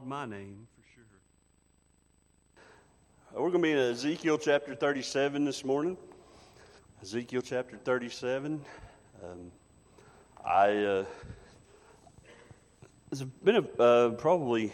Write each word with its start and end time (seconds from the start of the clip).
called 0.00 0.08
my 0.08 0.24
name 0.24 0.66
for 0.76 0.82
sure. 0.94 1.04
Uh, 3.36 3.42
We're 3.42 3.50
going 3.50 3.62
to 3.62 3.68
be 3.68 3.72
in 3.72 3.78
Ezekiel 3.78 4.38
chapter 4.38 4.74
37 4.74 5.44
this 5.44 5.62
morning. 5.62 5.98
Ezekiel 7.02 7.42
chapter 7.42 7.76
37. 7.76 8.64
Um, 9.22 9.52
I 10.42 10.70
uh, 10.70 11.04
it's 13.12 13.20
been 13.22 13.56
a, 13.56 13.82
uh, 13.82 14.10
probably 14.12 14.72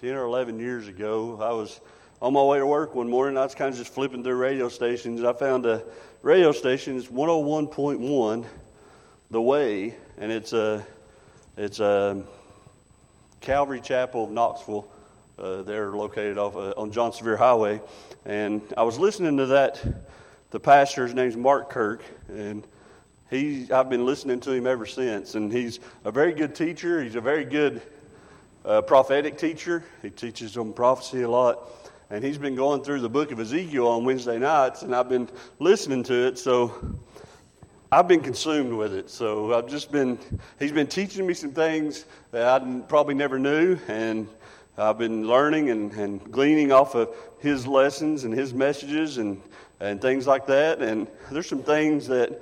10 0.00 0.14
or 0.14 0.24
11 0.24 0.58
years 0.58 0.88
ago. 0.88 1.38
I 1.42 1.52
was 1.52 1.82
on 2.22 2.32
my 2.32 2.42
way 2.42 2.60
to 2.60 2.66
work 2.66 2.94
one 2.94 3.10
morning. 3.10 3.36
I 3.36 3.42
was 3.42 3.54
kind 3.54 3.70
of 3.70 3.78
just 3.78 3.92
flipping 3.92 4.22
through 4.22 4.36
radio 4.36 4.70
stations. 4.70 5.22
I 5.22 5.34
found 5.34 5.66
a 5.66 5.82
radio 6.22 6.50
station. 6.50 6.96
It's 6.96 7.08
101.1, 7.08 8.46
The 9.30 9.42
Way, 9.42 9.96
and 10.16 10.32
it's 10.32 10.54
a 10.54 10.86
it's 11.58 11.80
a 11.80 12.24
Calvary 13.42 13.80
Chapel 13.80 14.24
of 14.24 14.30
Knoxville. 14.30 14.88
Uh, 15.36 15.62
they're 15.62 15.90
located 15.90 16.38
off 16.38 16.54
uh, 16.54 16.72
on 16.76 16.92
John 16.92 17.12
Sevier 17.12 17.36
Highway, 17.36 17.80
and 18.24 18.62
I 18.76 18.84
was 18.84 19.00
listening 19.00 19.36
to 19.38 19.46
that. 19.46 19.82
The 20.50 20.60
pastor's 20.60 21.12
name's 21.12 21.36
Mark 21.36 21.68
Kirk, 21.68 22.04
and 22.28 22.64
he 23.30 23.66
I've 23.72 23.90
been 23.90 24.06
listening 24.06 24.38
to 24.40 24.52
him 24.52 24.68
ever 24.68 24.86
since. 24.86 25.34
And 25.34 25.52
he's 25.52 25.80
a 26.04 26.12
very 26.12 26.32
good 26.32 26.54
teacher. 26.54 27.02
He's 27.02 27.16
a 27.16 27.20
very 27.20 27.44
good 27.44 27.82
uh, 28.64 28.82
prophetic 28.82 29.38
teacher. 29.38 29.82
He 30.02 30.10
teaches 30.10 30.56
on 30.56 30.72
prophecy 30.72 31.22
a 31.22 31.28
lot, 31.28 31.68
and 32.10 32.22
he's 32.22 32.38
been 32.38 32.54
going 32.54 32.84
through 32.84 33.00
the 33.00 33.10
book 33.10 33.32
of 33.32 33.40
Ezekiel 33.40 33.88
on 33.88 34.04
Wednesday 34.04 34.38
nights, 34.38 34.82
and 34.82 34.94
I've 34.94 35.08
been 35.08 35.28
listening 35.58 36.04
to 36.04 36.28
it. 36.28 36.38
So 36.38 36.72
I've 37.94 38.08
been 38.08 38.22
consumed 38.22 38.72
with 38.72 38.94
it. 38.94 39.10
So 39.10 39.52
I've 39.52 39.68
just 39.68 39.92
been, 39.92 40.18
he's 40.58 40.72
been 40.72 40.86
teaching 40.86 41.26
me 41.26 41.34
some 41.34 41.50
things 41.50 42.06
that 42.30 42.62
I 42.62 42.80
probably 42.88 43.12
never 43.12 43.38
knew, 43.38 43.76
and 43.86 44.26
I've 44.78 44.96
been 44.96 45.28
learning 45.28 45.68
and, 45.68 45.92
and 45.92 46.32
gleaning 46.32 46.72
off 46.72 46.94
of 46.94 47.14
his 47.40 47.66
lessons 47.66 48.24
and 48.24 48.32
his 48.32 48.54
messages 48.54 49.18
and, 49.18 49.42
and 49.78 50.00
things 50.00 50.26
like 50.26 50.46
that. 50.46 50.80
And 50.80 51.06
there's 51.30 51.46
some 51.46 51.62
things 51.62 52.06
that, 52.06 52.40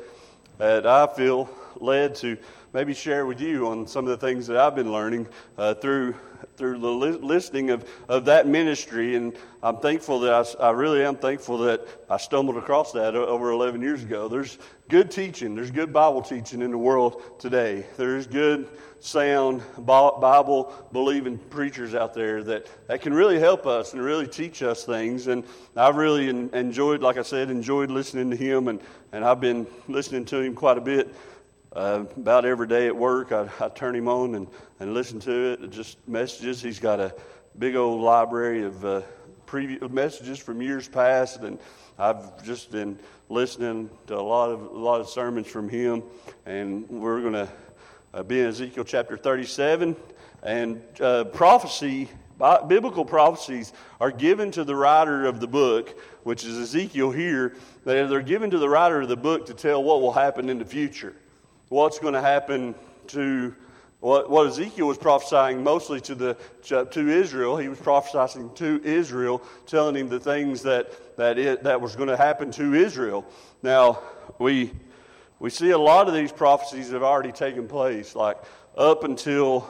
that 0.59 0.87
I 0.87 1.09
feel 1.09 1.51
led 1.81 2.15
to 2.17 2.37
maybe 2.73 2.95
share 2.95 3.27
with 3.27 3.41
you 3.41 3.69
on 3.69 3.87
some 3.87 4.07
of 4.07 4.11
the 4.11 4.27
things 4.27 4.47
that 4.47 4.57
I've 4.57 4.75
been 4.75 4.93
learning 4.93 5.27
uh, 5.59 5.75
through 5.75 6.15
through 6.57 6.79
the 6.79 6.89
li- 6.89 7.13
listening 7.13 7.71
of, 7.71 7.89
of 8.09 8.27
that 8.27 8.47
ministry. 8.47 9.17
And 9.17 9.35
I'm 9.63 9.79
thankful 9.79 10.21
that 10.21 10.33
I, 10.61 10.69
I 10.69 10.71
really 10.71 11.03
am 11.03 11.17
thankful 11.17 11.59
that 11.59 11.87
I 12.09 12.17
stumbled 12.19 12.57
across 12.57 12.93
that 12.93 13.15
over 13.15 13.51
11 13.51 13.81
years 13.81 14.03
ago. 14.03 14.29
There's 14.29 14.59
good 14.89 15.11
teaching, 15.11 15.55
there's 15.55 15.71
good 15.71 15.93
Bible 15.93 16.23
teaching 16.23 16.63
in 16.63 16.71
the 16.71 16.79
world 16.79 17.23
today. 17.39 17.87
There's 17.97 18.27
good, 18.27 18.69
sound, 19.01 19.63
Bible 19.79 20.75
believing 20.93 21.39
preachers 21.39 21.95
out 21.95 22.15
there 22.15 22.43
that, 22.45 22.67
that 22.87 23.01
can 23.01 23.15
really 23.15 23.39
help 23.39 23.67
us 23.67 23.95
and 23.95 24.03
really 24.03 24.27
teach 24.27 24.63
us 24.63 24.85
things. 24.85 25.27
And 25.27 25.45
I've 25.77 25.97
really 25.97 26.29
en- 26.29 26.51
enjoyed, 26.53 27.01
like 27.01 27.17
I 27.17 27.23
said, 27.23 27.51
enjoyed 27.51 27.91
listening 27.91 28.31
to 28.31 28.37
him, 28.37 28.69
and, 28.69 28.81
and 29.13 29.25
I've 29.25 29.41
been 29.41 29.67
listening 29.89 30.27
to 30.27 30.41
him 30.41 30.55
quite 30.55 30.79
a 30.79 30.83
bit. 30.83 31.15
Uh, 31.73 32.05
about 32.17 32.45
every 32.45 32.67
day 32.67 32.89
at 32.89 32.97
work, 32.97 33.31
I, 33.31 33.49
I 33.61 33.69
turn 33.69 33.95
him 33.95 34.09
on 34.09 34.35
and, 34.35 34.49
and 34.81 34.93
listen 34.93 35.21
to 35.21 35.53
it. 35.53 35.71
Just 35.71 35.97
messages. 36.09 36.61
He's 36.61 36.81
got 36.81 36.99
a 36.99 37.15
big 37.61 37.77
old 37.77 38.03
library 38.03 38.65
of 38.65 38.85
uh, 38.85 39.03
previous 39.47 39.89
messages 39.89 40.41
from 40.41 40.61
years 40.61 40.89
past, 40.89 41.43
and 41.43 41.61
I've 41.97 42.43
just 42.45 42.73
been 42.73 42.99
listening 43.29 43.89
to 44.09 44.17
a 44.17 44.21
lot 44.21 44.51
of 44.51 44.63
a 44.63 44.79
lot 44.79 45.01
of 45.01 45.09
sermons 45.09 45.47
from 45.47 45.69
him. 45.69 46.03
And 46.45 46.89
we're 46.89 47.21
going 47.21 47.35
to 47.35 47.49
uh, 48.15 48.25
be 48.25 48.41
in 48.41 48.47
Ezekiel 48.47 48.83
chapter 48.83 49.17
37, 49.17 49.95
and 50.43 50.83
uh, 51.01 51.25
prophecy. 51.25 52.09
Biblical 52.69 53.05
prophecies 53.05 53.75
are 54.01 54.11
given 54.11 54.51
to 54.53 54.65
the 54.65 54.75
writer 54.75 55.27
of 55.27 55.41
the 55.41 55.47
book, 55.47 55.95
which 56.25 56.45
is 56.45 56.59
Ezekiel 56.59 57.11
here. 57.11 57.55
They're 57.85 58.23
given 58.23 58.51
to 58.51 58.59
the 58.59 58.69
writer 58.69 59.03
of 59.03 59.09
the 59.09 59.17
book 59.17 59.47
to 59.47 59.55
tell 59.55 59.85
what 59.85 60.01
will 60.01 60.13
happen 60.13 60.49
in 60.49 60.59
the 60.59 60.65
future 60.65 61.15
what's 61.71 61.99
going 61.99 62.15
to 62.15 62.21
happen 62.21 62.75
to 63.07 63.55
what, 64.01 64.47
Ezekiel 64.47 64.87
was 64.87 64.97
prophesying 64.97 65.63
mostly 65.63 66.01
to, 66.03 66.15
the, 66.15 66.37
to 66.63 67.09
Israel. 67.09 67.59
He 67.59 67.69
was 67.69 67.79
prophesying 67.79 68.51
to 68.55 68.81
Israel, 68.83 69.43
telling 69.67 69.95
him 69.95 70.09
the 70.09 70.19
things 70.21 70.63
that, 70.63 71.17
that, 71.17 71.39
it, 71.39 71.63
that 71.65 71.81
was 71.81 71.97
going 71.97 72.09
to 72.09 72.17
happen 72.17 72.51
to 72.53 72.75
Israel. 72.75 73.27
Now, 73.63 74.01
we, 74.39 74.73
we 75.39 75.51
see 75.51 75.71
a 75.71 75.79
lot 75.79 76.09
of 76.09 76.15
these 76.15 76.33
prophecies 76.33 76.91
have 76.93 77.03
already 77.03 77.33
taken 77.33 77.69
place, 77.69 78.17
like 78.17 78.39
up 78.77 79.05
until 79.05 79.69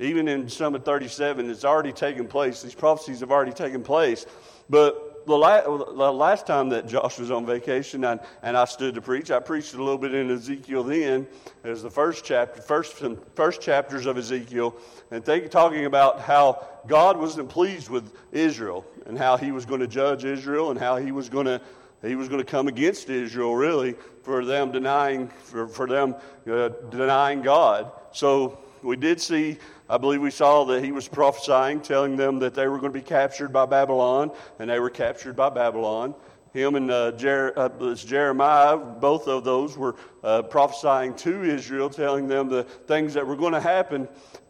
even 0.00 0.26
in 0.26 0.48
Summit 0.48 0.84
37, 0.84 1.48
it's 1.48 1.64
already 1.64 1.92
taken 1.92 2.26
place. 2.26 2.60
These 2.60 2.74
prophecies 2.74 3.20
have 3.20 3.30
already 3.30 3.52
taken 3.52 3.84
place. 3.84 4.26
But 4.68 5.13
the, 5.26 5.36
la- 5.36 5.62
the 5.62 6.12
last 6.12 6.46
time 6.46 6.68
that 6.70 6.86
Josh 6.86 7.18
was 7.18 7.30
on 7.30 7.46
vacation 7.46 8.04
and, 8.04 8.20
I 8.42 8.64
stood 8.64 8.94
to 8.94 9.02
preach, 9.02 9.30
I 9.30 9.40
preached 9.40 9.74
a 9.74 9.78
little 9.78 9.98
bit 9.98 10.14
in 10.14 10.30
Ezekiel 10.30 10.82
then. 10.82 11.26
It 11.64 11.68
was 11.68 11.82
the 11.82 11.90
first 11.90 12.24
chapter, 12.24 12.60
first, 12.62 13.02
first 13.34 13.60
chapters 13.60 14.06
of 14.06 14.18
Ezekiel, 14.18 14.76
and 15.10 15.24
talking 15.50 15.86
about 15.86 16.20
how 16.20 16.66
God 16.86 17.16
wasn't 17.16 17.48
pleased 17.48 17.88
with 17.88 18.12
Israel 18.32 18.84
and 19.06 19.18
how 19.18 19.36
he 19.36 19.52
was 19.52 19.64
going 19.64 19.80
to 19.80 19.86
judge 19.86 20.24
Israel 20.24 20.70
and 20.70 20.78
how 20.78 20.96
he 20.96 21.12
was 21.12 21.28
going 21.28 21.46
to 21.46 21.60
he 22.02 22.16
was 22.16 22.28
going 22.28 22.40
to 22.40 22.50
come 22.50 22.68
against 22.68 23.08
Israel 23.08 23.54
really 23.54 23.94
for 24.22 24.44
them 24.44 24.72
denying 24.72 25.28
for, 25.28 25.66
for 25.66 25.86
them 25.86 26.14
uh, 26.50 26.68
denying 26.90 27.40
God. 27.40 27.90
So 28.12 28.58
we 28.84 28.96
did 28.96 29.20
see 29.20 29.58
I 29.88 29.98
believe 29.98 30.22
we 30.22 30.30
saw 30.30 30.64
that 30.64 30.82
he 30.82 30.92
was 30.92 31.08
prophesying, 31.08 31.80
telling 31.80 32.16
them 32.16 32.38
that 32.38 32.54
they 32.54 32.66
were 32.68 32.78
going 32.78 32.92
to 32.92 32.98
be 32.98 33.04
captured 33.04 33.52
by 33.52 33.66
Babylon, 33.66 34.30
and 34.58 34.70
they 34.70 34.80
were 34.80 34.88
captured 34.88 35.36
by 35.36 35.50
Babylon. 35.50 36.14
Him 36.54 36.76
and 36.76 36.90
uh, 36.90 37.12
Jer- 37.12 37.52
uh, 37.58 37.94
Jeremiah, 37.94 38.76
both 38.76 39.28
of 39.28 39.44
those 39.44 39.76
were 39.76 39.96
uh, 40.22 40.40
prophesying 40.42 41.14
to 41.16 41.42
Israel, 41.42 41.90
telling 41.90 42.28
them 42.28 42.48
the 42.48 42.62
things 42.64 43.12
that 43.14 43.26
were 43.26 43.36
going 43.36 43.52
to 43.52 43.60
happen. 43.60 44.08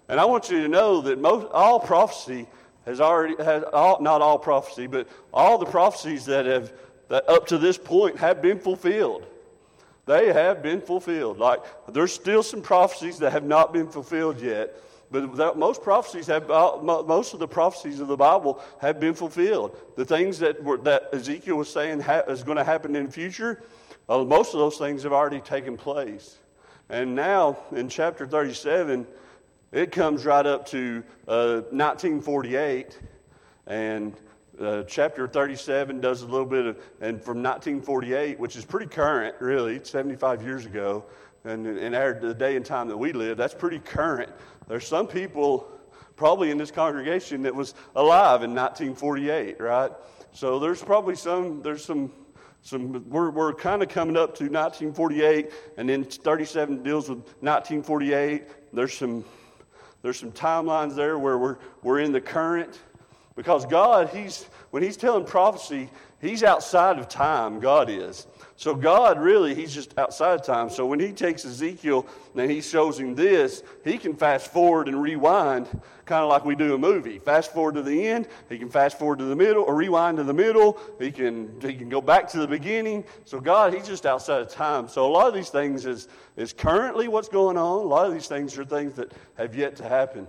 And 0.09 0.21
I 0.21 0.25
want 0.25 0.51
you 0.51 0.63
to 0.63 0.69
know 0.69 1.01
that 1.01 1.19
most, 1.19 1.49
all 1.51 1.81
prophecy 1.81 2.47
has 2.85 3.01
already, 3.01 3.43
has 3.43 3.65
all, 3.73 4.01
not 4.01 4.23
all 4.23 4.39
prophecy, 4.39 4.87
but 4.87 5.09
all 5.33 5.59
the 5.59 5.67
prophecies 5.67 6.27
that 6.27 6.47
have, 6.47 6.73
that 7.09 7.29
up 7.29 7.47
to 7.49 7.59
this 7.59 7.79
point 7.79 8.19
have 8.19 8.41
been 8.41 8.61
fulfilled. 8.61 9.27
They 10.07 10.33
have 10.33 10.63
been 10.63 10.81
fulfilled. 10.81 11.39
Like, 11.39 11.63
there's 11.93 12.13
still 12.13 12.43
some 12.43 12.61
prophecies 12.61 13.19
that 13.19 13.33
have 13.33 13.45
not 13.45 13.73
been 13.73 13.89
fulfilled 13.89 14.41
yet. 14.41 14.77
But 15.11 15.57
most 15.57 15.83
prophecies 15.83 16.27
have, 16.27 16.49
most 16.49 17.35
of 17.35 17.39
the 17.39 17.47
prophecies 17.47 18.01
of 18.01 18.09
the 18.09 18.17
Bible 18.17 18.61
have 18.81 18.99
been 18.99 19.15
fulfilled. 19.15 19.77
The 19.97 20.05
things 20.05 20.39
that, 20.41 20.63
were, 20.63 20.79
that 20.79 21.11
Ezekiel 21.13 21.57
was 21.57 21.71
saying 21.71 22.01
ha- 22.01 22.23
is 22.29 22.43
going 22.43 22.59
to 22.59 22.65
happen 22.65 22.97
in 22.97 23.07
the 23.07 23.13
future, 23.13 23.63
uh, 24.09 24.25
most 24.25 24.55
of 24.55 24.61
those 24.61 24.77
things 24.77 25.05
have 25.05 25.13
already 25.13 25.41
taken 25.41 25.77
place. 25.77 26.39
And 26.89 27.15
now 27.15 27.59
in 27.73 27.89
chapter 27.89 28.27
37, 28.27 29.07
it 29.73 29.93
comes 29.93 30.25
right 30.25 30.45
up 30.45 30.67
to 30.67 31.03
uh, 31.27 31.63
1948, 31.71 32.99
and 33.67 34.15
uh, 34.61 34.83
chapter 34.85 35.27
37 35.27 36.01
does 36.01 36.23
a 36.23 36.27
little 36.27 36.47
bit 36.47 36.67
of, 36.67 36.77
and 37.01 37.23
from 37.23 37.43
1948, 37.43 38.39
which 38.39 38.57
is 38.57 38.65
pretty 38.65 38.87
current, 38.87 39.35
really, 39.41 39.81
75 39.83 40.43
years 40.43 40.67
ago, 40.67 41.05
and 41.45 41.67
in 41.67 41.95
our, 41.95 42.15
the 42.15 42.35
day 42.35 42.57
and 42.57 42.65
time 42.65 42.89
that 42.89 42.97
we 42.97 43.13
live, 43.13 43.37
that's 43.37 43.55
pretty 43.55 43.79
current. 43.79 44.31
There's 44.67 44.87
some 44.87 45.07
people 45.07 45.71
probably 46.17 46.51
in 46.51 46.59
this 46.59 46.71
congregation 46.71 47.43
that 47.43 47.55
was 47.55 47.75
alive 47.97 48.43
in 48.43 48.55
1948, 48.55 49.61
right? 49.61 49.91
So 50.33 50.59
there's 50.59 50.83
probably 50.83 51.17
some, 51.17 51.63
there's 51.63 51.85
some, 51.85 52.13
some 52.63 53.09
we're, 53.09 53.31
we're 53.31 53.53
kind 53.53 53.83
of 53.83 53.89
coming 53.89 54.17
up 54.17 54.35
to 54.37 54.45
1948, 54.45 55.51
and 55.77 55.89
then 55.89 56.05
37 56.05 56.83
deals 56.83 57.09
with 57.09 57.19
1948. 57.19 58.45
There's 58.73 58.95
some, 58.95 59.25
there's 60.03 60.19
some 60.19 60.33
timelines 60.33 60.95
there 60.95 61.19
where 61.19 61.39
we're, 61.39 61.57
we're 61.83 62.01
in 62.01 62.13
the 62.13 62.21
current. 62.21 62.81
Because 63.37 63.67
God, 63.67 64.11
He's, 64.11 64.45
when 64.71 64.83
He's 64.83 64.97
telling 64.97 65.25
prophecy, 65.25 65.91
He's 66.21 66.43
outside 66.43 66.99
of 66.99 67.09
time, 67.09 67.61
God 67.61 67.91
is. 67.91 68.27
So 68.57 68.75
God 68.75 69.21
really, 69.21 69.55
He's 69.55 69.75
just 69.75 69.99
outside 69.99 70.41
of 70.41 70.47
time. 70.47 70.71
So 70.71 70.87
when 70.87 71.01
He 71.01 71.13
takes 71.13 71.45
Ezekiel 71.45 72.07
and 72.37 72.49
He 72.49 72.61
shows 72.61 72.99
him 72.99 73.17
this, 73.17 73.65
He 73.83 73.99
can 73.99 74.15
fast 74.15 74.53
forward 74.53 74.87
and 74.87 75.03
rewind, 75.03 75.67
kind 76.05 76.23
of 76.23 76.29
like 76.29 76.45
we 76.45 76.55
do 76.55 76.75
a 76.75 76.79
movie. 76.79 77.19
Fast 77.19 77.53
forward 77.53 77.75
to 77.75 77.83
the 77.83 78.07
end, 78.07 78.29
He 78.49 78.57
can 78.57 78.71
fast 78.71 79.01
forward 79.01 79.19
to 79.19 79.25
the 79.25 79.37
middle, 79.37 79.65
or 79.65 79.75
rewind 79.75 80.19
to 80.19 80.25
the 80.25 80.33
middle. 80.33 80.79
He 81.01 81.11
can, 81.11 81.61
he 81.61 81.75
can 81.75 81.89
go 81.89 82.01
back 82.01 82.29
to 82.29 82.39
the 82.39 82.49
beginning. 82.49 83.05
So 83.25 83.41
God, 83.41 83.75
He's 83.75 83.87
just 83.87 84.07
outside 84.07 84.43
of 84.43 84.49
time. 84.49 84.87
So 84.87 85.05
a 85.05 85.11
lot 85.11 85.27
of 85.27 85.35
these 85.35 85.51
things 85.51 85.87
is, 85.87 86.07
is 86.37 86.53
currently 86.53 87.09
what's 87.09 87.29
going 87.29 87.57
on. 87.57 87.81
A 87.81 87.89
lot 87.89 88.07
of 88.07 88.13
these 88.13 88.29
things 88.29 88.57
are 88.57 88.65
things 88.65 88.95
that 88.95 89.13
have 89.37 89.57
yet 89.57 89.75
to 89.77 89.89
happen. 89.89 90.29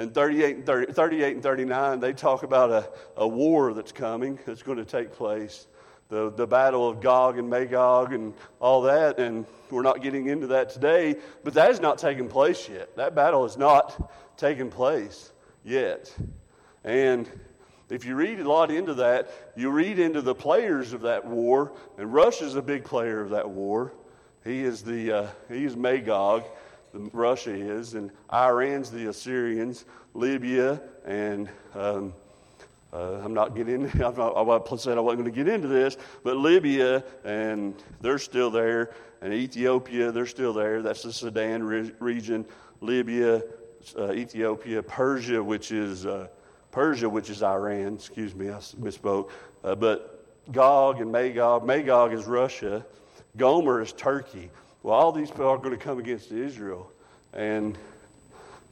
And 0.00 0.14
38 0.14 0.56
and, 0.56 0.64
30, 0.64 0.92
38 0.94 1.34
and 1.34 1.42
39, 1.42 2.00
they 2.00 2.14
talk 2.14 2.42
about 2.42 2.70
a, 2.70 2.88
a 3.18 3.28
war 3.28 3.74
that's 3.74 3.92
coming, 3.92 4.38
that's 4.46 4.62
going 4.62 4.78
to 4.78 4.84
take 4.86 5.12
place. 5.12 5.66
the, 6.08 6.30
the 6.30 6.46
battle 6.46 6.88
of 6.88 7.02
Gog 7.02 7.38
and 7.38 7.50
Magog 7.50 8.14
and 8.14 8.32
all 8.60 8.80
that, 8.80 9.18
and 9.18 9.44
we're 9.68 9.82
not 9.82 10.00
getting 10.00 10.28
into 10.28 10.46
that 10.46 10.70
today, 10.70 11.16
but 11.44 11.52
that 11.52 11.68
has 11.68 11.80
not 11.80 11.98
taken 11.98 12.28
place 12.28 12.66
yet. 12.66 12.96
That 12.96 13.14
battle 13.14 13.42
has 13.42 13.58
not 13.58 14.10
taken 14.38 14.70
place 14.70 15.32
yet. 15.66 16.10
And 16.82 17.28
if 17.90 18.06
you 18.06 18.14
read 18.14 18.40
a 18.40 18.48
lot 18.48 18.70
into 18.70 18.94
that, 18.94 19.52
you 19.54 19.68
read 19.68 19.98
into 19.98 20.22
the 20.22 20.34
players 20.34 20.94
of 20.94 21.02
that 21.02 21.26
war, 21.26 21.72
and 21.98 22.10
Russia's 22.10 22.54
a 22.54 22.62
big 22.62 22.84
player 22.84 23.20
of 23.20 23.28
that 23.30 23.50
war. 23.50 23.92
He 24.44 24.64
is 24.64 24.80
the 24.82 25.12
uh, 25.12 25.26
he 25.50 25.66
is 25.66 25.76
Magog, 25.76 26.44
Russia 26.92 27.52
is, 27.52 27.94
and 27.94 28.10
Iran's 28.32 28.90
the 28.90 29.08
Assyrians, 29.08 29.84
Libya, 30.14 30.80
and 31.04 31.48
um, 31.74 32.12
uh, 32.92 33.20
I'm 33.24 33.34
not 33.34 33.54
getting. 33.54 33.84
I'm 34.04 34.16
not, 34.16 34.36
I 34.36 34.76
said 34.76 34.98
I 34.98 35.00
wasn't 35.00 35.22
going 35.22 35.32
to 35.32 35.44
get 35.44 35.48
into 35.48 35.68
this, 35.68 35.96
but 36.24 36.36
Libya 36.36 37.04
and 37.24 37.74
they're 38.00 38.18
still 38.18 38.50
there, 38.50 38.92
and 39.22 39.32
Ethiopia 39.32 40.10
they're 40.10 40.26
still 40.26 40.52
there. 40.52 40.82
That's 40.82 41.02
the 41.02 41.12
Sudan 41.12 41.62
re- 41.62 41.92
region. 42.00 42.44
Libya, 42.80 43.42
uh, 43.98 44.12
Ethiopia, 44.12 44.82
Persia, 44.82 45.42
which 45.42 45.70
is 45.70 46.06
uh, 46.06 46.28
Persia, 46.70 47.08
which 47.08 47.30
is 47.30 47.42
Iran. 47.42 47.94
Excuse 47.94 48.34
me, 48.34 48.48
I 48.48 48.54
misspoke. 48.80 49.30
Uh, 49.62 49.74
but 49.74 50.26
Gog 50.50 51.00
and 51.00 51.12
Magog. 51.12 51.64
Magog 51.64 52.12
is 52.12 52.26
Russia. 52.26 52.84
Gomer 53.36 53.80
is 53.80 53.92
Turkey. 53.92 54.50
Well, 54.82 54.94
all 54.94 55.12
these 55.12 55.30
people 55.30 55.48
are 55.48 55.58
going 55.58 55.76
to 55.76 55.84
come 55.84 55.98
against 55.98 56.32
Israel, 56.32 56.90
and 57.34 57.76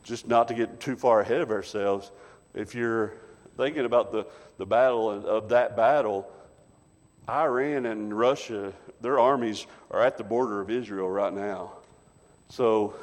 just 0.05 0.27
not 0.27 0.49
to 0.49 0.55
get 0.55 0.81
too 0.81 0.97
far 0.97 1.21
ahead 1.21 1.43
of 1.43 1.51
ourselves. 1.51 2.11
If 2.55 2.75
you're 2.75 3.13
thinking 3.59 3.85
about 3.85 4.11
the, 4.11 4.27
the 4.57 4.65
battle 4.65 5.11
of 5.11 5.51
that 5.51 5.77
battle, 5.77 6.31
Iran 7.29 7.85
and 7.85 8.17
Russia, 8.17 8.73
their 9.03 9.19
armies 9.19 9.67
are 9.91 10.03
at 10.03 10.17
the 10.17 10.25
border 10.25 10.63
of 10.63 10.71
Israel 10.71 11.11
right 11.11 11.33
now. 11.33 11.73
So, 12.49 12.95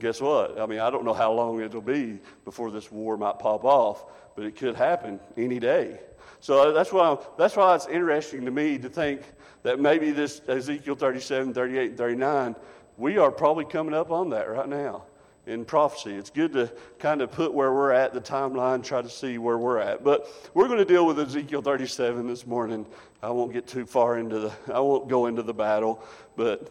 guess 0.00 0.20
what? 0.20 0.60
I 0.60 0.66
mean, 0.66 0.80
I 0.80 0.90
don't 0.90 1.04
know 1.04 1.14
how 1.14 1.32
long 1.32 1.60
it'll 1.60 1.80
be 1.80 2.18
before 2.44 2.72
this 2.72 2.90
war 2.90 3.16
might 3.16 3.38
pop 3.38 3.64
off, 3.64 4.04
but 4.34 4.44
it 4.44 4.56
could 4.56 4.74
happen 4.74 5.20
any 5.36 5.60
day. 5.60 6.00
So 6.40 6.72
that's 6.72 6.92
why, 6.92 7.18
that's 7.36 7.56
why 7.56 7.74
it's 7.74 7.86
interesting 7.86 8.44
to 8.44 8.50
me 8.50 8.78
to 8.78 8.88
think 8.88 9.22
that 9.62 9.80
maybe 9.80 10.10
this 10.10 10.40
Ezekiel 10.48 10.94
37, 10.94 11.52
38, 11.52 11.90
and 11.90 11.98
39, 11.98 12.56
we 12.96 13.18
are 13.18 13.30
probably 13.30 13.64
coming 13.64 13.94
up 13.94 14.10
on 14.10 14.30
that 14.30 14.48
right 14.48 14.68
now 14.68 15.04
in 15.46 15.64
prophecy. 15.64 16.14
It's 16.14 16.30
good 16.30 16.52
to 16.52 16.70
kind 16.98 17.22
of 17.22 17.32
put 17.32 17.52
where 17.52 17.72
we're 17.72 17.92
at, 17.92 18.12
the 18.12 18.20
timeline, 18.20 18.84
try 18.84 19.02
to 19.02 19.08
see 19.08 19.38
where 19.38 19.58
we're 19.58 19.78
at. 19.78 20.04
But 20.04 20.28
we're 20.54 20.66
going 20.66 20.78
to 20.78 20.84
deal 20.84 21.06
with 21.06 21.18
Ezekiel 21.18 21.62
37 21.62 22.26
this 22.26 22.46
morning. 22.46 22.86
I 23.22 23.30
won't 23.30 23.52
get 23.52 23.66
too 23.66 23.86
far 23.86 24.18
into 24.18 24.38
the, 24.38 24.52
I 24.72 24.80
won't 24.80 25.08
go 25.08 25.26
into 25.26 25.42
the 25.42 25.54
battle, 25.54 26.02
but 26.36 26.70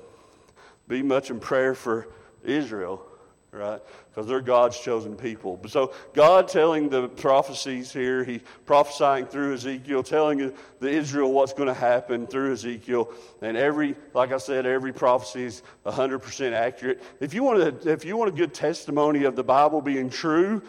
be 0.88 1.02
much 1.02 1.30
in 1.30 1.40
prayer 1.40 1.76
for 1.76 2.08
Israel 2.46 3.06
right? 3.52 3.82
Because 4.10 4.28
they're 4.28 4.42
God's 4.42 4.80
chosen 4.80 5.16
people. 5.16 5.60
So 5.68 5.94
God 6.14 6.48
telling 6.48 6.90
the 6.90 7.08
prophecies 7.08 7.92
here, 7.92 8.24
He 8.24 8.42
prophesying 8.66 9.26
through 9.26 9.54
Ezekiel, 9.54 10.04
telling 10.04 10.54
the 10.80 10.90
Israel 10.90 11.32
what's 11.32 11.54
going 11.54 11.68
to 11.68 11.74
happen 11.74 12.28
through 12.28 12.54
Ezekiel, 12.54 13.12
and 13.42 13.56
every, 13.56 13.96
like 14.14 14.32
I 14.32 14.38
said, 14.38 14.66
every 14.66 14.94
prophecy 14.94 15.46
is 15.46 15.64
100% 15.86 16.54
accurate. 16.54 17.02
If 17.20 17.34
you 17.34 17.44
want 17.44 17.82
to, 17.84 17.92
if 17.92 18.06
you 18.06 18.18
want 18.18 18.30
a 18.30 18.36
good 18.36 18.54
testimony 18.54 19.24
of 19.24 19.36
the 19.36 19.44
Bible 19.44 19.82
being 19.82 20.10
true, 20.10 20.62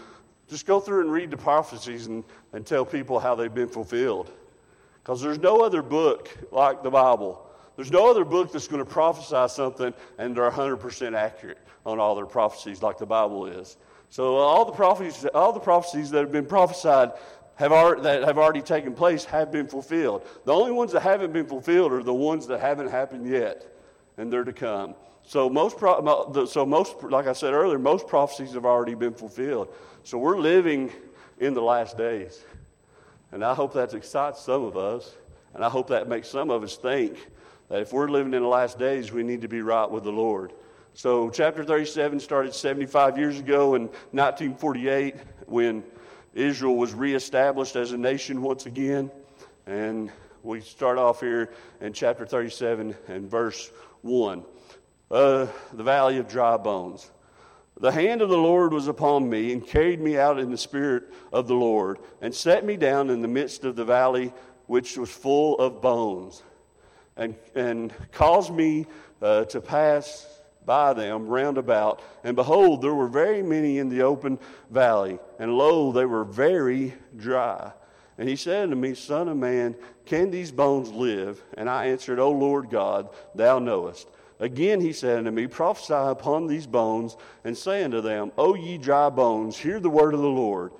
just 0.48 0.66
go 0.66 0.80
through 0.80 1.02
and 1.02 1.12
read 1.12 1.30
the 1.30 1.36
prophecies 1.36 2.06
and, 2.06 2.24
and 2.52 2.64
tell 2.66 2.84
people 2.84 3.18
how 3.18 3.34
they've 3.34 3.52
been 3.52 3.68
fulfilled. 3.68 4.30
Because 5.02 5.20
there's 5.20 5.38
no 5.38 5.60
other 5.62 5.82
book 5.82 6.30
like 6.52 6.82
the 6.82 6.90
Bible. 6.90 7.44
There's 7.76 7.92
no 7.92 8.10
other 8.10 8.24
book 8.24 8.52
that's 8.52 8.66
going 8.66 8.84
to 8.84 8.90
prophesy 8.90 9.54
something 9.54 9.94
and 10.18 10.36
they're 10.36 10.50
100% 10.50 11.14
accurate 11.14 11.58
on 11.88 11.98
all 11.98 12.14
their 12.14 12.26
prophecies 12.26 12.82
like 12.82 12.98
the 12.98 13.06
Bible 13.06 13.46
is. 13.46 13.76
So 14.10 14.36
all 14.36 14.64
the 14.64 14.72
prophecies, 14.72 15.24
all 15.34 15.52
the 15.52 15.60
prophecies 15.60 16.10
that 16.10 16.20
have 16.20 16.32
been 16.32 16.46
prophesied 16.46 17.12
have 17.56 17.70
that 18.02 18.22
have 18.24 18.38
already 18.38 18.62
taken 18.62 18.94
place 18.94 19.24
have 19.24 19.50
been 19.50 19.66
fulfilled. 19.66 20.26
The 20.44 20.52
only 20.52 20.70
ones 20.70 20.92
that 20.92 21.00
haven't 21.00 21.32
been 21.32 21.46
fulfilled 21.46 21.92
are 21.92 22.02
the 22.02 22.14
ones 22.14 22.46
that 22.46 22.60
haven't 22.60 22.88
happened 22.88 23.26
yet, 23.26 23.66
and 24.16 24.32
they're 24.32 24.44
to 24.44 24.52
come. 24.52 24.94
So 25.24 25.50
most, 25.50 25.78
so 25.80 26.64
most, 26.64 27.02
like 27.02 27.26
I 27.26 27.32
said 27.32 27.52
earlier, 27.52 27.78
most 27.78 28.06
prophecies 28.06 28.52
have 28.52 28.64
already 28.64 28.94
been 28.94 29.12
fulfilled. 29.12 29.68
So 30.04 30.18
we're 30.18 30.38
living 30.38 30.92
in 31.40 31.52
the 31.52 31.60
last 31.60 31.98
days, 31.98 32.42
and 33.32 33.44
I 33.44 33.54
hope 33.54 33.74
that 33.74 33.92
excites 33.92 34.40
some 34.40 34.62
of 34.62 34.76
us, 34.76 35.14
and 35.54 35.64
I 35.64 35.68
hope 35.68 35.88
that 35.88 36.08
makes 36.08 36.28
some 36.28 36.50
of 36.50 36.62
us 36.62 36.76
think 36.76 37.18
that 37.68 37.82
if 37.82 37.92
we're 37.92 38.08
living 38.08 38.32
in 38.34 38.42
the 38.42 38.48
last 38.48 38.78
days, 38.78 39.12
we 39.12 39.22
need 39.22 39.42
to 39.42 39.48
be 39.48 39.60
right 39.60 39.90
with 39.90 40.04
the 40.04 40.12
Lord. 40.12 40.52
So, 40.98 41.30
chapter 41.30 41.62
37 41.62 42.18
started 42.18 42.52
75 42.52 43.18
years 43.18 43.38
ago 43.38 43.76
in 43.76 43.82
1948 43.82 45.14
when 45.46 45.84
Israel 46.34 46.74
was 46.74 46.92
reestablished 46.92 47.76
as 47.76 47.92
a 47.92 47.96
nation 47.96 48.42
once 48.42 48.66
again. 48.66 49.08
And 49.68 50.10
we 50.42 50.60
start 50.60 50.98
off 50.98 51.20
here 51.20 51.52
in 51.80 51.92
chapter 51.92 52.26
37 52.26 52.96
and 53.06 53.30
verse 53.30 53.70
1. 54.02 54.44
Uh, 55.08 55.46
the 55.72 55.84
valley 55.84 56.18
of 56.18 56.26
dry 56.26 56.56
bones. 56.56 57.12
The 57.78 57.92
hand 57.92 58.20
of 58.20 58.28
the 58.28 58.36
Lord 58.36 58.72
was 58.72 58.88
upon 58.88 59.30
me 59.30 59.52
and 59.52 59.64
carried 59.64 60.00
me 60.00 60.18
out 60.18 60.40
in 60.40 60.50
the 60.50 60.58
spirit 60.58 61.14
of 61.32 61.46
the 61.46 61.54
Lord 61.54 62.00
and 62.20 62.34
set 62.34 62.64
me 62.64 62.76
down 62.76 63.08
in 63.08 63.22
the 63.22 63.28
midst 63.28 63.64
of 63.64 63.76
the 63.76 63.84
valley 63.84 64.32
which 64.66 64.98
was 64.98 65.10
full 65.10 65.60
of 65.60 65.80
bones 65.80 66.42
and, 67.16 67.36
and 67.54 67.94
caused 68.10 68.52
me 68.52 68.86
uh, 69.22 69.44
to 69.44 69.60
pass 69.60 70.37
by 70.68 70.92
them 70.92 71.26
round 71.26 71.56
about. 71.56 72.02
And 72.22 72.36
behold, 72.36 72.82
there 72.82 72.94
were 72.94 73.08
very 73.08 73.42
many 73.42 73.78
in 73.78 73.88
the 73.88 74.02
open 74.02 74.38
valley, 74.70 75.18
and 75.38 75.56
lo, 75.56 75.90
they 75.92 76.04
were 76.04 76.24
very 76.24 76.92
dry. 77.16 77.72
And 78.18 78.28
he 78.28 78.36
said 78.36 78.64
unto 78.64 78.76
me, 78.76 78.94
Son 78.94 79.28
of 79.28 79.38
man, 79.38 79.74
can 80.04 80.30
these 80.30 80.52
bones 80.52 80.90
live? 80.90 81.42
And 81.56 81.70
I 81.70 81.86
answered, 81.86 82.18
O 82.18 82.30
Lord 82.30 82.68
God, 82.68 83.08
thou 83.34 83.58
knowest. 83.58 84.08
Again 84.40 84.82
he 84.82 84.92
said 84.92 85.18
unto 85.18 85.30
me, 85.30 85.46
Prophesy 85.46 85.94
upon 85.94 86.46
these 86.46 86.66
bones, 86.66 87.16
and 87.44 87.56
say 87.56 87.82
unto 87.82 88.02
them, 88.02 88.30
O 88.36 88.54
ye 88.54 88.76
dry 88.76 89.08
bones, 89.08 89.56
hear 89.56 89.80
the 89.80 89.88
word 89.88 90.12
of 90.12 90.20
the 90.20 90.28
Lord. 90.28 90.72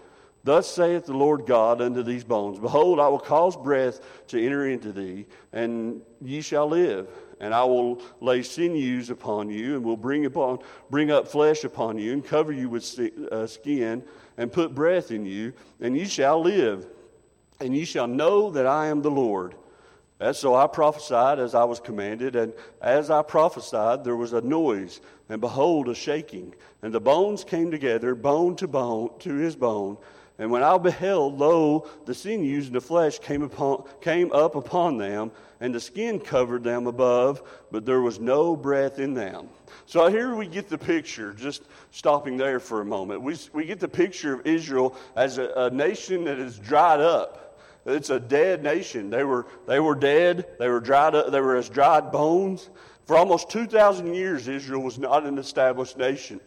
Thus 0.45 0.71
saith 0.71 1.07
the 1.07 1.15
Lord 1.15 1.47
God 1.47 1.81
unto 1.81 2.03
these 2.03 2.25
bones 2.25 2.59
Behold, 2.59 3.01
I 3.01 3.09
will 3.09 3.19
cause 3.19 3.57
breath 3.57 4.01
to 4.29 4.45
enter 4.45 4.69
into 4.69 4.93
thee, 4.93 5.27
and 5.53 6.03
ye 6.21 6.43
shall 6.43 6.69
live 6.69 7.09
and 7.41 7.55
I 7.55 7.65
will 7.65 8.03
lay 8.21 8.43
sinews 8.43 9.11
upon 9.11 9.51
you, 9.51 9.77
and 9.77 9.85
will 9.85 9.97
bring 9.97 10.27
upon 10.27 10.59
bring 10.91 11.11
up 11.11 11.29
flesh 11.29 11.65
upon 11.65 11.99
you, 11.99 12.13
and 12.13 12.25
cover 12.25 12.53
you 12.53 12.69
with 12.69 12.99
uh, 13.31 13.47
skin, 13.47 14.03
and 14.37 14.53
put 14.53 14.75
breath 14.75 15.11
in 15.11 15.25
you, 15.25 15.53
and 15.81 15.97
you 15.97 16.07
shall 16.07 16.41
live, 16.41 16.87
and 17.61 17.77
you 17.77 17.85
shall 17.85 18.07
know 18.07 18.51
that 18.51 18.67
I 18.67 18.87
am 18.87 19.03
the 19.03 19.11
Lord. 19.11 19.55
And 20.21 20.35
so 20.35 20.55
I 20.55 20.67
prophesied 20.67 21.39
as 21.39 21.55
I 21.55 21.65
was 21.65 21.79
commanded, 21.79 22.35
and 22.35 22.53
as 22.81 23.09
I 23.09 23.23
prophesied, 23.23 24.03
there 24.03 24.17
was 24.17 24.33
a 24.33 24.41
noise, 24.41 25.01
and 25.29 25.41
behold, 25.41 25.89
a 25.89 25.95
shaking, 25.95 26.55
and 26.83 26.93
the 26.93 27.01
bones 27.01 27.45
came 27.45 27.71
together, 27.71 28.17
bone 28.17 28.57
to 28.57 28.67
bone, 28.67 29.11
to 29.21 29.35
his 29.35 29.55
bone. 29.55 29.97
And 30.41 30.51
when 30.51 30.63
I 30.63 30.77
beheld, 30.79 31.39
lo, 31.39 31.89
the 32.05 32.15
sinews 32.15 32.67
and 32.67 32.75
the 32.75 32.81
flesh 32.81 33.19
came, 33.19 33.43
upon, 33.43 33.85
came 34.01 34.33
up 34.33 34.57
upon 34.57 34.99
them, 34.99 35.31
and 35.61 35.75
the 35.75 35.81
skin 35.81 36.19
covered 36.19 36.65
them 36.65 36.87
above, 36.87 37.43
but 37.71 37.85
there 37.85 38.01
was 38.01 38.19
no 38.19 38.57
breath 38.57 38.99
in 38.99 39.15
them. 39.15 39.49
So 39.87 40.09
here 40.09 40.35
we 40.35 40.47
get 40.47 40.69
the 40.69 40.79
picture, 40.79 41.33
just 41.33 41.63
stopping 41.91 42.37
there 42.37 42.61
for 42.61 42.81
a 42.81 42.85
moment. 42.85 43.23
We, 43.23 43.37
we 43.53 43.65
get 43.65 43.81
the 43.81 43.89
picture 43.89 44.35
of 44.35 44.47
Israel 44.47 44.97
as 45.17 45.39
a, 45.39 45.51
a 45.57 45.71
nation 45.71 46.25
that 46.25 46.39
is 46.39 46.59
dried 46.59 47.01
up. 47.01 47.48
It's 47.89 48.11
a 48.11 48.21
dead 48.21 48.63
nation. 48.63 49.09
They 49.09 49.25
were, 49.25 49.47
they 49.67 49.81
were 49.81 49.95
dead, 49.95 50.45
they 50.59 50.69
were 50.69 50.81
dried 50.81 51.15
up, 51.15 51.33
they 51.33 51.41
were 51.41 51.57
as 51.57 51.71
dried 51.71 52.13
bones. 52.13 52.69
For 53.07 53.17
almost 53.17 53.49
2,000 53.51 54.13
years, 54.15 54.49
Israel 54.49 54.83
was 54.83 54.99
not 54.99 55.25
an 55.25 55.39
established 55.39 55.97
nation. 55.97 56.43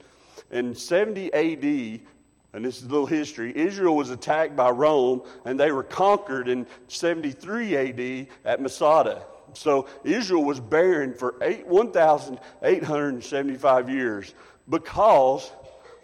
In 0.51 0.75
70 0.75 1.33
AD, 1.33 2.01
and 2.53 2.63
this 2.63 2.77
is 2.77 2.83
a 2.83 2.89
little 2.89 3.07
history. 3.07 3.51
Israel 3.55 3.95
was 3.95 4.11
attacked 4.11 4.55
by 4.55 4.69
Rome, 4.69 5.23
and 5.45 5.59
they 5.59 5.71
were 5.71 5.81
conquered 5.83 6.47
in 6.47 6.67
73 6.87 7.75
AD 7.75 8.27
at 8.45 8.61
Masada. 8.61 9.25
So 9.53 9.87
Israel 10.03 10.43
was 10.43 10.59
barren 10.59 11.15
for 11.15 11.33
1,875 11.39 13.89
years 13.89 14.35
because 14.69 15.51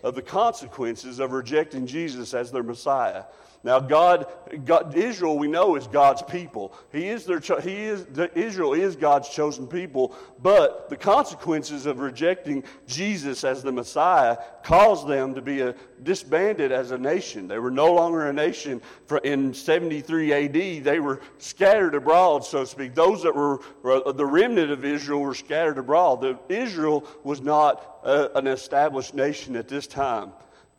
of 0.03 0.15
the 0.15 0.22
consequences 0.22 1.20
of 1.20 1.32
rejecting 1.32 1.86
Jesus 1.86 2.34
as 2.34 2.51
their 2.51 2.63
Messiah. 2.63 3.25
Now, 3.64 3.80
God, 3.80 4.28
God, 4.66 4.96
Israel, 4.96 5.38
we 5.38 5.48
know 5.48 5.76
is 5.76 5.88
God's 5.88 6.22
people. 6.22 6.74
He 6.92 7.08
is 7.08 7.26
their, 7.26 7.40
he 7.60 7.86
is 7.86 8.06
Israel 8.36 8.74
is 8.74 8.96
God's 8.96 9.30
chosen 9.30 9.68
people. 9.68 10.16
But 10.42 10.90
the 10.90 10.96
consequences 10.96 11.86
of 11.86 12.00
rejecting 12.00 12.64
Jesus 12.88 13.44
as 13.44 13.64
the 13.64 13.72
Messiah 13.72 14.38
caused 14.64 15.08
them 15.08 15.34
to 15.34 15.42
be 15.42 15.62
a, 15.62 15.76
disbanded 16.04 16.72
as 16.72 16.92
a 16.92 16.98
nation. 16.98 17.48
They 17.48 17.58
were 17.58 17.72
no 17.72 17.94
longer 17.94 18.28
a 18.28 18.34
nation. 18.34 18.82
For, 19.08 19.18
in 19.18 19.54
73 19.54 20.32
A.D., 20.32 20.80
they 20.80 21.00
were 21.00 21.20
scattered 21.40 21.96
abroad, 21.96 22.46
so 22.46 22.62
to 22.62 22.68
speak. 22.68 22.94
Those 22.94 23.24
that 23.24 23.36
were 23.36 23.60
uh, 23.84 24.12
the 24.12 24.26
remnant 24.26 24.72
of 24.72 24.86
Israel 24.86 25.22
were 25.22 25.36
scattered 25.36 25.80
abroad. 25.80 26.22
The, 26.22 26.38
Israel 26.48 27.08
was 27.24 27.42
not 27.42 28.00
a, 28.04 28.38
an 28.38 28.48
established 28.48 29.16
nation 29.16 29.56
at 29.56 29.68
this 29.68 29.88
time. 29.88 30.32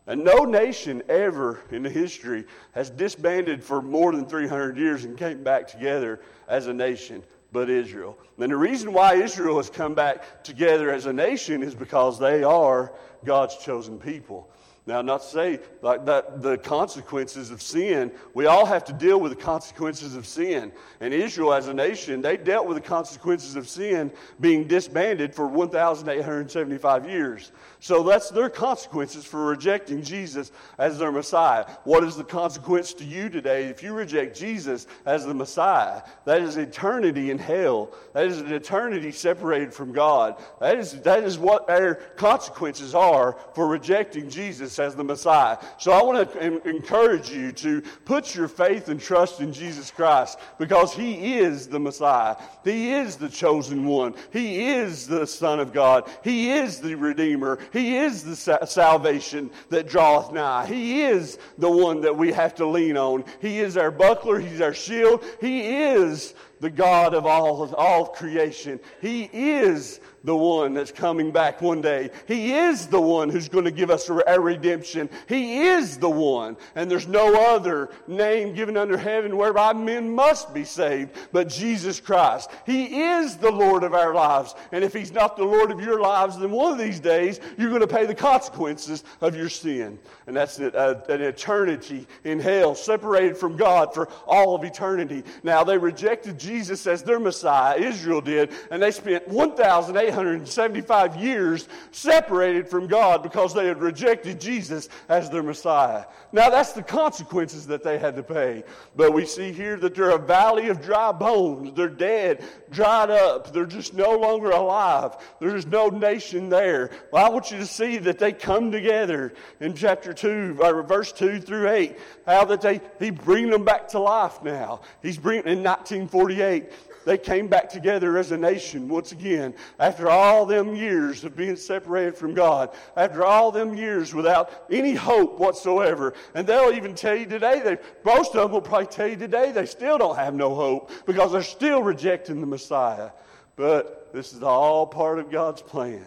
And 0.08 0.24
no 0.24 0.46
nation 0.46 1.02
ever 1.10 1.60
in 1.70 1.84
history 1.84 2.46
has 2.72 2.88
disbanded 2.88 3.62
for 3.62 3.82
more 3.82 4.10
than 4.12 4.24
300 4.24 4.78
years 4.78 5.04
and 5.04 5.18
came 5.18 5.44
back 5.44 5.68
together 5.68 6.20
as 6.48 6.66
a 6.66 6.72
nation 6.72 7.22
but 7.52 7.68
Israel. 7.68 8.18
And 8.38 8.50
the 8.50 8.56
reason 8.56 8.94
why 8.94 9.16
Israel 9.16 9.58
has 9.58 9.68
come 9.68 9.92
back 9.94 10.42
together 10.42 10.90
as 10.90 11.04
a 11.04 11.12
nation 11.12 11.62
is 11.62 11.74
because 11.74 12.18
they 12.18 12.42
are 12.42 12.90
God's 13.26 13.58
chosen 13.58 13.98
people. 13.98 14.48
Now, 14.88 15.02
not 15.02 15.20
to 15.20 15.28
say 15.28 15.60
like 15.82 16.06
that 16.06 16.40
the 16.40 16.56
consequences 16.56 17.50
of 17.50 17.60
sin, 17.60 18.10
we 18.32 18.46
all 18.46 18.64
have 18.64 18.86
to 18.86 18.94
deal 18.94 19.20
with 19.20 19.32
the 19.32 19.36
consequences 19.36 20.16
of 20.16 20.26
sin. 20.26 20.72
And 21.00 21.12
Israel, 21.12 21.52
as 21.52 21.68
a 21.68 21.74
nation, 21.74 22.22
they 22.22 22.38
dealt 22.38 22.66
with 22.66 22.78
the 22.78 22.88
consequences 22.88 23.54
of 23.54 23.68
sin 23.68 24.10
being 24.40 24.66
disbanded 24.66 25.34
for 25.34 25.46
1,875 25.46 27.06
years. 27.06 27.52
So 27.80 28.02
that's 28.02 28.30
their 28.30 28.48
consequences 28.48 29.26
for 29.26 29.44
rejecting 29.44 30.02
Jesus 30.02 30.52
as 30.78 30.98
their 30.98 31.12
Messiah. 31.12 31.66
What 31.84 32.02
is 32.02 32.16
the 32.16 32.24
consequence 32.24 32.94
to 32.94 33.04
you 33.04 33.28
today 33.28 33.66
if 33.66 33.82
you 33.82 33.92
reject 33.92 34.38
Jesus 34.38 34.86
as 35.04 35.26
the 35.26 35.34
Messiah? 35.34 36.00
That 36.24 36.40
is 36.40 36.56
eternity 36.56 37.30
in 37.30 37.36
hell. 37.38 37.90
That 38.14 38.24
is 38.24 38.40
an 38.40 38.54
eternity 38.54 39.12
separated 39.12 39.74
from 39.74 39.92
God. 39.92 40.42
That 40.60 40.78
is, 40.78 40.98
that 41.02 41.24
is 41.24 41.38
what 41.38 41.68
our 41.68 41.96
consequences 42.16 42.94
are 42.94 43.36
for 43.54 43.68
rejecting 43.68 44.30
Jesus 44.30 44.77
as 44.80 44.94
the 44.94 45.04
Messiah. 45.04 45.58
So 45.78 45.92
I 45.92 46.02
want 46.02 46.32
to 46.32 46.68
encourage 46.68 47.30
you 47.30 47.52
to 47.52 47.82
put 48.04 48.34
your 48.34 48.48
faith 48.48 48.88
and 48.88 49.00
trust 49.00 49.40
in 49.40 49.52
Jesus 49.52 49.90
Christ 49.90 50.38
because 50.58 50.92
He 50.94 51.38
is 51.38 51.66
the 51.66 51.78
Messiah. 51.78 52.36
He 52.64 52.92
is 52.92 53.16
the 53.16 53.28
chosen 53.28 53.84
one. 53.84 54.14
He 54.32 54.68
is 54.68 55.06
the 55.06 55.26
Son 55.26 55.60
of 55.60 55.72
God. 55.72 56.08
He 56.22 56.50
is 56.50 56.80
the 56.80 56.94
Redeemer. 56.94 57.58
He 57.72 57.96
is 57.96 58.22
the 58.22 58.36
sa- 58.36 58.64
salvation 58.64 59.50
that 59.70 59.88
draweth 59.88 60.32
nigh. 60.32 60.66
He 60.66 61.02
is 61.02 61.38
the 61.58 61.70
one 61.70 62.00
that 62.02 62.16
we 62.16 62.32
have 62.32 62.54
to 62.56 62.66
lean 62.66 62.96
on. 62.96 63.24
He 63.40 63.60
is 63.60 63.76
our 63.76 63.90
buckler. 63.90 64.38
He's 64.38 64.60
our 64.60 64.74
shield. 64.74 65.24
He 65.40 65.68
is 65.68 66.34
the 66.60 66.70
God 66.70 67.14
of 67.14 67.26
all, 67.26 67.74
all 67.74 68.06
creation. 68.06 68.80
He 69.00 69.30
is 69.32 70.00
the 70.24 70.36
one 70.36 70.74
that's 70.74 70.90
coming 70.90 71.30
back 71.30 71.62
one 71.62 71.80
day. 71.80 72.10
He 72.26 72.52
is 72.52 72.86
the 72.86 73.00
one 73.00 73.30
who's 73.30 73.48
going 73.48 73.64
to 73.64 73.70
give 73.70 73.90
us 73.90 74.10
our 74.10 74.40
redemption. 74.40 75.08
He 75.28 75.60
is 75.60 75.96
the 75.96 76.10
one. 76.10 76.56
And 76.74 76.90
there's 76.90 77.06
no 77.06 77.54
other 77.54 77.90
name 78.06 78.54
given 78.54 78.76
under 78.76 78.96
heaven 78.96 79.36
whereby 79.36 79.72
men 79.72 80.10
must 80.10 80.52
be 80.52 80.64
saved 80.64 81.16
but 81.32 81.48
Jesus 81.48 82.00
Christ. 82.00 82.50
He 82.66 83.02
is 83.02 83.36
the 83.36 83.50
Lord 83.50 83.84
of 83.84 83.94
our 83.94 84.12
lives. 84.12 84.54
And 84.72 84.82
if 84.82 84.92
He's 84.92 85.12
not 85.12 85.36
the 85.36 85.44
Lord 85.44 85.70
of 85.70 85.80
your 85.80 86.00
lives, 86.00 86.38
then 86.38 86.50
one 86.50 86.72
of 86.72 86.78
these 86.78 87.00
days 87.00 87.40
you're 87.56 87.70
going 87.70 87.80
to 87.80 87.86
pay 87.86 88.04
the 88.04 88.14
consequences 88.14 89.04
of 89.20 89.36
your 89.36 89.48
sin. 89.48 89.98
And 90.26 90.36
that's 90.36 90.58
an 90.58 91.22
eternity 91.22 92.06
in 92.24 92.40
hell, 92.40 92.74
separated 92.74 93.36
from 93.36 93.56
God 93.56 93.94
for 93.94 94.08
all 94.26 94.54
of 94.54 94.64
eternity. 94.64 95.22
Now, 95.42 95.64
they 95.64 95.78
rejected 95.78 96.38
Jesus 96.38 96.47
as 96.48 97.02
their 97.02 97.20
Messiah, 97.20 97.78
Israel 97.78 98.20
did, 98.20 98.52
and 98.70 98.82
they 98.82 98.90
spent 98.90 99.28
1,875 99.28 101.16
years 101.16 101.68
separated 101.90 102.68
from 102.68 102.86
God 102.86 103.22
because 103.22 103.54
they 103.54 103.66
had 103.66 103.80
rejected 103.80 104.40
Jesus 104.40 104.88
as 105.08 105.30
their 105.30 105.42
Messiah. 105.42 106.04
Now, 106.32 106.50
that's 106.50 106.72
the 106.72 106.82
consequences 106.82 107.66
that 107.68 107.82
they 107.82 107.98
had 107.98 108.16
to 108.16 108.22
pay. 108.22 108.64
But 108.96 109.14
we 109.14 109.24
see 109.24 109.52
here 109.52 109.76
that 109.78 109.94
they're 109.94 110.10
a 110.10 110.18
valley 110.18 110.68
of 110.68 110.82
dry 110.82 111.12
bones. 111.12 111.72
They're 111.74 111.88
dead, 111.88 112.44
dried 112.70 113.10
up. 113.10 113.52
They're 113.52 113.66
just 113.66 113.94
no 113.94 114.16
longer 114.16 114.50
alive. 114.50 115.16
There's 115.40 115.66
no 115.66 115.88
nation 115.88 116.48
there. 116.48 116.90
Well, 117.12 117.24
I 117.24 117.30
want 117.30 117.50
you 117.50 117.58
to 117.58 117.66
see 117.66 117.98
that 117.98 118.18
they 118.18 118.32
come 118.32 118.70
together 118.70 119.32
in 119.60 119.74
chapter 119.74 120.12
2, 120.12 120.58
or 120.60 120.82
verse 120.82 121.12
2 121.12 121.40
through 121.40 121.70
8, 121.70 121.98
how 122.28 122.44
that 122.44 122.60
they, 122.60 122.80
he 122.98 123.10
bring 123.10 123.48
them 123.48 123.64
back 123.64 123.88
to 123.88 123.98
life 123.98 124.42
now. 124.42 124.82
He's 125.02 125.16
bringing, 125.16 125.46
in 125.46 125.62
1948, 125.62 126.70
they 127.06 127.16
came 127.16 127.48
back 127.48 127.70
together 127.70 128.18
as 128.18 128.32
a 128.32 128.36
nation 128.36 128.86
once 128.86 129.12
again 129.12 129.54
after 129.80 130.10
all 130.10 130.44
them 130.44 130.76
years 130.76 131.24
of 131.24 131.34
being 131.34 131.56
separated 131.56 132.14
from 132.18 132.34
God, 132.34 132.74
after 132.98 133.24
all 133.24 133.50
them 133.50 133.74
years 133.74 134.12
without 134.12 134.66
any 134.70 134.94
hope 134.94 135.40
whatsoever. 135.40 136.12
And 136.34 136.46
they'll 136.46 136.72
even 136.72 136.94
tell 136.94 137.16
you 137.16 137.24
today, 137.24 137.60
they, 137.64 137.78
most 138.04 138.34
of 138.34 138.42
them 138.42 138.52
will 138.52 138.60
probably 138.60 138.88
tell 138.88 139.08
you 139.08 139.16
today 139.16 139.50
they 139.50 139.64
still 139.64 139.96
don't 139.96 140.16
have 140.16 140.34
no 140.34 140.54
hope 140.54 140.90
because 141.06 141.32
they're 141.32 141.42
still 141.42 141.82
rejecting 141.82 142.42
the 142.42 142.46
Messiah. 142.46 143.08
But 143.56 144.12
this 144.12 144.34
is 144.34 144.42
all 144.42 144.86
part 144.86 145.18
of 145.18 145.30
God's 145.30 145.62
plan 145.62 146.04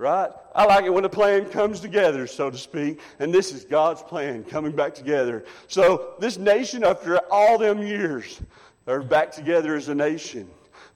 right? 0.00 0.30
I 0.54 0.64
like 0.64 0.86
it 0.86 0.94
when 0.94 1.04
a 1.04 1.10
plan 1.10 1.44
comes 1.44 1.78
together, 1.78 2.26
so 2.26 2.50
to 2.50 2.56
speak, 2.56 3.00
and 3.18 3.32
this 3.32 3.52
is 3.52 3.64
God's 3.64 4.02
plan 4.02 4.44
coming 4.44 4.72
back 4.72 4.94
together. 4.94 5.44
So 5.68 6.14
this 6.18 6.38
nation, 6.38 6.82
after 6.84 7.18
all 7.30 7.58
them 7.58 7.82
years, 7.82 8.40
they're 8.86 9.02
back 9.02 9.30
together 9.30 9.76
as 9.76 9.88
a 9.88 9.94
nation. 9.94 10.48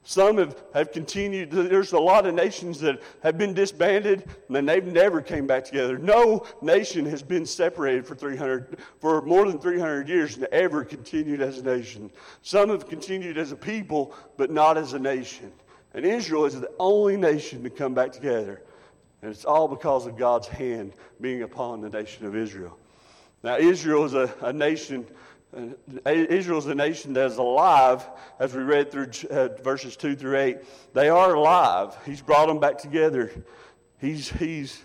Some 0.05 0.39
have, 0.39 0.57
have 0.73 0.93
continued. 0.93 1.51
There's 1.51 1.93
a 1.93 1.99
lot 1.99 2.27
of 2.27 2.35
nations 2.35 2.81
that 2.81 3.03
have 3.23 3.39
been 3.39 3.55
disbanded 3.55 4.29
and 4.51 4.69
they've 4.69 4.85
never 4.85 5.23
came 5.23 5.47
back 5.47 5.65
together. 5.65 5.97
No 5.97 6.47
nation 6.61 7.07
has 7.07 7.23
been 7.23 7.47
separated 7.47 8.07
for 8.07 8.15
300, 8.15 8.79
for 9.01 9.23
more 9.23 9.47
than 9.47 9.59
300 9.59 10.07
years 10.07 10.37
and 10.37 10.45
ever 10.47 10.85
continued 10.85 11.41
as 11.41 11.59
a 11.59 11.63
nation. 11.63 12.11
Some 12.43 12.69
have 12.69 12.87
continued 12.87 13.39
as 13.39 13.53
a 13.53 13.57
people, 13.57 14.15
but 14.37 14.51
not 14.51 14.77
as 14.77 14.93
a 14.93 14.99
nation. 14.99 15.51
And 15.95 16.05
Israel 16.05 16.45
is 16.45 16.61
the 16.61 16.71
only 16.79 17.17
nation 17.17 17.63
to 17.63 17.71
come 17.71 17.95
back 17.95 18.13
together. 18.13 18.61
And 19.25 19.33
it's 19.33 19.47
all 19.47 19.69
because 19.69 20.07
of 20.07 20.19
God's 20.19 20.47
hand 20.49 20.93
being 21.19 21.45
upon 21.45 21.81
the 21.81 21.89
nation 21.89 22.27
of 22.27 22.37
Israel. 22.37 22.77
Now, 23.43 23.57
Israel 23.57 24.05
is 24.05 24.13
a, 24.13 24.31
a 24.43 24.53
nation, 24.53 25.07
uh, 25.57 26.11
Israel 26.11 26.59
is 26.59 26.67
a 26.67 26.75
nation 26.75 27.15
that 27.15 27.25
is 27.25 27.39
alive, 27.39 28.07
as 28.39 28.55
we 28.55 28.63
read 28.63 28.93
through 28.93 29.09
uh, 29.31 29.49
verses 29.63 29.97
2 29.97 30.17
through 30.17 30.37
8. 30.37 30.59
They 30.93 31.09
are 31.09 31.33
alive. 31.33 31.97
He's 32.05 32.21
brought 32.21 32.49
them 32.49 32.61
back 32.61 32.77
together. 32.77 33.33
He's, 33.99 34.29
he's, 34.29 34.83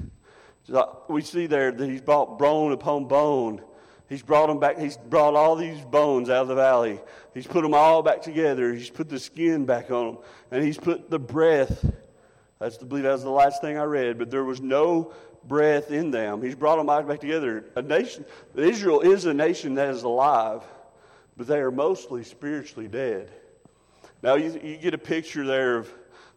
we 1.10 1.22
see 1.22 1.46
there 1.48 1.74
that 1.74 1.90
he's 1.90 2.00
brought 2.00 2.40
bone 2.40 2.72
upon 2.72 3.10
bone. 3.10 3.62
He's 4.08 4.24
brought 4.24 4.48
them 4.48 4.62
back. 4.62 4.80
He's 4.80 4.96
brought 4.96 5.36
all 5.36 5.58
these 5.58 5.82
bones 5.82 6.30
out 6.30 6.44
of 6.44 6.48
the 6.48 6.56
valley. 6.56 7.02
He's 7.34 7.46
put 7.46 7.62
them 7.62 7.74
all 7.74 8.04
back 8.04 8.22
together. 8.22 8.74
He's 8.74 8.90
put 8.90 9.10
the 9.10 9.20
skin 9.20 9.66
back 9.66 9.92
on 9.92 10.06
them. 10.06 10.18
And 10.50 10.64
he's 10.64 10.78
put 10.78 11.10
the 11.10 11.20
breath 11.20 11.84
that's 12.60 12.78
to 12.78 12.86
believe 12.86 13.04
that 13.04 13.14
was 13.14 13.24
the 13.24 13.30
last 13.30 13.62
thing 13.62 13.78
I 13.78 13.84
read, 13.84 14.18
but 14.18 14.30
there 14.30 14.44
was 14.44 14.62
no 14.62 15.14
breath 15.46 15.92
in 15.92 16.12
them. 16.12 16.42
He's 16.42 16.56
brought 16.56 16.76
them 16.76 17.08
back 17.08 17.20
together. 17.20 17.66
A 17.76 17.82
nation, 17.82 18.26
Israel 18.56 19.00
is 19.00 19.26
a 19.26 19.34
nation 19.34 19.76
that 19.76 19.90
is 19.90 20.04
alive, 20.04 20.62
but 21.38 21.48
they 21.48 21.60
are 21.60 21.72
mostly 21.72 22.24
spiritually 22.24 22.90
dead. 22.90 23.32
Now 24.22 24.36
you, 24.36 24.60
you 24.62 24.76
get 24.78 24.94
a 24.94 24.98
picture 24.98 25.46
there 25.46 25.78
of 25.78 25.90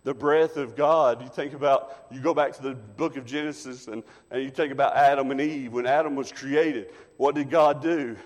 the 0.04 0.14
breath 0.14 0.56
of 0.56 0.76
God. 0.76 1.22
You 1.22 1.28
think 1.28 1.54
about, 1.54 2.06
you 2.10 2.20
go 2.20 2.34
back 2.34 2.52
to 2.54 2.62
the 2.62 2.74
book 2.74 3.16
of 3.16 3.24
Genesis 3.24 3.88
and, 3.88 4.04
and 4.30 4.42
you 4.42 4.50
think 4.50 4.72
about 4.72 4.96
Adam 4.96 5.30
and 5.32 5.40
Eve. 5.40 5.72
When 5.72 5.86
Adam 5.86 6.14
was 6.14 6.30
created, 6.30 6.90
what 7.16 7.34
did 7.34 7.50
God 7.50 7.82
do? 7.82 8.16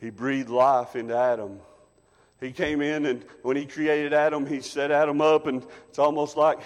He 0.00 0.10
breathed 0.10 0.50
life 0.50 0.94
into 0.94 1.16
Adam. 1.16 1.58
He 2.40 2.52
came 2.52 2.82
in 2.82 3.06
and 3.06 3.24
when 3.42 3.56
he 3.56 3.66
created 3.66 4.12
Adam, 4.12 4.46
he 4.46 4.60
set 4.60 4.90
Adam 4.90 5.20
up, 5.20 5.46
and 5.46 5.64
it's 5.88 5.98
almost 5.98 6.36
like 6.36 6.60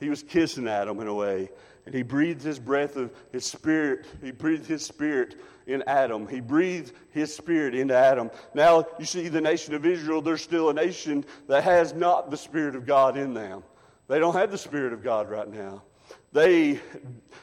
he 0.00 0.08
was 0.08 0.22
kissing 0.22 0.66
Adam 0.66 0.98
in 1.00 1.06
a 1.06 1.14
way. 1.14 1.50
And 1.86 1.94
he 1.94 2.02
breathed 2.02 2.42
his 2.42 2.58
breath 2.58 2.96
of 2.96 3.10
his 3.32 3.44
spirit. 3.44 4.06
He 4.22 4.30
breathed 4.32 4.66
his 4.66 4.84
spirit 4.84 5.36
in 5.66 5.82
Adam. 5.86 6.26
He 6.26 6.40
breathed 6.40 6.92
his 7.10 7.34
spirit 7.34 7.74
into 7.74 7.94
Adam. 7.94 8.30
Now, 8.54 8.86
you 8.98 9.04
see, 9.04 9.28
the 9.28 9.40
nation 9.40 9.74
of 9.74 9.86
Israel, 9.86 10.20
they're 10.20 10.36
still 10.36 10.70
a 10.70 10.74
nation 10.74 11.24
that 11.48 11.64
has 11.64 11.92
not 11.94 12.30
the 12.30 12.36
Spirit 12.36 12.74
of 12.74 12.86
God 12.86 13.16
in 13.16 13.34
them. 13.34 13.62
They 14.08 14.18
don't 14.18 14.34
have 14.34 14.50
the 14.50 14.58
Spirit 14.58 14.92
of 14.92 15.02
God 15.02 15.30
right 15.30 15.48
now. 15.48 15.82
They, 16.32 16.78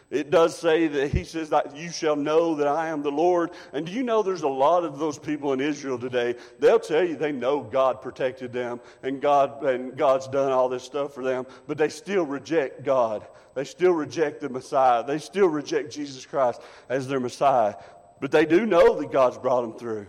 it 0.10 0.30
does 0.30 0.58
say 0.58 0.88
that 0.88 1.12
he 1.12 1.26
says 1.26 1.50
that 1.50 1.76
you 1.76 1.92
shall 1.92 2.16
know 2.16 2.56
that 2.56 2.68
I 2.68 2.88
am 2.88 3.02
the 3.02 3.12
Lord. 3.12 3.52
And 3.74 3.86
do 3.86 3.92
you 3.92 4.02
know 4.02 4.24
there's 4.24 4.44
a 4.44 4.48
lot 4.48 4.86
of 4.86 4.98
those 4.98 5.20
people 5.20 5.52
in 5.52 5.60
Israel 5.60 6.00
today? 6.00 6.36
They'll 6.60 6.80
tell 6.80 7.04
you 7.04 7.18
they 7.18 7.34
know 7.34 7.62
God 7.62 8.02
protected 8.02 8.54
them 8.54 8.80
and 9.04 9.22
God 9.22 9.64
and 9.64 9.98
God's 9.98 10.28
done 10.30 10.54
all 10.54 10.70
this 10.70 10.84
stuff 10.84 11.14
for 11.14 11.24
them, 11.24 11.46
but 11.68 11.78
they 11.78 11.90
still 11.90 12.26
reject 12.26 12.84
God. 12.84 13.28
They 13.56 13.66
still 13.66 13.92
reject 13.92 14.40
the 14.40 14.50
Messiah. 14.50 15.04
They 15.06 15.18
still 15.18 15.48
reject 15.48 15.92
Jesus 15.92 16.26
Christ 16.26 16.62
as 16.88 17.08
their 17.08 17.20
Messiah. 17.20 17.76
But 18.22 18.32
they 18.32 18.46
do 18.46 18.66
know 18.66 19.00
that 19.00 19.12
God's 19.12 19.38
brought 19.38 19.62
them 19.62 19.78
through. 19.78 20.08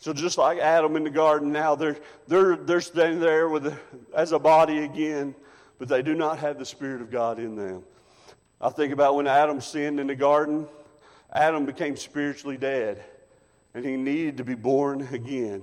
So 0.00 0.12
just 0.12 0.36
like 0.36 0.58
Adam 0.58 0.96
in 0.96 1.04
the 1.04 1.10
garden, 1.10 1.50
now 1.50 1.74
they're 1.74 1.96
they're 2.26 2.56
they're 2.56 2.80
standing 2.80 3.20
there 3.20 3.48
with 3.48 3.76
as 4.14 4.32
a 4.32 4.38
body 4.38 4.84
again, 4.84 5.34
but 5.78 5.88
they 5.88 6.02
do 6.02 6.14
not 6.14 6.38
have 6.38 6.58
the 6.58 6.66
Spirit 6.66 7.00
of 7.00 7.10
God 7.10 7.38
in 7.38 7.56
them. 7.56 7.82
I 8.60 8.70
think 8.70 8.92
about 8.92 9.14
when 9.14 9.26
Adam 9.26 9.60
sinned 9.60 10.00
in 10.00 10.08
the 10.08 10.16
garden, 10.16 10.66
Adam 11.32 11.64
became 11.66 11.96
spiritually 11.96 12.56
dead 12.56 13.02
and 13.74 13.84
he 13.84 13.96
needed 13.96 14.38
to 14.38 14.44
be 14.44 14.54
born 14.54 15.06
again. 15.12 15.62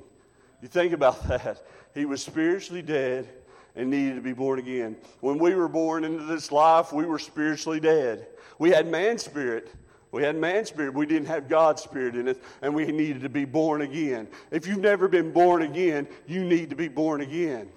You 0.62 0.68
think 0.68 0.94
about 0.94 1.28
that. 1.28 1.64
He 1.94 2.06
was 2.06 2.24
spiritually 2.24 2.82
dead 2.82 3.28
and 3.76 3.90
needed 3.90 4.16
to 4.16 4.22
be 4.22 4.34
born 4.34 4.60
again. 4.60 4.96
When 5.20 5.38
we 5.38 5.54
were 5.54 5.68
born 5.68 6.04
into 6.04 6.24
this 6.24 6.52
life, 6.52 6.94
we 6.94 7.06
were 7.06 7.20
spiritually 7.20 7.80
dead. 7.80 8.28
We 8.58 8.70
had 8.70 8.88
man 8.88 9.18
spirit. 9.18 9.74
We 10.12 10.24
had 10.24 10.38
man 10.38 10.66
spirit. 10.66 10.94
We 10.94 11.06
didn't 11.06 11.28
have 11.28 11.50
God's 11.50 11.82
spirit 11.82 12.16
in 12.16 12.30
us, 12.30 12.38
and 12.62 12.74
we 12.74 12.86
needed 12.86 13.22
to 13.24 13.30
be 13.30 13.44
born 13.44 13.82
again. 13.82 14.30
If 14.50 14.66
you've 14.66 14.80
never 14.80 15.10
been 15.10 15.32
born 15.32 15.62
again, 15.62 16.08
you 16.26 16.46
need 16.46 16.70
to 16.70 16.76
be 16.76 16.88
born 16.88 17.20
again. 17.20 17.70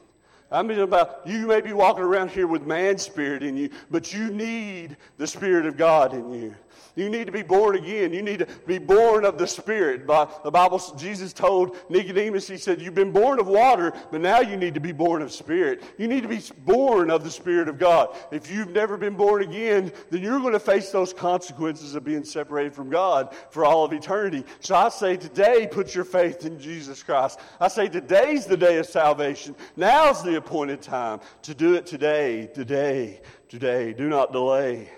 I 0.50 0.62
mean, 0.62 0.78
about 0.78 1.20
you 1.26 1.46
may 1.46 1.60
be 1.60 1.72
walking 1.72 2.04
around 2.04 2.30
here 2.30 2.46
with 2.46 2.66
man 2.66 2.96
spirit 2.98 3.42
in 3.42 3.56
you, 3.56 3.68
but 3.90 4.14
you 4.14 4.30
need 4.30 4.96
the 5.18 5.26
Spirit 5.26 5.66
of 5.66 5.76
God 5.76 6.14
in 6.14 6.32
you. 6.32 6.54
You 6.96 7.08
need 7.08 7.26
to 7.26 7.32
be 7.32 7.42
born 7.42 7.76
again. 7.76 8.12
You 8.12 8.22
need 8.22 8.40
to 8.40 8.46
be 8.66 8.78
born 8.78 9.24
of 9.24 9.38
the 9.38 9.46
Spirit. 9.46 10.06
By 10.06 10.28
The 10.42 10.50
Bible, 10.50 10.82
Jesus 10.96 11.32
told 11.32 11.76
Nicodemus, 11.88 12.48
He 12.48 12.56
said, 12.56 12.80
You've 12.80 12.94
been 12.94 13.12
born 13.12 13.38
of 13.38 13.46
water, 13.46 13.92
but 14.10 14.20
now 14.20 14.40
you 14.40 14.56
need 14.56 14.74
to 14.74 14.80
be 14.80 14.92
born 14.92 15.22
of 15.22 15.32
Spirit. 15.32 15.82
You 15.96 16.08
need 16.08 16.22
to 16.22 16.28
be 16.28 16.42
born 16.64 17.10
of 17.10 17.24
the 17.24 17.30
Spirit 17.30 17.68
of 17.68 17.78
God. 17.78 18.16
If 18.32 18.50
you've 18.50 18.70
never 18.70 18.96
been 18.96 19.14
born 19.14 19.42
again, 19.42 19.92
then 20.10 20.22
you're 20.22 20.40
going 20.40 20.52
to 20.54 20.60
face 20.60 20.90
those 20.90 21.12
consequences 21.12 21.94
of 21.94 22.04
being 22.04 22.24
separated 22.24 22.74
from 22.74 22.90
God 22.90 23.34
for 23.50 23.64
all 23.64 23.84
of 23.84 23.92
eternity. 23.92 24.44
So 24.60 24.74
I 24.74 24.88
say 24.88 25.16
today, 25.16 25.68
put 25.70 25.94
your 25.94 26.04
faith 26.04 26.44
in 26.44 26.58
Jesus 26.58 27.02
Christ. 27.02 27.38
I 27.60 27.68
say 27.68 27.88
today's 27.88 28.46
the 28.46 28.56
day 28.56 28.78
of 28.78 28.86
salvation. 28.86 29.54
Now's 29.76 30.22
the 30.22 30.36
appointed 30.36 30.82
time 30.82 31.20
to 31.42 31.54
do 31.54 31.74
it 31.74 31.86
today, 31.86 32.48
today, 32.54 33.20
today. 33.48 33.92
Do 33.92 34.08
not 34.08 34.32
delay. 34.32 34.90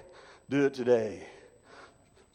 Do 0.49 0.64
it 0.66 0.75
today. 0.75 1.26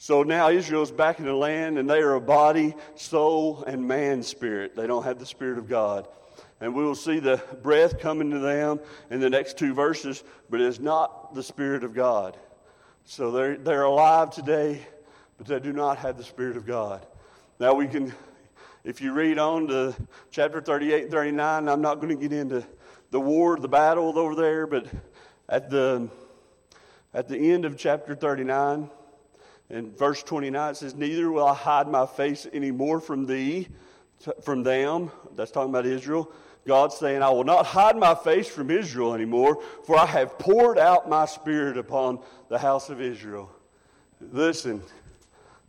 So 0.05 0.21
now 0.21 0.51
Israel's 0.51 0.91
back 0.91 1.17
in 1.17 1.25
the 1.25 1.33
land, 1.33 1.79
and 1.79 1.89
they 1.89 1.97
are 1.97 2.13
a 2.13 2.21
body, 2.21 2.75
soul, 2.93 3.63
and 3.65 3.87
man 3.87 4.21
spirit. 4.21 4.75
They 4.75 4.85
don't 4.85 5.01
have 5.01 5.17
the 5.17 5.25
Spirit 5.25 5.57
of 5.57 5.67
God. 5.67 6.07
And 6.61 6.75
we 6.75 6.83
will 6.83 6.93
see 6.93 7.17
the 7.17 7.41
breath 7.63 7.97
coming 7.97 8.29
to 8.29 8.37
them 8.37 8.79
in 9.09 9.19
the 9.19 9.31
next 9.31 9.57
two 9.57 9.73
verses, 9.73 10.23
but 10.47 10.61
it 10.61 10.67
is 10.67 10.79
not 10.79 11.33
the 11.33 11.41
Spirit 11.41 11.83
of 11.83 11.95
God. 11.95 12.37
So 13.05 13.31
they're, 13.31 13.57
they're 13.57 13.85
alive 13.85 14.29
today, 14.29 14.79
but 15.39 15.47
they 15.47 15.59
do 15.59 15.73
not 15.73 15.97
have 15.97 16.17
the 16.17 16.23
Spirit 16.23 16.55
of 16.55 16.67
God. 16.67 17.03
Now 17.59 17.73
we 17.73 17.87
can, 17.87 18.13
if 18.83 19.01
you 19.01 19.11
read 19.11 19.39
on 19.39 19.67
to 19.69 19.95
chapter 20.29 20.61
38 20.61 21.05
and 21.05 21.11
39, 21.11 21.67
I'm 21.67 21.81
not 21.81 21.95
going 21.95 22.15
to 22.15 22.21
get 22.21 22.31
into 22.31 22.63
the 23.09 23.19
war, 23.19 23.57
the 23.57 23.67
battle 23.67 24.19
over 24.19 24.35
there, 24.35 24.67
but 24.67 24.85
at 25.49 25.71
the, 25.71 26.07
at 27.11 27.27
the 27.27 27.51
end 27.51 27.65
of 27.65 27.75
chapter 27.75 28.13
39, 28.13 28.91
in 29.69 29.91
verse 29.95 30.21
29, 30.23 30.71
it 30.71 30.77
says, 30.77 30.95
Neither 30.95 31.31
will 31.31 31.45
I 31.45 31.53
hide 31.53 31.87
my 31.87 32.05
face 32.05 32.47
any 32.53 32.71
more 32.71 32.99
from 32.99 33.25
thee, 33.25 33.67
from 34.43 34.63
them. 34.63 35.11
That's 35.35 35.51
talking 35.51 35.69
about 35.69 35.85
Israel. 35.85 36.31
God's 36.67 36.97
saying, 36.97 37.21
I 37.21 37.29
will 37.29 37.43
not 37.43 37.65
hide 37.65 37.95
my 37.95 38.15
face 38.15 38.47
from 38.47 38.71
Israel 38.71 39.13
anymore, 39.13 39.61
for 39.85 39.97
I 39.97 40.05
have 40.05 40.39
poured 40.39 40.79
out 40.79 41.07
my 41.07 41.25
spirit 41.25 41.77
upon 41.77 42.19
the 42.49 42.57
house 42.57 42.89
of 42.89 43.01
Israel. 43.01 43.51
Listen, 44.19 44.81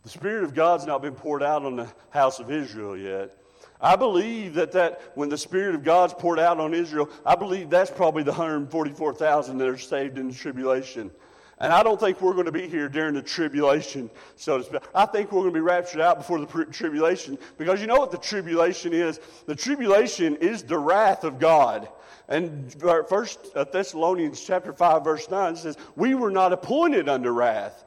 the 0.03 0.09
Spirit 0.09 0.43
of 0.43 0.55
God's 0.55 0.85
not 0.85 1.01
been 1.01 1.13
poured 1.13 1.43
out 1.43 1.65
on 1.65 1.75
the 1.75 1.87
house 2.09 2.39
of 2.39 2.51
Israel 2.51 2.97
yet. 2.97 3.35
I 3.79 3.95
believe 3.95 4.55
that, 4.55 4.71
that 4.71 5.11
when 5.15 5.29
the 5.29 5.37
Spirit 5.37 5.75
of 5.75 5.83
God's 5.83 6.13
poured 6.13 6.39
out 6.39 6.59
on 6.59 6.73
Israel, 6.73 7.09
I 7.25 7.35
believe 7.35 7.69
that's 7.69 7.91
probably 7.91 8.23
the 8.23 8.31
144,000 8.31 9.57
that 9.57 9.67
are 9.67 9.77
saved 9.77 10.17
in 10.17 10.29
the 10.29 10.33
tribulation. 10.33 11.11
And 11.59 11.73
I 11.73 11.81
don't 11.81 11.99
think 11.99 12.21
we're 12.21 12.33
going 12.33 12.45
to 12.45 12.51
be 12.51 12.67
here 12.67 12.87
during 12.87 13.15
the 13.15 13.21
tribulation, 13.21 14.11
so 14.35 14.59
to 14.59 14.63
speak. 14.63 14.81
I 14.93 15.07
think 15.07 15.31
we're 15.31 15.41
going 15.41 15.53
to 15.53 15.57
be 15.57 15.61
raptured 15.61 16.01
out 16.01 16.19
before 16.19 16.39
the 16.39 16.65
tribulation 16.65 17.37
because 17.57 17.81
you 17.81 17.87
know 17.87 17.97
what 17.97 18.11
the 18.11 18.17
tribulation 18.19 18.93
is? 18.93 19.19
The 19.47 19.55
tribulation 19.55 20.35
is 20.35 20.61
the 20.61 20.77
wrath 20.77 21.23
of 21.23 21.39
God. 21.39 21.89
And 22.27 22.75
First 23.09 23.55
Thessalonians 23.71 24.43
chapter 24.43 24.71
5 24.73 25.03
verse 25.03 25.29
9 25.31 25.55
says, 25.55 25.77
"We 25.95 26.13
were 26.13 26.29
not 26.29 26.53
appointed 26.53 27.09
unto 27.09 27.29
wrath. 27.29 27.85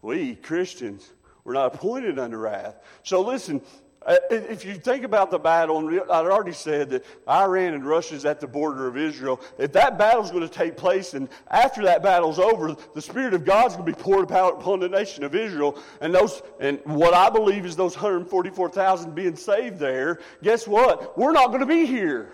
We 0.00 0.36
Christians 0.36 1.12
were 1.44 1.52
not 1.52 1.74
appointed 1.74 2.18
unto 2.18 2.36
wrath." 2.36 2.78
So 3.02 3.20
listen, 3.20 3.60
Uh, 4.06 4.16
if 4.30 4.64
you 4.64 4.74
think 4.74 5.04
about 5.04 5.30
the 5.30 5.38
battle, 5.38 5.78
and 5.78 6.00
I'd 6.00 6.26
already 6.26 6.54
said 6.54 6.88
that 6.90 7.04
Iran 7.28 7.74
and 7.74 7.84
Russia 7.84 8.14
is 8.14 8.24
at 8.24 8.40
the 8.40 8.46
border 8.46 8.86
of 8.86 8.96
Israel. 8.96 9.38
If 9.58 9.72
that 9.72 9.98
battle 9.98 10.24
is 10.24 10.30
going 10.30 10.42
to 10.42 10.48
take 10.48 10.78
place, 10.78 11.12
and 11.12 11.28
after 11.50 11.82
that 11.84 12.02
battle's 12.02 12.38
over, 12.38 12.74
the 12.94 13.02
Spirit 13.02 13.34
of 13.34 13.44
God's 13.44 13.76
going 13.76 13.92
to 13.92 13.96
be 13.96 14.02
poured 14.02 14.32
out 14.32 14.54
upon 14.54 14.80
the 14.80 14.88
nation 14.88 15.22
of 15.22 15.34
Israel, 15.34 15.78
and 16.00 16.14
those, 16.14 16.40
and 16.60 16.80
what 16.84 17.12
I 17.12 17.28
believe 17.28 17.66
is 17.66 17.76
those 17.76 17.94
144,000 17.94 19.14
being 19.14 19.36
saved 19.36 19.78
there. 19.78 20.20
Guess 20.42 20.66
what? 20.66 21.18
We're 21.18 21.32
not 21.32 21.48
going 21.48 21.60
to 21.60 21.66
be 21.66 21.84
here. 21.84 22.32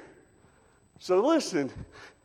So 1.01 1.21
listen, 1.21 1.73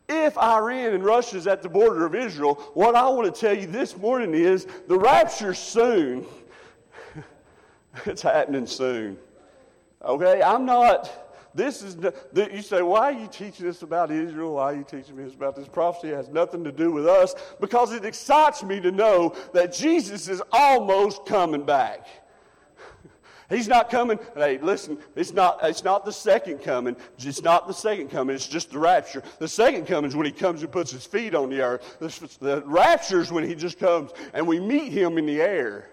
if 0.08 0.38
Iran 0.38 0.94
and 0.94 1.04
Russia 1.04 1.36
is 1.36 1.48
at 1.48 1.62
the 1.62 1.68
border 1.68 2.06
of 2.06 2.14
Israel, 2.14 2.54
what 2.74 2.94
I 2.94 3.08
want 3.08 3.34
to 3.34 3.40
tell 3.40 3.58
you 3.58 3.66
this 3.66 3.96
morning 3.96 4.34
is 4.34 4.68
the 4.86 4.96
rapture 4.96 5.52
soon. 5.52 6.26
it's 8.06 8.22
happening 8.22 8.68
soon. 8.68 9.18
Okay, 10.04 10.42
I'm 10.42 10.64
not. 10.64 11.10
This 11.54 11.82
is 11.82 11.96
you 12.34 12.62
say, 12.62 12.82
why 12.82 13.12
are 13.12 13.12
you 13.12 13.28
teaching 13.30 13.68
us 13.68 13.82
about 13.82 14.10
Israel? 14.10 14.54
Why 14.54 14.72
are 14.72 14.74
you 14.74 14.84
teaching 14.84 15.16
me 15.16 15.24
about 15.32 15.54
this 15.54 15.68
prophecy? 15.68 16.08
It 16.08 16.16
has 16.16 16.28
nothing 16.28 16.64
to 16.64 16.72
do 16.72 16.90
with 16.90 17.06
us 17.06 17.34
because 17.60 17.92
it 17.92 18.04
excites 18.04 18.62
me 18.62 18.80
to 18.80 18.90
know 18.90 19.34
that 19.52 19.72
Jesus 19.72 20.28
is 20.28 20.42
almost 20.50 21.26
coming 21.26 21.64
back. 21.64 22.06
He's 23.50 23.68
not 23.68 23.90
coming. 23.90 24.18
Hey, 24.34 24.58
listen, 24.58 24.96
it's 25.14 25.34
not, 25.34 25.58
it's 25.62 25.84
not 25.84 26.06
the 26.06 26.12
second 26.12 26.60
coming. 26.62 26.96
It's 27.18 27.42
not 27.42 27.68
the 27.68 27.74
second 27.74 28.08
coming. 28.08 28.34
It's 28.34 28.46
just 28.46 28.70
the 28.70 28.78
rapture. 28.78 29.22
The 29.38 29.48
second 29.48 29.86
coming 29.86 30.08
is 30.08 30.16
when 30.16 30.24
he 30.24 30.32
comes 30.32 30.62
and 30.62 30.72
puts 30.72 30.90
his 30.90 31.04
feet 31.04 31.34
on 31.34 31.50
the 31.50 31.60
earth. 31.60 31.98
The, 32.00 32.38
the 32.40 32.62
rapture 32.64 33.20
is 33.20 33.30
when 33.30 33.44
he 33.44 33.54
just 33.54 33.78
comes 33.78 34.12
and 34.32 34.46
we 34.46 34.58
meet 34.58 34.90
him 34.90 35.18
in 35.18 35.26
the 35.26 35.42
air. 35.42 35.91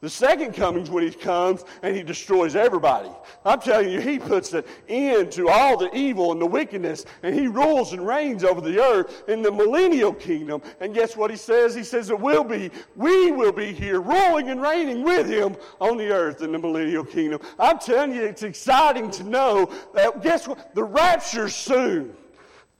The 0.00 0.08
second 0.08 0.54
coming 0.54 0.82
is 0.82 0.90
when 0.90 1.04
he 1.04 1.10
comes 1.10 1.62
and 1.82 1.94
he 1.94 2.02
destroys 2.02 2.56
everybody. 2.56 3.10
I'm 3.44 3.60
telling 3.60 3.90
you, 3.90 4.00
he 4.00 4.18
puts 4.18 4.54
an 4.54 4.64
end 4.88 5.30
to 5.32 5.50
all 5.50 5.76
the 5.76 5.94
evil 5.94 6.32
and 6.32 6.40
the 6.40 6.46
wickedness, 6.46 7.04
and 7.22 7.34
he 7.34 7.48
rules 7.48 7.92
and 7.92 8.06
reigns 8.06 8.42
over 8.42 8.62
the 8.62 8.82
earth 8.82 9.28
in 9.28 9.42
the 9.42 9.52
millennial 9.52 10.14
kingdom. 10.14 10.62
And 10.80 10.94
guess 10.94 11.18
what 11.18 11.30
he 11.30 11.36
says? 11.36 11.74
He 11.74 11.84
says 11.84 12.08
it 12.08 12.18
will 12.18 12.44
be, 12.44 12.70
we 12.96 13.30
will 13.30 13.52
be 13.52 13.74
here 13.74 14.00
ruling 14.00 14.48
and 14.48 14.62
reigning 14.62 15.02
with 15.02 15.28
him 15.28 15.54
on 15.82 15.98
the 15.98 16.08
earth 16.08 16.40
in 16.40 16.52
the 16.52 16.58
millennial 16.58 17.04
kingdom. 17.04 17.42
I'm 17.58 17.78
telling 17.78 18.14
you, 18.14 18.22
it's 18.22 18.42
exciting 18.42 19.10
to 19.12 19.24
know 19.24 19.70
that, 19.92 20.22
guess 20.22 20.48
what? 20.48 20.74
The 20.74 20.84
rapture's 20.84 21.54
soon. 21.54 22.14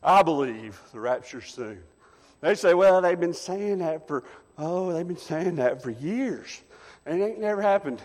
I 0.02 0.22
believe 0.22 0.80
the 0.94 1.00
rapture's 1.00 1.52
soon. 1.52 1.83
They 2.40 2.54
say, 2.54 2.72
well, 2.72 3.02
they've 3.02 3.20
been 3.20 3.35
saying 3.35 3.80
that 3.80 4.09
for, 4.09 4.24
oh, 4.56 4.94
they've 4.94 5.06
been 5.06 5.18
saying 5.18 5.56
that 5.56 5.83
for 5.83 5.90
years. 5.90 6.62
And 7.06 7.20
it 7.20 7.24
ain't 7.24 7.40
never 7.40 7.62
happened. 7.62 8.02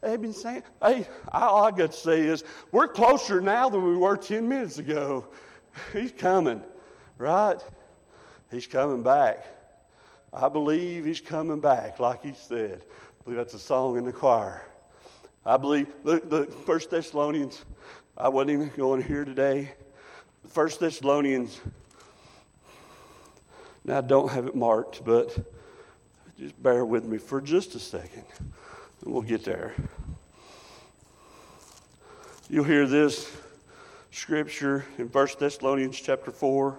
They've 0.00 0.20
been 0.20 0.32
saying, 0.32 0.62
hey, 0.82 1.06
all 1.30 1.64
I 1.64 1.70
got 1.70 1.92
to 1.92 1.96
say 1.96 2.20
is, 2.20 2.42
we're 2.72 2.88
closer 2.88 3.40
now 3.40 3.68
than 3.68 3.84
we 3.84 3.96
were 3.96 4.16
10 4.16 4.48
minutes 4.48 4.78
ago. 4.78 5.26
He's 5.92 6.12
coming, 6.12 6.62
right? 7.18 7.58
He's 8.50 8.66
coming 8.66 9.02
back. 9.02 9.46
I 10.32 10.48
believe 10.48 11.04
he's 11.04 11.20
coming 11.20 11.60
back, 11.60 12.00
like 12.00 12.22
he 12.22 12.32
said. 12.32 12.82
I 12.82 13.24
believe 13.24 13.36
that's 13.38 13.54
a 13.54 13.58
song 13.58 13.98
in 13.98 14.04
the 14.04 14.12
choir. 14.12 14.62
I 15.44 15.56
believe, 15.56 15.88
look, 16.04 16.30
the 16.30 16.46
First 16.46 16.90
Thessalonians, 16.90 17.64
I 18.16 18.28
wasn't 18.28 18.50
even 18.50 18.70
going 18.76 19.02
here 19.02 19.24
today. 19.24 19.72
First 20.48 20.80
Thessalonians, 20.80 21.60
now 23.84 23.98
I 23.98 24.00
don't 24.00 24.30
have 24.30 24.46
it 24.46 24.54
marked, 24.54 25.04
but 25.04 25.36
just 26.40 26.62
bear 26.62 26.86
with 26.86 27.04
me 27.04 27.18
for 27.18 27.38
just 27.38 27.74
a 27.74 27.78
second, 27.78 28.24
and 28.38 29.12
we'll 29.12 29.20
get 29.20 29.44
there. 29.44 29.74
You'll 32.48 32.64
hear 32.64 32.86
this 32.86 33.30
scripture 34.10 34.86
in 34.96 35.08
1 35.08 35.28
Thessalonians 35.38 36.00
chapter 36.00 36.30
4. 36.30 36.78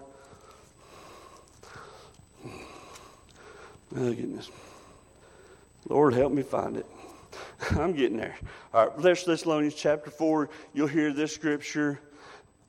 Oh, 2.44 2.50
goodness. 3.94 4.50
Lord, 5.88 6.16
help 6.16 6.34
me 6.34 6.42
find 6.42 6.78
it. 6.78 6.88
I'm 7.78 7.94
getting 7.94 8.18
there. 8.18 8.38
All 8.74 8.88
right, 8.88 9.00
First 9.00 9.28
Thessalonians 9.28 9.76
chapter 9.76 10.10
4, 10.10 10.50
you'll 10.74 10.88
hear 10.88 11.14
this 11.14 11.36
scripture. 11.36 12.00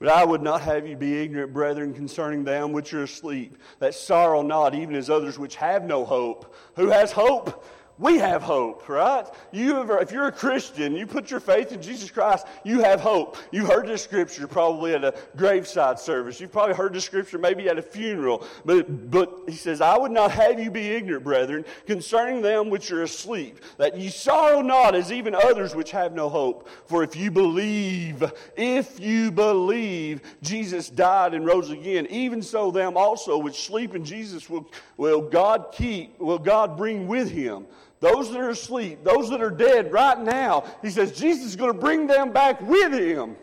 But 0.02 0.10
I 0.10 0.24
would 0.24 0.42
not 0.42 0.62
have 0.62 0.88
you 0.88 0.96
be 0.96 1.22
ignorant, 1.22 1.52
brethren, 1.52 1.94
concerning 1.94 2.42
them 2.42 2.72
which 2.72 2.92
are 2.92 3.04
asleep, 3.04 3.56
that 3.78 3.94
sorrow 3.94 4.42
not, 4.42 4.74
even 4.74 4.96
as 4.96 5.08
others 5.08 5.38
which 5.38 5.54
have 5.54 5.84
no 5.84 6.04
hope. 6.04 6.56
Who 6.74 6.88
has 6.88 7.12
hope? 7.12 7.64
We 8.02 8.18
have 8.18 8.42
hope, 8.42 8.88
right? 8.88 9.24
You 9.52 9.92
if 10.00 10.10
you're 10.10 10.26
a 10.26 10.32
Christian, 10.32 10.96
you 10.96 11.06
put 11.06 11.30
your 11.30 11.38
faith 11.38 11.70
in 11.70 11.80
Jesus 11.80 12.10
Christ, 12.10 12.48
you 12.64 12.80
have 12.80 13.00
hope. 13.00 13.36
You 13.52 13.64
heard 13.64 13.86
this 13.86 14.02
scripture 14.02 14.48
probably 14.48 14.92
at 14.94 15.04
a 15.04 15.14
graveside 15.36 16.00
service. 16.00 16.40
You've 16.40 16.50
probably 16.50 16.74
heard 16.74 16.94
this 16.94 17.04
scripture 17.04 17.38
maybe 17.38 17.68
at 17.68 17.78
a 17.78 17.82
funeral. 17.82 18.44
But, 18.64 19.08
but 19.08 19.42
he 19.46 19.54
says, 19.54 19.80
I 19.80 19.96
would 19.96 20.10
not 20.10 20.32
have 20.32 20.58
you 20.58 20.68
be 20.68 20.88
ignorant, 20.88 21.22
brethren, 21.22 21.64
concerning 21.86 22.42
them 22.42 22.70
which 22.70 22.90
are 22.90 23.04
asleep, 23.04 23.60
that 23.76 23.96
ye 23.96 24.08
sorrow 24.08 24.62
not 24.62 24.96
as 24.96 25.12
even 25.12 25.36
others 25.36 25.76
which 25.76 25.92
have 25.92 26.12
no 26.12 26.28
hope. 26.28 26.68
For 26.86 27.04
if 27.04 27.14
you 27.14 27.30
believe, 27.30 28.24
if 28.56 28.98
you 28.98 29.30
believe 29.30 30.22
Jesus 30.42 30.90
died 30.90 31.34
and 31.34 31.46
rose 31.46 31.70
again, 31.70 32.08
even 32.10 32.42
so 32.42 32.72
them 32.72 32.96
also 32.96 33.38
which 33.38 33.64
sleep 33.64 33.94
in 33.94 34.04
Jesus 34.04 34.50
will, 34.50 34.68
will 34.96 35.22
God 35.22 35.66
keep, 35.70 36.18
will 36.18 36.40
God 36.40 36.76
bring 36.76 37.06
with 37.06 37.30
him 37.30 37.66
those 38.02 38.32
that 38.32 38.40
are 38.40 38.50
asleep, 38.50 39.04
those 39.04 39.30
that 39.30 39.40
are 39.40 39.50
dead 39.50 39.92
right 39.92 40.18
now, 40.18 40.64
he 40.82 40.90
says 40.90 41.12
Jesus 41.12 41.46
is 41.46 41.56
going 41.56 41.72
to 41.72 41.78
bring 41.78 42.08
them 42.08 42.32
back 42.32 42.60
with 42.60 42.92
him. 42.92 43.36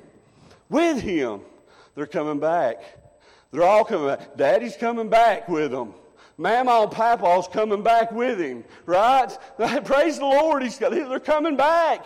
With 0.69 1.01
him. 1.01 1.39
They're 1.95 2.05
coming 2.05 2.39
back. 2.39 2.83
They're 3.51 3.63
all 3.63 3.85
coming 3.85 4.07
back. 4.07 4.35
Daddy's 4.35 4.75
coming 4.75 5.09
back 5.09 5.47
with 5.47 5.71
them. 5.71 5.93
Mama 6.37 6.81
and 6.83 6.91
Papa's 6.91 7.47
coming 7.47 7.83
back 7.83 8.11
with 8.11 8.37
him, 8.37 8.65
right? 8.85 9.29
Praise 9.85 10.19
the 10.19 10.25
Lord. 10.25 10.61
He's 10.61 10.77
they're 10.77 11.19
coming 11.19 11.55
back. 11.55 12.05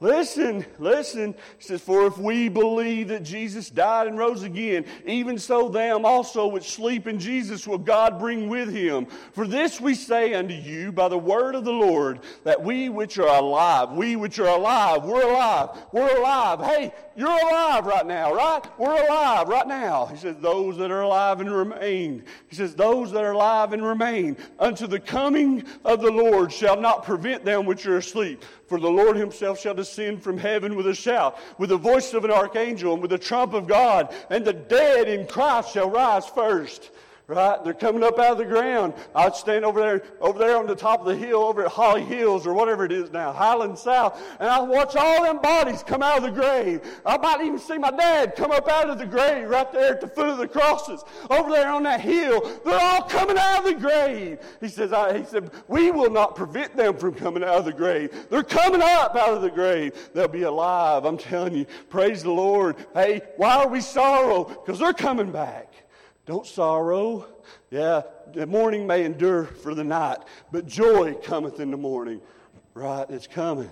Listen, 0.00 0.66
listen. 0.78 1.34
He 1.58 1.64
says, 1.64 1.80
For 1.80 2.06
if 2.06 2.18
we 2.18 2.48
believe 2.48 3.08
that 3.08 3.22
Jesus 3.22 3.70
died 3.70 4.08
and 4.08 4.18
rose 4.18 4.42
again, 4.42 4.84
even 5.06 5.38
so 5.38 5.68
them 5.68 6.04
also 6.04 6.48
which 6.48 6.72
sleep 6.72 7.06
in 7.06 7.18
Jesus 7.18 7.66
will 7.66 7.78
God 7.78 8.18
bring 8.18 8.48
with 8.48 8.72
him. 8.72 9.06
For 9.32 9.46
this 9.46 9.80
we 9.80 9.94
say 9.94 10.34
unto 10.34 10.52
you 10.52 10.90
by 10.90 11.08
the 11.08 11.16
word 11.16 11.54
of 11.54 11.64
the 11.64 11.72
Lord, 11.72 12.20
that 12.42 12.60
we 12.60 12.88
which 12.88 13.18
are 13.18 13.38
alive, 13.38 13.92
we 13.92 14.16
which 14.16 14.38
are 14.40 14.48
alive, 14.48 15.04
we're 15.04 15.30
alive, 15.30 15.70
we're 15.92 16.16
alive. 16.18 16.60
Hey, 16.60 16.92
you're 17.16 17.28
alive 17.28 17.86
right 17.86 18.06
now, 18.06 18.34
right? 18.34 18.62
We're 18.78 19.06
alive 19.06 19.48
right 19.48 19.66
now. 19.66 20.06
He 20.06 20.16
says, 20.16 20.36
Those 20.38 20.76
that 20.78 20.90
are 20.90 21.02
alive 21.02 21.40
and 21.40 21.54
remain. 21.54 22.24
He 22.48 22.56
says, 22.56 22.74
Those 22.74 23.12
that 23.12 23.22
are 23.22 23.32
alive 23.32 23.72
and 23.72 23.82
remain 23.82 24.36
unto 24.58 24.88
the 24.88 25.00
coming 25.00 25.64
of 25.84 26.02
the 26.02 26.10
Lord 26.10 26.52
shall 26.52 26.80
not 26.80 27.04
prevent 27.04 27.44
them 27.44 27.64
which 27.64 27.86
are 27.86 27.98
asleep. 27.98 28.44
For 28.74 28.80
the 28.80 28.90
Lord 28.90 29.16
himself 29.16 29.60
shall 29.60 29.74
descend 29.74 30.20
from 30.20 30.36
heaven 30.36 30.74
with 30.74 30.88
a 30.88 30.96
shout, 30.96 31.38
with 31.58 31.68
the 31.68 31.76
voice 31.76 32.12
of 32.12 32.24
an 32.24 32.32
archangel, 32.32 32.94
and 32.94 33.00
with 33.00 33.12
the 33.12 33.18
trump 33.18 33.54
of 33.54 33.68
God, 33.68 34.12
and 34.30 34.44
the 34.44 34.52
dead 34.52 35.06
in 35.06 35.28
Christ 35.28 35.72
shall 35.72 35.88
rise 35.88 36.26
first. 36.26 36.90
Right? 37.26 37.64
They're 37.64 37.72
coming 37.72 38.04
up 38.04 38.18
out 38.18 38.32
of 38.32 38.38
the 38.38 38.44
ground. 38.44 38.92
I'd 39.14 39.34
stand 39.34 39.64
over 39.64 39.80
there, 39.80 40.02
over 40.20 40.38
there 40.38 40.58
on 40.58 40.66
the 40.66 40.74
top 40.74 41.00
of 41.00 41.06
the 41.06 41.16
hill, 41.16 41.38
over 41.38 41.64
at 41.64 41.72
Holly 41.72 42.02
Hills 42.02 42.46
or 42.46 42.52
whatever 42.52 42.84
it 42.84 42.92
is 42.92 43.12
now, 43.12 43.32
Highland 43.32 43.78
South, 43.78 44.20
and 44.38 44.50
I'd 44.50 44.68
watch 44.68 44.94
all 44.94 45.22
them 45.22 45.40
bodies 45.40 45.82
come 45.82 46.02
out 46.02 46.18
of 46.18 46.24
the 46.24 46.30
grave. 46.30 46.82
I 47.06 47.16
might 47.16 47.40
even 47.40 47.58
see 47.58 47.78
my 47.78 47.90
dad 47.90 48.36
come 48.36 48.50
up 48.50 48.68
out 48.68 48.90
of 48.90 48.98
the 48.98 49.06
grave 49.06 49.48
right 49.48 49.72
there 49.72 49.94
at 49.94 50.02
the 50.02 50.06
foot 50.06 50.28
of 50.28 50.36
the 50.36 50.46
crosses, 50.46 51.02
over 51.30 51.50
there 51.50 51.70
on 51.70 51.84
that 51.84 52.02
hill. 52.02 52.42
They're 52.62 52.78
all 52.78 53.02
coming 53.02 53.38
out 53.38 53.60
of 53.60 53.64
the 53.64 53.80
grave. 53.80 54.38
He 54.60 54.68
says, 54.68 54.92
I, 54.92 55.16
he 55.16 55.24
said, 55.24 55.50
we 55.66 55.90
will 55.90 56.10
not 56.10 56.36
prevent 56.36 56.76
them 56.76 56.98
from 56.98 57.14
coming 57.14 57.42
out 57.42 57.56
of 57.56 57.64
the 57.64 57.72
grave. 57.72 58.26
They're 58.28 58.42
coming 58.42 58.82
up 58.82 59.16
out 59.16 59.32
of 59.32 59.40
the 59.40 59.50
grave. 59.50 60.10
They'll 60.12 60.28
be 60.28 60.42
alive. 60.42 61.06
I'm 61.06 61.16
telling 61.16 61.54
you. 61.54 61.66
Praise 61.88 62.22
the 62.22 62.32
Lord. 62.32 62.76
Hey, 62.92 63.22
why 63.38 63.56
are 63.62 63.68
we 63.68 63.80
sorrow? 63.80 64.44
Because 64.44 64.78
they're 64.78 64.92
coming 64.92 65.32
back. 65.32 65.72
Don't 66.26 66.46
sorrow. 66.46 67.26
Yeah, 67.70 68.02
the 68.32 68.46
morning 68.46 68.86
may 68.86 69.04
endure 69.04 69.44
for 69.44 69.74
the 69.74 69.84
night, 69.84 70.18
but 70.50 70.66
joy 70.66 71.14
cometh 71.14 71.60
in 71.60 71.70
the 71.70 71.76
morning. 71.76 72.20
Right? 72.72 73.08
It's 73.10 73.26
coming. 73.26 73.70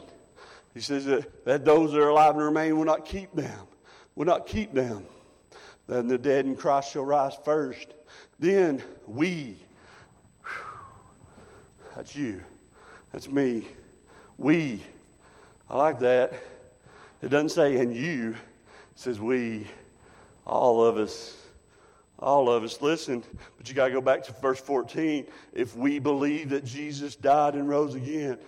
He 0.74 0.80
says 0.80 1.04
that, 1.06 1.44
that 1.44 1.64
those 1.64 1.92
that 1.92 2.00
are 2.00 2.08
alive 2.08 2.34
and 2.34 2.44
remain 2.44 2.76
will 2.76 2.84
not 2.84 3.04
keep 3.04 3.34
them. 3.34 3.58
Will 4.14 4.26
not 4.26 4.46
keep 4.46 4.72
them. 4.72 5.04
Then 5.86 6.08
the 6.08 6.18
dead 6.18 6.46
in 6.46 6.56
Christ 6.56 6.92
shall 6.92 7.04
rise 7.04 7.34
first. 7.44 7.94
Then 8.38 8.82
we, 9.06 9.56
that's 11.96 12.14
you, 12.14 12.42
that's 13.12 13.28
me, 13.28 13.66
we. 14.38 14.82
I 15.68 15.76
like 15.76 16.00
that. 16.00 16.34
It 17.22 17.28
doesn't 17.28 17.50
say 17.50 17.76
and 17.76 17.94
you, 17.94 18.30
it 18.30 18.36
says 18.98 19.20
we, 19.20 19.66
all 20.46 20.84
of 20.84 20.96
us 20.96 21.41
all 22.22 22.48
of 22.48 22.62
us. 22.62 22.80
Listen, 22.80 23.22
but 23.58 23.68
you 23.68 23.74
got 23.74 23.88
to 23.88 23.92
go 23.92 24.00
back 24.00 24.22
to 24.24 24.32
verse 24.40 24.60
14. 24.60 25.26
If 25.52 25.76
we 25.76 25.98
believe 25.98 26.50
that 26.50 26.64
Jesus 26.64 27.16
died 27.16 27.54
and 27.54 27.68
rose 27.68 27.94
again, 27.94 28.38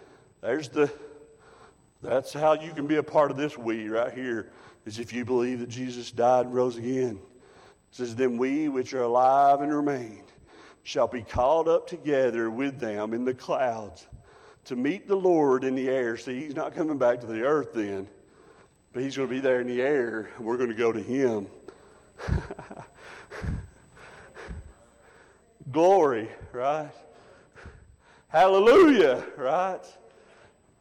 there's 0.41 0.69
the, 0.69 0.91
that's 2.01 2.33
how 2.33 2.55
you 2.55 2.73
can 2.73 2.87
be 2.87 2.97
a 2.97 3.03
part 3.03 3.31
of 3.31 3.37
this 3.37 3.59
we 3.59 3.89
right 3.89 4.13
here, 4.13 4.51
is 4.87 4.99
if 4.99 5.13
you 5.13 5.25
believe 5.25 5.61
that 5.61 5.69
Jesus 5.69 6.11
died 6.11 6.47
and 6.47 6.55
rose 6.55 6.77
again. 6.77 7.19
It 7.19 7.97
says, 7.97 8.15
Then 8.15 8.39
we 8.39 8.69
which 8.69 8.95
are 8.95 9.03
alive 9.03 9.61
and 9.61 9.75
remain 9.75 10.23
shall 10.85 11.09
be 11.09 11.23
called 11.23 11.67
up 11.67 11.87
together 11.87 12.51
with 12.51 12.79
them 12.79 13.15
in 13.15 13.25
the 13.25 13.35
clouds 13.35 14.07
to 14.67 14.77
meet 14.77 15.09
the 15.09 15.17
Lord 15.17 15.65
in 15.65 15.75
the 15.75 15.89
air. 15.89 16.17
See, 16.17 16.41
he's 16.41 16.55
not 16.55 16.75
coming 16.75 16.99
back 16.99 17.21
to 17.21 17.27
the 17.27 17.43
earth 17.43 17.73
then, 17.75 18.07
but 18.93 19.03
he's 19.03 19.17
going 19.17 19.29
to 19.29 19.35
be 19.35 19.41
there 19.41 19.61
in 19.61 19.67
the 19.67 19.83
air. 19.83 20.31
We're 20.39 20.59
going 20.59 20.69
to 20.69 20.77
go 20.77 20.93
to 20.93 21.01
him. 21.01 21.47
Glory, 25.73 26.29
right? 26.53 26.91
Hallelujah, 28.29 29.25
right? 29.37 29.85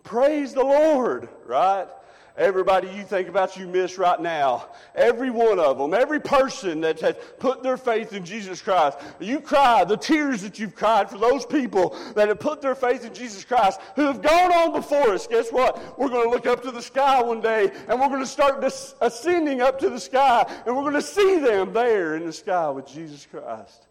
Praise 0.04 0.54
the 0.54 0.64
Lord, 0.64 1.30
right? 1.46 1.88
Everybody 2.36 2.88
you 2.90 3.04
think 3.04 3.28
about, 3.28 3.58
you 3.58 3.68
miss 3.68 4.00
right 4.00 4.20
now. 4.20 4.68
Every 4.96 5.30
one 5.30 5.60
of 5.60 5.78
them, 5.78 5.94
every 5.94 6.20
person 6.20 6.82
that 6.82 7.00
has 7.02 7.16
put 7.38 7.62
their 7.62 7.78
faith 7.78 8.12
in 8.12 8.26
Jesus 8.26 8.60
Christ. 8.60 8.98
You 9.20 9.40
cry 9.40 9.84
the 9.84 9.98
tears 9.98 10.42
that 10.42 10.58
you've 10.58 10.74
cried 10.74 11.12
for 11.12 11.20
those 11.20 11.46
people 11.46 11.96
that 12.16 12.30
have 12.30 12.40
put 12.40 12.60
their 12.60 12.74
faith 12.74 13.06
in 13.06 13.14
Jesus 13.14 13.46
Christ 13.46 13.80
who 13.96 14.08
have 14.08 14.24
gone 14.24 14.52
on 14.52 14.72
before 14.72 15.12
us. 15.12 15.28
Guess 15.28 15.52
what? 15.52 16.00
We're 16.00 16.10
going 16.10 16.24
to 16.24 16.30
look 16.32 16.48
up 16.48 16.64
to 16.64 16.72
the 16.72 16.82
sky 16.82 17.22
one 17.22 17.40
day 17.40 17.72
and 17.88 18.00
we're 18.00 18.10
going 18.10 18.22
to 18.22 18.26
start 18.26 18.64
ascending 18.64 19.62
up 19.62 19.78
to 19.80 19.90
the 19.92 20.00
sky 20.00 20.44
and 20.66 20.76
we're 20.76 20.82
going 20.82 20.94
to 20.96 21.04
see 21.04 21.38
them 21.40 21.72
there 21.72 22.16
in 22.16 22.26
the 22.26 22.34
sky 22.34 22.68
with 22.72 22.88
Jesus 22.88 23.28
Christ. 23.30 23.86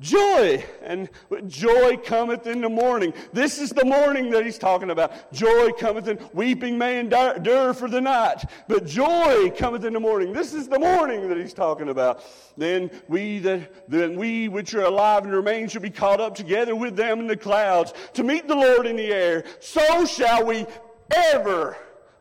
Joy, 0.00 0.64
and 0.82 1.08
joy 1.46 1.96
cometh 1.98 2.48
in 2.48 2.60
the 2.60 2.68
morning. 2.68 3.14
This 3.32 3.60
is 3.60 3.70
the 3.70 3.84
morning 3.84 4.28
that 4.30 4.44
he's 4.44 4.58
talking 4.58 4.90
about. 4.90 5.32
Joy 5.32 5.70
cometh 5.70 6.08
in, 6.08 6.18
weeping 6.32 6.76
may 6.76 6.98
endure 6.98 7.72
for 7.72 7.88
the 7.88 8.00
night, 8.00 8.44
but 8.66 8.86
joy 8.86 9.52
cometh 9.56 9.84
in 9.84 9.92
the 9.92 10.00
morning. 10.00 10.32
This 10.32 10.52
is 10.52 10.66
the 10.66 10.80
morning 10.80 11.28
that 11.28 11.38
he's 11.38 11.54
talking 11.54 11.90
about. 11.90 12.24
Then 12.56 12.90
we 13.06 13.38
that, 13.40 13.88
then 13.88 14.16
we 14.18 14.48
which 14.48 14.74
are 14.74 14.82
alive 14.82 15.26
and 15.26 15.32
remain 15.32 15.68
shall 15.68 15.82
be 15.82 15.90
caught 15.90 16.20
up 16.20 16.34
together 16.34 16.74
with 16.74 16.96
them 16.96 17.20
in 17.20 17.28
the 17.28 17.36
clouds 17.36 17.94
to 18.14 18.24
meet 18.24 18.48
the 18.48 18.56
Lord 18.56 18.86
in 18.86 18.96
the 18.96 19.12
air. 19.12 19.44
So 19.60 20.04
shall 20.06 20.44
we 20.44 20.66
ever, 21.14 21.76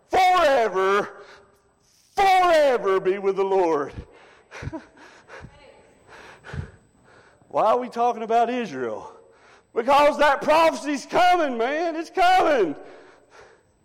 forever, 0.10 1.24
forever 2.16 3.00
be 3.00 3.18
with 3.18 3.36
the 3.36 3.44
Lord. 3.44 3.94
Why 7.54 7.66
are 7.66 7.78
we 7.78 7.88
talking 7.88 8.24
about 8.24 8.50
Israel? 8.50 9.16
Because 9.76 10.18
that 10.18 10.42
prophecy's 10.42 11.06
coming, 11.06 11.56
man. 11.56 11.96
It's 11.96 12.10
coming. 12.10 12.76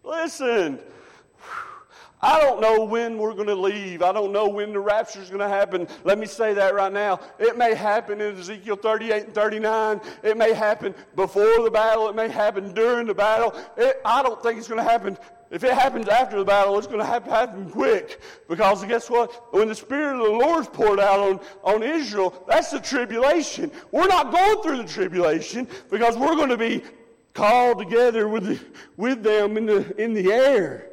Listen. 0.03 0.79
I 2.23 2.41
don't 2.41 2.63
know 2.63 2.85
when 2.87 3.19
we're 3.19 3.35
going 3.35 3.49
to 3.49 3.55
leave. 3.55 4.01
I 4.01 4.11
don't 4.13 4.33
know 4.33 4.49
when 4.49 4.73
the 4.73 4.81
rapture 4.81 5.21
is 5.21 5.29
going 5.29 5.41
to 5.41 5.49
happen. 5.51 5.87
Let 6.03 6.19
me 6.19 6.25
say 6.25 6.55
that 6.55 6.75
right 6.75 6.91
now. 6.91 7.21
It 7.39 7.59
may 7.59 7.75
happen 7.75 8.23
in 8.23 8.39
Ezekiel 8.39 8.77
38 8.77 9.25
and 9.27 9.35
39. 9.35 10.01
It 10.23 10.39
may 10.39 10.55
happen 10.55 10.95
before 11.15 11.63
the 11.63 11.71
battle. 11.71 12.09
It 12.09 12.17
may 12.17 12.29
happen 12.29 12.73
during 12.73 13.07
the 13.07 13.15
battle. 13.15 13.55
It, 13.77 14.01
I 14.03 14.23
don't 14.23 14.43
think 14.43 14.59
it's 14.59 14.69
going 14.69 14.83
to 14.83 14.91
happen 14.91 15.19
if 15.51 15.65
it 15.65 15.73
happens 15.73 16.09
after 16.09 16.39
the 16.39 16.45
battle, 16.45 16.77
it's 16.79 16.87
going 16.87 16.99
to 16.99 17.07
have 17.07 17.25
to 17.25 17.31
happen 17.31 17.71
quick. 17.71 18.21
Because 18.49 18.85
guess 18.85 19.09
what? 19.09 19.53
When 19.53 19.69
the 19.69 19.75
Spirit 19.75 20.21
of 20.21 20.27
the 20.27 20.33
Lord's 20.33 20.69
poured 20.69 21.01
out 21.01 21.19
on, 21.21 21.41
on 21.63 21.83
Israel, 21.83 22.45
that's 22.47 22.71
the 22.71 22.81
tribulation. 22.81 23.71
We're 23.91 24.09
not 24.09 24.31
going 24.31 24.63
through 24.63 24.77
the 24.79 24.93
tribulation 24.93 25.67
because 25.91 26.17
we're 26.17 26.37
going 26.37 26.51
to 26.51 26.59
be 26.59 26.83
called 27.33 27.79
together 27.79 28.29
with, 28.29 28.45
the, 28.45 28.61
with 28.97 29.23
them 29.23 29.57
in 29.57 29.67
the, 29.67 30.03
in 30.03 30.13
the 30.13 30.33
air 30.33 30.91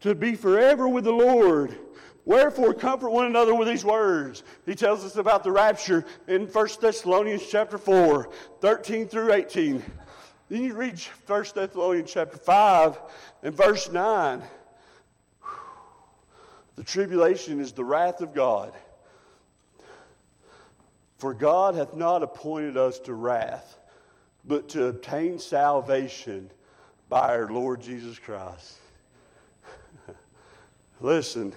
to 0.00 0.14
be 0.14 0.34
forever 0.34 0.86
with 0.86 1.04
the 1.04 1.12
Lord. 1.12 1.78
Wherefore, 2.26 2.72
comfort 2.72 3.10
one 3.10 3.26
another 3.26 3.54
with 3.54 3.68
these 3.68 3.84
words. 3.84 4.42
He 4.64 4.74
tells 4.74 5.04
us 5.04 5.16
about 5.16 5.44
the 5.44 5.52
rapture 5.52 6.04
in 6.26 6.46
1 6.46 6.68
Thessalonians 6.80 7.42
chapter 7.50 7.78
4, 7.78 8.30
13 8.60 9.08
through 9.08 9.32
18. 9.32 9.82
Then 10.54 10.62
you 10.62 10.74
read 10.74 11.00
1 11.26 11.44
Thessalonians 11.52 12.12
chapter 12.12 12.36
5 12.36 13.00
and 13.42 13.56
verse 13.56 13.90
9. 13.90 14.40
The 16.76 16.84
tribulation 16.84 17.58
is 17.58 17.72
the 17.72 17.82
wrath 17.82 18.20
of 18.20 18.32
God. 18.32 18.72
For 21.18 21.34
God 21.34 21.74
hath 21.74 21.96
not 21.96 22.22
appointed 22.22 22.76
us 22.76 23.00
to 23.00 23.14
wrath, 23.14 23.78
but 24.44 24.68
to 24.68 24.84
obtain 24.84 25.40
salvation 25.40 26.48
by 27.08 27.30
our 27.30 27.48
Lord 27.48 27.80
Jesus 27.80 28.20
Christ. 28.20 28.76
Listen, 31.00 31.52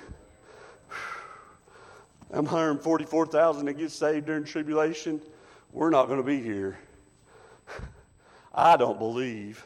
I'm 2.31 2.45
144,000 2.45 3.65
that 3.67 3.73
get 3.73 3.91
saved 3.91 4.25
during 4.25 4.43
tribulation. 4.43 5.21
We're 5.71 5.91
not 5.91 6.07
going 6.07 6.19
to 6.19 6.25
be 6.25 6.41
here. 6.41 6.79
I 8.59 8.75
don't 8.75 8.97
believe 8.97 9.63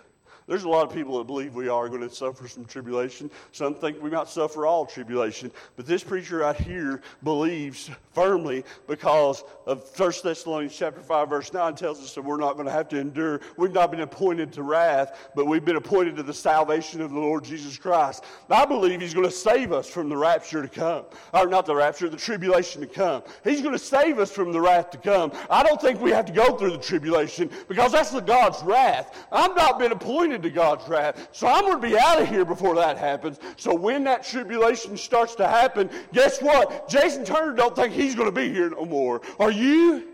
there's 0.52 0.66
a 0.66 0.70
lot 0.70 0.86
of 0.86 0.94
people 0.94 1.18
that 1.18 1.28
believe 1.28 1.56
we 1.56 1.70
are 1.70 1.88
going 1.88 2.02
to 2.02 2.14
suffer 2.14 2.46
some 2.46 2.66
tribulation. 2.66 3.32
Some 3.54 3.74
think 3.74 4.04
we 4.04 4.10
might 4.10 4.28
suffer 4.28 4.66
all 4.66 4.86
tribulation. 4.86 5.50
But 5.78 5.86
this 5.86 6.04
preacher 6.04 6.40
right 6.40 6.58
here 6.58 7.02
believes 7.24 7.90
firmly 8.14 8.66
because 8.86 9.46
of 9.66 9.90
1 9.98 10.12
Thessalonians 10.22 10.76
chapter 10.76 11.00
5, 11.00 11.30
verse 11.30 11.54
9 11.54 11.76
tells 11.76 12.02
us 12.02 12.14
that 12.16 12.24
we're 12.24 12.36
not 12.36 12.56
going 12.56 12.66
to 12.66 12.72
have 12.74 12.90
to 12.90 13.00
endure. 13.00 13.40
We've 13.56 13.72
not 13.72 13.92
been 13.92 14.02
appointed 14.02 14.52
to 14.52 14.64
wrath, 14.64 15.30
but 15.38 15.46
we've 15.48 15.64
been 15.64 15.78
appointed 15.78 16.18
to 16.18 16.24
the 16.24 16.34
salvation 16.34 17.00
of 17.00 17.12
the 17.12 17.20
Lord 17.20 17.46
Jesus 17.46 17.78
Christ. 17.78 18.26
I 18.50 18.66
believe 18.66 19.00
he's 19.00 19.14
going 19.14 19.26
to 19.26 19.32
save 19.32 19.72
us 19.72 19.90
from 19.90 20.10
the 20.10 20.18
rapture 20.18 20.62
to 20.62 20.68
come. 20.68 21.06
Or 21.34 21.48
not 21.48 21.66
the 21.66 21.76
rapture, 21.76 22.10
the 22.10 22.18
tribulation 22.18 22.82
to 22.82 22.88
come. 22.88 23.24
He's 23.46 23.62
going 23.62 23.72
to 23.72 23.80
save 23.80 24.20
us 24.20 24.30
from 24.30 24.52
the 24.52 24.60
wrath 24.60 24.92
to 24.92 24.98
come. 24.98 25.32
I 25.50 25.64
don't 25.64 25.80
think 25.80 26.02
we 26.02 26.12
have 26.12 26.26
to 26.26 26.34
go 26.34 26.58
through 26.58 26.72
the 26.72 26.78
tribulation 26.78 27.50
because 27.70 27.94
that's 27.94 28.12
the 28.12 28.20
God's 28.20 28.62
wrath. 28.64 29.26
I've 29.32 29.56
not 29.56 29.80
been 29.80 29.94
appointed 29.94 30.41
to 30.42 30.50
God's 30.50 30.88
wrath. 30.88 31.30
So 31.32 31.48
I'm 31.48 31.62
going 31.62 31.82
to 31.82 31.88
be 31.88 31.98
out 31.98 32.22
of 32.22 32.28
here 32.28 32.46
before 32.46 32.76
that 32.76 32.98
happens. 32.98 33.40
So 33.58 33.74
when 33.74 34.04
that 34.06 34.24
tribulation 34.24 34.98
starts 34.98 35.36
to 35.36 35.48
happen, 35.48 35.90
guess 36.14 36.42
what? 36.42 36.90
Jason 36.90 37.26
Turner 37.26 37.54
don't 37.54 37.76
think 37.76 37.94
he's 37.94 38.16
going 38.16 38.28
to 38.28 38.36
be 38.36 38.50
here 38.50 38.70
no 38.70 38.86
more. 38.86 39.22
Are 39.40 39.52
you? 39.52 40.08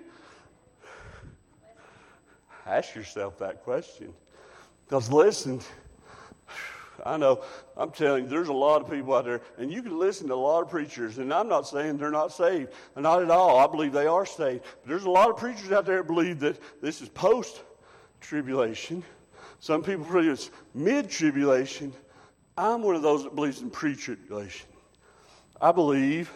Ask 2.65 2.95
yourself 2.95 3.39
that 3.39 3.63
question. 3.63 4.13
Because 4.85 5.11
listen, 5.11 5.61
I 7.05 7.17
know, 7.17 7.43
I'm 7.75 7.91
telling 7.91 8.25
you, 8.25 8.29
there's 8.29 8.49
a 8.49 8.53
lot 8.53 8.81
of 8.81 8.89
people 8.89 9.13
out 9.13 9.25
there, 9.25 9.41
and 9.57 9.71
you 9.71 9.81
can 9.81 9.97
listen 9.97 10.27
to 10.27 10.33
a 10.33 10.35
lot 10.35 10.63
of 10.63 10.69
preachers, 10.69 11.17
and 11.17 11.33
I'm 11.33 11.47
not 11.47 11.67
saying 11.67 11.97
they're 11.97 12.11
not 12.11 12.31
saved. 12.31 12.73
Not 12.95 13.21
at 13.21 13.29
all. 13.29 13.59
I 13.59 13.67
believe 13.67 13.93
they 13.93 14.07
are 14.07 14.25
saved. 14.25 14.63
But 14.81 14.89
there's 14.89 15.05
a 15.05 15.09
lot 15.09 15.29
of 15.29 15.37
preachers 15.37 15.71
out 15.71 15.85
there 15.85 15.97
that 15.97 16.07
believe 16.07 16.39
that 16.41 16.59
this 16.81 17.01
is 17.01 17.09
post 17.09 17.61
tribulation. 18.19 19.03
Some 19.59 19.83
people 19.83 20.05
believe 20.05 20.31
it's 20.31 20.51
mid 20.73 21.09
tribulation. 21.09 21.93
I'm 22.57 22.81
one 22.81 22.95
of 22.95 23.01
those 23.01 23.23
that 23.23 23.35
believes 23.35 23.61
in 23.61 23.69
pre 23.69 23.95
tribulation. 23.95 24.67
I 25.61 25.71
believe 25.71 26.31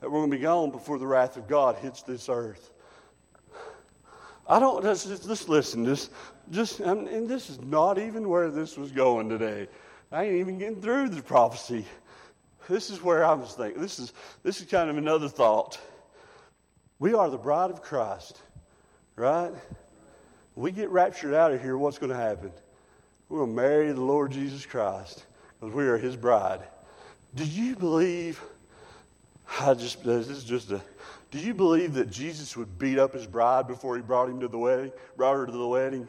that 0.00 0.10
we're 0.10 0.20
going 0.20 0.30
to 0.30 0.36
be 0.36 0.42
gone 0.42 0.70
before 0.70 0.98
the 0.98 1.06
wrath 1.06 1.36
of 1.36 1.48
God 1.48 1.76
hits 1.76 2.02
this 2.02 2.28
earth. 2.28 2.72
I 4.48 4.58
don't 4.58 4.82
just, 4.82 5.06
just 5.06 5.48
listen. 5.48 5.84
Just, 5.84 6.10
just, 6.50 6.80
and 6.80 7.28
this 7.28 7.50
is 7.50 7.60
not 7.60 7.98
even 7.98 8.28
where 8.28 8.50
this 8.50 8.76
was 8.76 8.90
going 8.90 9.28
today. 9.28 9.68
I 10.10 10.24
ain't 10.24 10.36
even 10.36 10.58
getting 10.58 10.80
through 10.80 11.10
the 11.10 11.22
prophecy. 11.22 11.84
This 12.68 12.90
is 12.90 13.02
where 13.02 13.24
I 13.24 13.34
was 13.34 13.54
thinking. 13.54 13.80
This 13.80 13.98
is 13.98 14.12
this 14.42 14.60
is 14.60 14.66
kind 14.66 14.90
of 14.90 14.98
another 14.98 15.28
thought. 15.28 15.80
We 16.98 17.14
are 17.14 17.30
the 17.30 17.38
bride 17.38 17.70
of 17.70 17.82
Christ, 17.82 18.40
right? 19.16 19.52
We 20.58 20.72
get 20.72 20.90
raptured 20.90 21.34
out 21.34 21.52
of 21.52 21.62
here, 21.62 21.78
what's 21.78 21.98
going 21.98 22.10
to 22.10 22.16
happen? 22.16 22.50
To 23.30 23.46
marry 23.46 23.92
the 23.92 24.00
Lord 24.00 24.32
Jesus 24.32 24.66
Christ 24.66 25.24
because 25.60 25.72
we 25.72 25.86
are 25.86 25.96
his 25.96 26.16
bride. 26.16 26.60
Do 27.36 27.44
you 27.44 27.76
believe? 27.76 28.40
I 29.60 29.74
just 29.74 30.02
this 30.02 30.28
is 30.28 30.44
just 30.44 30.72
a. 30.72 30.80
Do 31.30 31.38
you 31.38 31.54
believe 31.54 31.94
that 31.94 32.10
Jesus 32.10 32.56
would 32.56 32.78
beat 32.78 32.98
up 32.98 33.12
his 33.12 33.26
bride 33.26 33.68
before 33.68 33.94
he 33.96 34.02
brought 34.02 34.28
him 34.28 34.40
to 34.40 34.48
the 34.48 34.58
wedding? 34.58 34.90
Brought 35.16 35.34
her 35.34 35.46
to 35.46 35.52
the 35.52 35.66
wedding? 35.66 36.08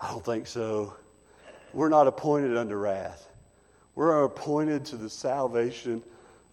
I 0.00 0.10
don't 0.10 0.24
think 0.24 0.46
so. 0.46 0.94
We're 1.72 1.88
not 1.88 2.06
appointed 2.06 2.56
under 2.56 2.78
wrath. 2.78 3.28
We're 3.94 4.24
appointed 4.24 4.84
to 4.86 4.96
the 4.96 5.08
salvation 5.08 6.02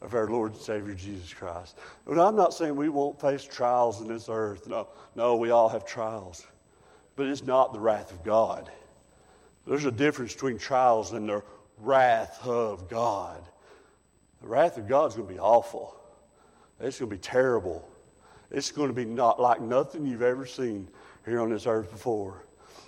of 0.03 0.13
our 0.13 0.27
Lord 0.27 0.51
and 0.51 0.61
Savior 0.61 0.93
Jesus 0.93 1.33
Christ. 1.33 1.77
But 2.05 2.19
I'm 2.19 2.35
not 2.35 2.53
saying 2.53 2.75
we 2.75 2.89
won't 2.89 3.19
face 3.19 3.43
trials 3.43 4.01
in 4.01 4.07
this 4.07 4.27
earth. 4.29 4.67
No, 4.67 4.89
no, 5.15 5.37
we 5.37 5.49
all 5.49 5.69
have 5.69 5.85
trials. 5.85 6.45
But 7.15 7.27
it's 7.27 7.43
not 7.43 7.73
the 7.73 7.79
wrath 7.79 8.11
of 8.11 8.23
God. 8.23 8.69
There's 9.65 9.85
a 9.85 9.91
difference 9.91 10.33
between 10.33 10.57
trials 10.57 11.13
and 11.13 11.29
the 11.29 11.41
wrath 11.79 12.45
of 12.45 12.89
God. 12.89 13.41
The 14.41 14.47
wrath 14.47 14.77
of 14.77 14.89
God 14.89 15.09
is 15.09 15.15
going 15.15 15.27
to 15.27 15.33
be 15.33 15.39
awful. 15.39 15.95
It's 16.81 16.99
going 16.99 17.09
to 17.09 17.15
be 17.15 17.21
terrible. 17.21 17.87
It's 18.51 18.71
going 18.71 18.89
to 18.89 18.93
be 18.93 19.05
not 19.05 19.39
like 19.39 19.61
nothing 19.61 20.05
you've 20.05 20.21
ever 20.21 20.45
seen 20.45 20.89
here 21.23 21.39
on 21.39 21.49
this 21.49 21.65
earth 21.65 21.89
before. 21.89 22.43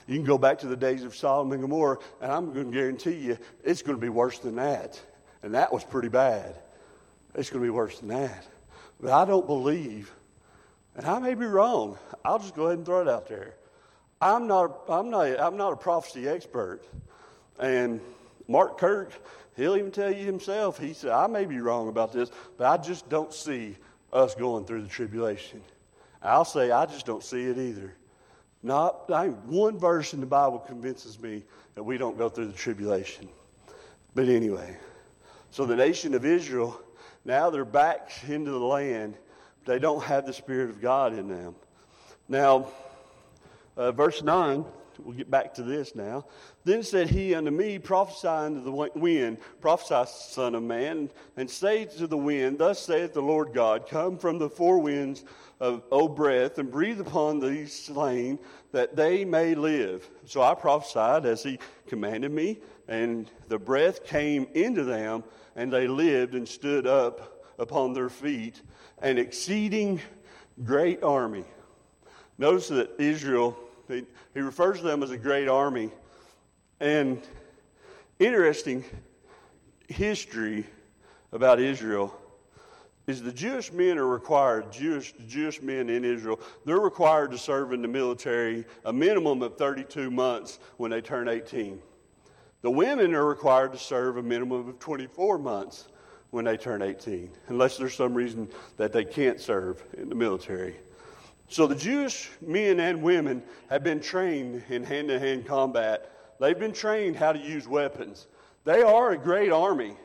You 0.06 0.16
can 0.16 0.26
go 0.26 0.38
back 0.38 0.60
to 0.60 0.68
the 0.68 0.76
days 0.76 1.04
of 1.04 1.16
Sodom 1.16 1.54
and 1.54 1.62
Gomorrah, 1.62 1.98
and 2.22 2.32
I'm 2.32 2.54
going 2.54 2.72
to 2.72 2.78
guarantee 2.78 3.16
you 3.16 3.38
it's 3.64 3.82
going 3.82 3.98
to 3.98 4.02
be 4.02 4.10
worse 4.10 4.40
than 4.40 4.58
that. 4.58 5.02
And 5.44 5.54
that 5.54 5.72
was 5.72 5.84
pretty 5.84 6.10
bad. 6.10 6.56
It's 7.36 7.50
going 7.50 7.62
to 7.62 7.66
be 7.66 7.70
worse 7.72 8.00
than 8.00 8.10
that. 8.10 8.46
But 9.00 9.12
I 9.12 9.26
don't 9.26 9.46
believe, 9.46 10.12
and 10.96 11.06
I 11.06 11.20
may 11.20 11.34
be 11.34 11.46
wrong. 11.46 11.98
I'll 12.24 12.40
just 12.40 12.56
go 12.56 12.68
ahead 12.68 12.78
and 12.78 12.86
throw 12.86 13.02
it 13.02 13.10
out 13.10 13.28
there. 13.28 13.56
I'm 14.22 14.48
not, 14.48 14.82
I'm 14.88 15.10
not, 15.10 15.40
I'm 15.40 15.58
not 15.58 15.74
a 15.74 15.76
prophecy 15.76 16.28
expert. 16.28 16.82
And 17.60 18.00
Mark 18.48 18.78
Kirk, 18.78 19.12
he'll 19.58 19.76
even 19.76 19.92
tell 19.92 20.12
you 20.12 20.26
himself, 20.26 20.80
he 20.80 20.94
said, 20.94 21.12
I 21.12 21.28
may 21.28 21.46
be 21.46 21.60
wrong 21.60 21.90
about 21.90 22.14
this, 22.14 22.30
but 22.58 22.68
I 22.68 22.82
just 22.82 23.10
don't 23.10 23.34
see 23.34 23.76
us 24.14 24.34
going 24.34 24.66
through 24.66 24.84
the 24.84 24.88
tribulation. 24.88 25.62
I'll 26.22 26.46
say, 26.46 26.72
I 26.72 26.86
just 26.86 27.06
don't 27.06 27.24
see 27.24 27.44
it 27.44 27.58
either. 27.58 27.94
Not 28.64 29.12
I, 29.12 29.28
one 29.28 29.78
verse 29.78 30.14
in 30.14 30.22
the 30.22 30.26
Bible 30.26 30.60
convinces 30.60 31.20
me 31.20 31.44
that 31.76 31.84
we 31.84 31.98
don't 31.98 32.18
go 32.18 32.30
through 32.30 32.48
the 32.48 32.54
tribulation. 32.54 33.28
But 34.16 34.28
anyway, 34.28 34.76
so 35.52 35.66
the 35.66 35.76
nation 35.76 36.16
of 36.16 36.26
Israel 36.26 36.80
now 37.26 37.50
they're 37.50 37.66
back 37.66 38.12
into 38.28 38.52
the 38.52 38.60
land. 38.60 39.18
They 39.66 39.80
don't 39.80 40.04
have 40.04 40.26
the 40.26 40.34
Spirit 40.34 40.70
of 40.70 40.80
God 40.80 41.14
in 41.14 41.28
them. 41.28 41.56
Now, 42.30 42.68
uh, 43.76 43.92
verse 43.92 44.22
9, 44.22 44.64
we'll 45.00 45.18
get 45.18 45.30
back 45.30 45.56
to 45.56 45.64
this 45.64 45.96
now. 45.96 46.26
Then 46.64 46.84
said 46.84 47.10
he 47.10 47.34
unto 47.34 47.52
me, 47.52 47.80
Prophesy 47.80 48.28
unto 48.28 48.64
the 48.64 48.72
wind, 48.72 49.38
prophesy, 49.62 50.10
son 50.10 50.56
of 50.56 50.64
man, 50.64 51.10
and 51.36 51.50
say 51.50 51.86
to 51.86 52.08
the 52.08 52.18
wind, 52.18 52.60
Thus 52.60 52.80
saith 52.80 53.14
the 53.14 53.22
Lord 53.22 53.54
God, 53.54 53.88
Come 53.88 54.18
from 54.18 54.38
the 54.38 54.50
four 54.50 54.80
winds 54.80 55.24
of 55.60 55.84
O 55.92 56.08
breath, 56.08 56.58
and 56.58 56.72
breathe 56.72 57.00
upon 57.00 57.40
these 57.40 57.74
slain, 57.74 58.40
that 58.72 58.96
they 58.96 59.26
may 59.26 59.56
live. 59.56 60.10
So 60.26 60.42
I 60.42 60.54
prophesied 60.54 61.26
as 61.26 61.44
he 61.44 61.60
commanded 61.88 62.32
me, 62.32 62.60
and 62.88 63.30
the 63.48 63.60
breath 63.60 64.06
came 64.06 64.48
into 64.54 64.84
them 64.84 65.24
and 65.56 65.72
they 65.72 65.88
lived 65.88 66.36
and 66.36 66.48
stood 66.48 66.86
up 66.86 67.46
upon 67.58 67.94
their 67.94 68.10
feet, 68.10 68.62
an 69.02 69.18
exceeding 69.18 70.02
great 70.64 71.04
army. 71.04 71.46
Notice 72.38 72.68
that 72.70 72.92
Israel, 73.00 73.58
he, 73.88 74.04
he 74.34 74.42
refers 74.42 74.80
to 74.80 74.86
them 74.86 75.04
as 75.04 75.12
a 75.12 75.18
great 75.18 75.48
army. 75.48 75.90
And 76.80 77.22
interesting 78.20 78.84
history 79.88 80.66
about 81.32 81.60
Israel 81.60 82.14
is 83.08 83.22
the 83.22 83.32
Jewish 83.32 83.72
men 83.72 83.98
are 83.98 84.08
required, 84.08 84.72
Jewish, 84.72 85.14
Jewish 85.28 85.62
men 85.62 85.90
in 85.90 86.04
Israel, 86.04 86.40
they're 86.66 86.80
required 86.80 87.32
to 87.32 87.38
serve 87.38 87.72
in 87.72 87.82
the 87.82 87.88
military 87.88 88.66
a 88.84 88.92
minimum 88.92 89.44
of 89.44 89.58
32 89.58 90.10
months 90.10 90.60
when 90.78 90.92
they 90.92 91.02
turn 91.02 91.28
18. 91.28 91.80
The 92.66 92.72
women 92.72 93.14
are 93.14 93.28
required 93.28 93.74
to 93.74 93.78
serve 93.78 94.18
a 94.18 94.24
minimum 94.24 94.68
of 94.68 94.80
24 94.80 95.38
months 95.38 95.88
when 96.32 96.46
they 96.46 96.58
turn 96.58 96.82
18, 96.82 97.30
unless 97.50 97.78
there's 97.78 97.94
some 97.94 98.16
reason 98.16 98.50
that 98.78 98.92
they 98.92 99.06
can't 99.06 99.40
serve 99.40 99.84
in 99.96 100.10
the 100.10 100.16
military. 100.16 100.74
So 101.48 101.68
the 101.68 101.76
Jewish 101.76 102.32
men 102.42 102.80
and 102.80 103.04
women 103.04 103.44
have 103.70 103.84
been 103.84 104.00
trained 104.00 104.64
in 104.70 104.84
hand 104.84 105.10
to 105.10 105.20
hand 105.20 105.46
combat. 105.46 106.12
They've 106.40 106.58
been 106.58 106.74
trained 106.74 107.16
how 107.18 107.34
to 107.34 107.40
use 107.40 107.68
weapons. 107.68 108.26
They 108.64 108.82
are 108.82 109.12
a 109.12 109.18
great 109.20 109.52
army. 109.52 109.96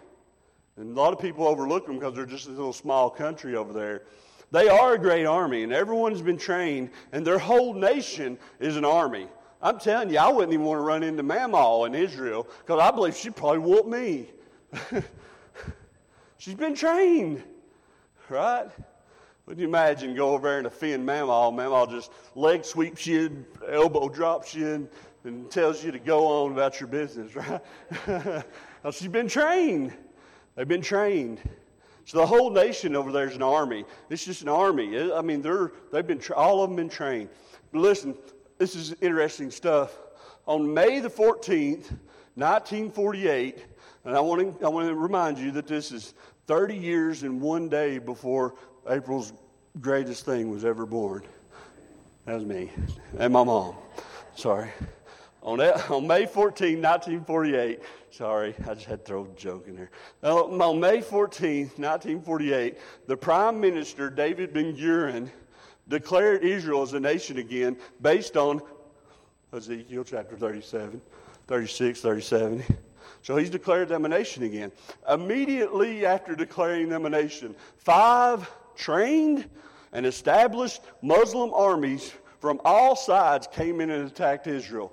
And 0.77 0.95
a 0.95 1.01
lot 1.01 1.15
of 1.15 1.19
people 1.19 1.49
overlook 1.49 1.87
them 1.87 1.99
because 1.99 2.15
they're 2.15 2.27
just 2.27 2.47
a 2.47 2.51
little 2.51 2.75
small 2.75 3.09
country 3.09 3.57
over 3.57 3.73
there. 3.73 4.03
They 4.51 4.69
are 4.69 4.93
a 4.93 4.99
great 4.99 5.25
army, 5.25 5.63
and 5.63 5.73
everyone's 5.73 6.21
been 6.21 6.37
trained, 6.37 6.91
and 7.13 7.27
their 7.27 7.39
whole 7.39 7.73
nation 7.73 8.37
is 8.59 8.77
an 8.77 8.85
army. 8.85 9.29
I'm 9.63 9.79
telling 9.79 10.11
you, 10.11 10.19
I 10.19 10.29
wouldn't 10.29 10.53
even 10.53 10.65
want 10.65 10.79
to 10.79 10.83
run 10.83 11.03
into 11.03 11.23
Mamaw 11.23 11.87
in 11.87 11.95
Israel 11.95 12.47
because 12.61 12.81
I 12.81 12.91
believe 12.91 13.15
she'd 13.15 13.37
probably 13.37 13.59
whoop 13.59 13.87
me. 13.87 14.31
She's 16.39 16.55
been 16.55 16.75
trained, 16.75 17.43
right? 18.31 18.69
Would 19.47 19.59
you 19.59 19.67
imagine 19.67 20.15
go 20.15 20.31
over 20.31 20.49
there 20.49 20.59
and 20.59 20.67
offend 20.67 21.07
Mamaw? 21.07 21.53
Mamaw 21.53 21.91
just 21.91 22.11
leg 22.35 22.65
sweeps 22.65 23.07
you, 23.07 23.45
elbow 23.69 24.09
drops 24.09 24.55
you, 24.55 24.89
and 25.25 25.51
tells 25.51 25.85
you 25.85 25.93
to 25.93 25.99
go 25.99 26.27
on 26.27 26.53
about 26.53 26.81
your 26.81 26.87
business, 26.87 27.35
right? 28.07 28.45
she's 28.93 29.09
been 29.09 29.29
trained. 29.29 29.93
They've 30.55 30.69
been 30.69 30.81
trained. 30.81 31.41
So 32.07 32.19
the 32.19 32.27
whole 32.27 32.51
nation 32.51 32.97
over 32.97 33.13
there 33.13 33.29
is 33.29 33.37
an 33.37 33.43
army. 33.43 33.85
It's 34.09 34.25
just 34.25 34.43
an 34.43 34.49
army. 34.49 35.13
I 35.13 35.21
mean, 35.21 35.43
they're, 35.43 35.73
they've 35.93 36.07
been 36.07 36.21
all 36.35 36.65
of 36.65 36.71
them 36.71 36.77
been 36.77 36.89
trained. 36.89 37.29
But 37.73 37.81
listen, 37.81 38.17
this 38.61 38.75
is 38.75 38.95
interesting 39.01 39.51
stuff. 39.51 39.97
On 40.47 40.75
May 40.75 41.01
the 41.01 41.09
14th, 41.09 41.91
1948, 42.35 43.65
and 44.05 44.15
I 44.15 44.21
want 44.21 44.61
to, 44.61 44.67
I 44.67 44.69
want 44.69 44.87
to 44.87 44.95
remind 44.95 45.39
you 45.39 45.51
that 45.53 45.67
this 45.67 45.91
is 45.91 46.13
30 46.47 46.77
years 46.77 47.23
and 47.23 47.41
one 47.41 47.71
day 47.71 47.97
before 47.97 48.55
April's 48.87 49.33
greatest 49.81 50.27
thing 50.27 50.51
was 50.51 50.67
ever 50.67 50.85
born. 50.85 51.23
That 52.27 52.35
was 52.35 52.45
me 52.45 52.71
and 53.19 53.33
my 53.33 53.43
mom. 53.45 53.77
Sorry. 54.37 54.69
On, 55.43 55.57
that, 55.57 55.91
on 55.91 56.07
May 56.07 56.27
14, 56.27 56.83
1948, 56.83 57.81
sorry, 58.11 58.55
I 58.69 58.75
just 58.75 58.85
had 58.85 58.99
to 58.99 59.05
throw 59.07 59.25
a 59.25 59.39
joke 59.39 59.69
in 59.69 59.75
there. 59.75 59.91
Uh, 60.23 60.45
on 60.45 60.79
May 60.79 61.01
14, 61.01 61.61
1948, 61.77 62.77
the 63.07 63.17
Prime 63.17 63.59
Minister, 63.59 64.11
David 64.11 64.53
Ben 64.53 64.77
Gurion, 64.77 65.31
declared 65.91 66.43
Israel 66.43 66.83
as 66.83 66.95
a 66.95 67.01
nation 67.01 67.37
again 67.37 67.77
based 68.01 68.37
on 68.37 68.63
Ezekiel 69.53 70.05
chapter 70.05 70.37
37, 70.37 71.03
36, 71.47 72.01
37. 72.01 72.65
So 73.23 73.37
he's 73.37 73.51
declared 73.51 73.89
them 73.89 74.05
a 74.05 74.09
nation 74.09 74.45
again. 74.45 74.73
Immediately 75.09 76.07
after 76.07 76.35
declaring 76.35 76.89
them 76.89 77.05
a 77.05 77.11
nation, 77.11 77.55
five 77.77 78.51
trained 78.77 79.51
and 79.93 80.07
established 80.07 80.81
Muslim 81.03 81.53
armies 81.53 82.13
from 82.41 82.61
all 82.65 82.97
sides 82.97 83.47
came 83.53 83.81
in 83.81 83.91
and 83.91 84.07
attacked 84.07 84.47
Israel. 84.47 84.93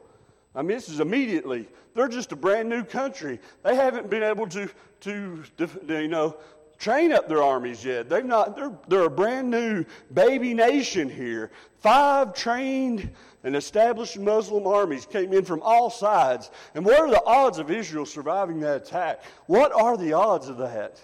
I 0.55 0.61
mean, 0.63 0.75
this 0.75 0.89
is 0.89 0.99
immediately. 0.99 1.69
They're 1.93 2.07
just 2.07 2.31
a 2.31 2.35
brand 2.35 2.67
new 2.67 2.83
country. 2.83 3.39
They 3.63 3.75
haven't 3.75 4.09
been 4.09 4.23
able 4.23 4.47
to, 4.49 4.69
to 5.01 5.43
you 5.87 6.07
know, 6.07 6.37
train 6.77 7.11
up 7.11 7.27
their 7.27 7.41
armies 7.41 7.83
yet. 7.83 8.09
They've 8.09 8.25
not, 8.25 8.55
they're, 8.55 8.71
they're 8.87 9.03
a 9.05 9.09
brand 9.09 9.49
new 9.49 9.85
baby 10.13 10.53
nation 10.53 11.09
here. 11.09 11.51
Five 11.79 12.33
trained 12.33 13.09
and 13.43 13.55
established 13.55 14.17
Muslim 14.19 14.67
armies 14.67 15.05
came 15.05 15.33
in 15.33 15.45
from 15.45 15.61
all 15.61 15.89
sides. 15.89 16.51
And 16.75 16.85
what 16.85 16.99
are 16.99 17.09
the 17.09 17.23
odds 17.23 17.59
of 17.59 17.71
Israel 17.71 18.05
surviving 18.05 18.59
that 18.61 18.87
attack? 18.87 19.23
What 19.45 19.71
are 19.71 19.97
the 19.97 20.13
odds 20.13 20.49
of 20.49 20.57
that? 20.57 20.99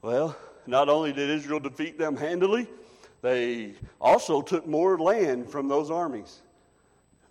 Well, 0.00 0.36
not 0.66 0.88
only 0.88 1.12
did 1.12 1.30
Israel 1.30 1.60
defeat 1.60 1.98
them 1.98 2.16
handily, 2.16 2.68
they 3.20 3.74
also 4.00 4.42
took 4.42 4.66
more 4.66 4.98
land 4.98 5.48
from 5.48 5.68
those 5.68 5.90
armies. 5.90 6.40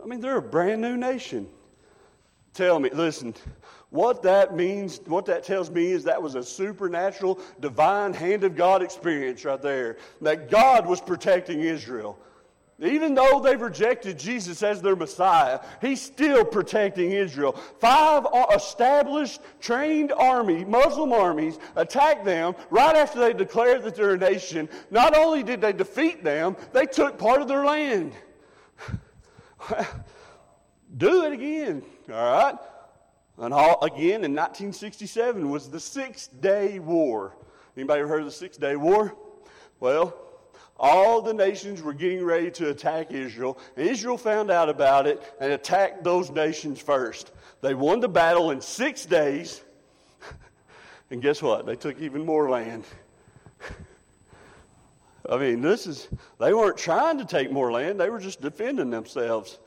I 0.02 0.08
mean, 0.08 0.22
they're 0.22 0.38
a 0.38 0.42
brand 0.42 0.82
new 0.82 0.98
nation. 0.98 1.48
Tell 2.54 2.80
me, 2.80 2.90
listen, 2.90 3.34
what 3.91 4.23
that 4.23 4.56
means, 4.56 5.01
what 5.06 5.25
that 5.25 5.43
tells 5.43 5.69
me 5.69 5.91
is 5.91 6.06
that 6.06 6.23
was 6.23 6.36
a 6.36 6.43
supernatural, 6.43 7.39
divine 7.60 8.13
hand 8.13 8.45
of 8.45 8.56
God 8.56 8.82
experience 8.82 9.43
right 9.43 9.62
there. 9.62 9.97
That 10.21 10.49
God 10.49 10.88
was 10.88 11.01
protecting 11.01 11.60
Israel. 11.60 12.17
Even 12.80 13.13
though 13.13 13.41
they've 13.41 13.62
rejected 13.62 14.17
Jesus 14.17 14.63
as 14.63 14.82
their 14.82 14.95
Messiah, 14.95 15.60
He's 15.82 16.01
still 16.01 16.45
protecting 16.45 17.12
Israel. 17.12 17.51
Five 17.80 18.25
established, 18.56 19.41
trained 19.60 20.13
army, 20.13 20.63
Muslim 20.63 21.12
armies, 21.12 21.60
attacked 21.75 22.23
them 22.23 22.56
right 22.69 22.95
after 22.95 23.19
they 23.19 23.34
declared 23.34 23.84
that 23.84 23.95
they're 23.95 24.13
a 24.13 24.17
nation. 24.17 24.69
Not 24.89 25.17
only 25.17 25.43
did 25.43 25.60
they 25.60 25.73
defeat 25.73 26.23
them, 26.23 26.56
they 26.71 26.86
took 26.86 27.17
part 27.17 27.41
of 27.41 27.49
their 27.49 27.65
land. 27.65 28.13
Do 30.97 31.25
it 31.25 31.34
again, 31.34 31.84
all 32.10 32.15
right? 32.15 32.56
And 33.41 33.56
all, 33.56 33.84
again, 33.84 34.23
in 34.23 34.36
1967 34.36 35.49
was 35.49 35.67
the 35.67 35.80
Six 35.80 36.27
Day 36.27 36.77
War. 36.77 37.36
Anybody 37.75 38.01
ever 38.01 38.08
heard 38.08 38.19
of 38.19 38.25
the 38.25 38.32
Six 38.32 38.56
Day 38.56 38.75
War? 38.75 39.15
Well, 39.80 40.15
all 40.77 41.23
the 41.23 41.34
nations 41.34 41.82
were 41.82 41.93
getting 41.93 42.23
ready 42.23 42.51
to 42.51 42.69
attack 42.69 43.12
Israel. 43.12 43.58
And 43.75 43.89
Israel 43.89 44.19
found 44.19 44.51
out 44.51 44.69
about 44.69 45.08
it 45.08 45.23
and 45.39 45.51
attacked 45.51 46.04
those 46.04 46.30
nations 46.30 46.80
first. 46.80 47.32
They 47.62 47.73
won 47.73 47.99
the 47.99 48.08
battle 48.08 48.51
in 48.51 48.62
six 48.62 49.08
days. 49.08 49.63
And 51.10 51.19
guess 51.19 51.41
what? 51.41 51.65
They 51.65 51.75
took 51.75 51.99
even 51.99 52.23
more 52.23 52.47
land. 52.47 52.84
I 55.27 55.38
mean, 55.38 55.62
this 55.62 55.88
is, 55.88 56.08
they 56.39 56.54
weren't 56.54 56.77
trying 56.77 57.17
to 57.17 57.25
take 57.25 57.51
more 57.51 57.71
land, 57.71 57.99
they 57.99 58.12
were 58.12 58.19
just 58.19 58.39
defending 58.39 58.91
themselves. 58.91 59.58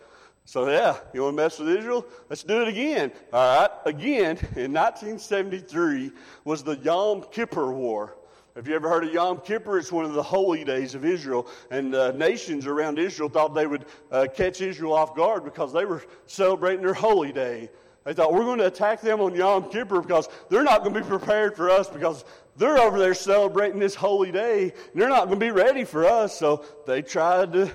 So, 0.46 0.68
yeah, 0.68 0.98
you 1.14 1.22
want 1.22 1.37
to 1.37 1.42
mess 1.42 1.59
with 1.59 1.70
Israel? 1.70 2.04
Let's 2.28 2.42
do 2.42 2.61
it 2.61 2.68
again. 2.68 3.12
All 3.33 3.61
right, 3.61 3.70
again, 3.87 4.37
in 4.57 4.74
1973 4.74 6.12
was 6.44 6.62
the 6.62 6.76
Yom 6.76 7.24
Kippur 7.33 7.72
War. 7.72 8.14
Have 8.54 8.68
you 8.68 8.74
ever 8.74 8.88
heard 8.88 9.04
of 9.04 9.12
Yom 9.12 9.40
Kippur? 9.40 9.78
It's 9.78 9.90
one 9.90 10.04
of 10.04 10.12
the 10.12 10.22
holy 10.22 10.62
days 10.62 10.94
of 10.94 11.04
Israel. 11.04 11.48
And 11.70 11.94
uh, 11.94 12.12
nations 12.12 12.66
around 12.66 12.98
Israel 12.98 13.30
thought 13.30 13.54
they 13.54 13.66
would 13.66 13.87
uh, 14.12 14.26
catch 14.33 14.61
Israel 14.61 14.92
off 14.92 15.16
guard 15.16 15.44
because 15.44 15.72
they 15.72 15.87
were 15.87 16.04
celebrating 16.26 16.85
their 16.85 16.94
holy 16.94 17.33
day. 17.33 17.70
They 18.04 18.12
thought, 18.12 18.35
we're 18.35 18.44
going 18.44 18.59
to 18.59 18.66
attack 18.66 19.00
them 19.00 19.22
on 19.22 19.35
Yom 19.35 19.70
Kippur 19.70 20.02
because 20.02 20.28
they're 20.50 20.62
not 20.62 20.83
going 20.83 20.94
to 20.94 21.00
be 21.00 21.07
prepared 21.07 21.57
for 21.57 21.70
us 21.70 21.88
because 21.88 22.22
they're 22.59 22.78
over 22.78 22.98
there 22.98 23.14
celebrating 23.14 23.80
this 23.80 23.94
holy 23.94 24.30
day. 24.30 24.74
And 24.92 25.02
they're 25.02 25.09
not 25.09 25.26
going 25.26 25.40
to 25.40 25.46
be 25.46 25.52
ready 25.52 25.85
for 25.85 26.04
us. 26.04 26.38
So 26.38 26.66
they 26.87 27.00
tried 27.00 27.54
to, 27.54 27.72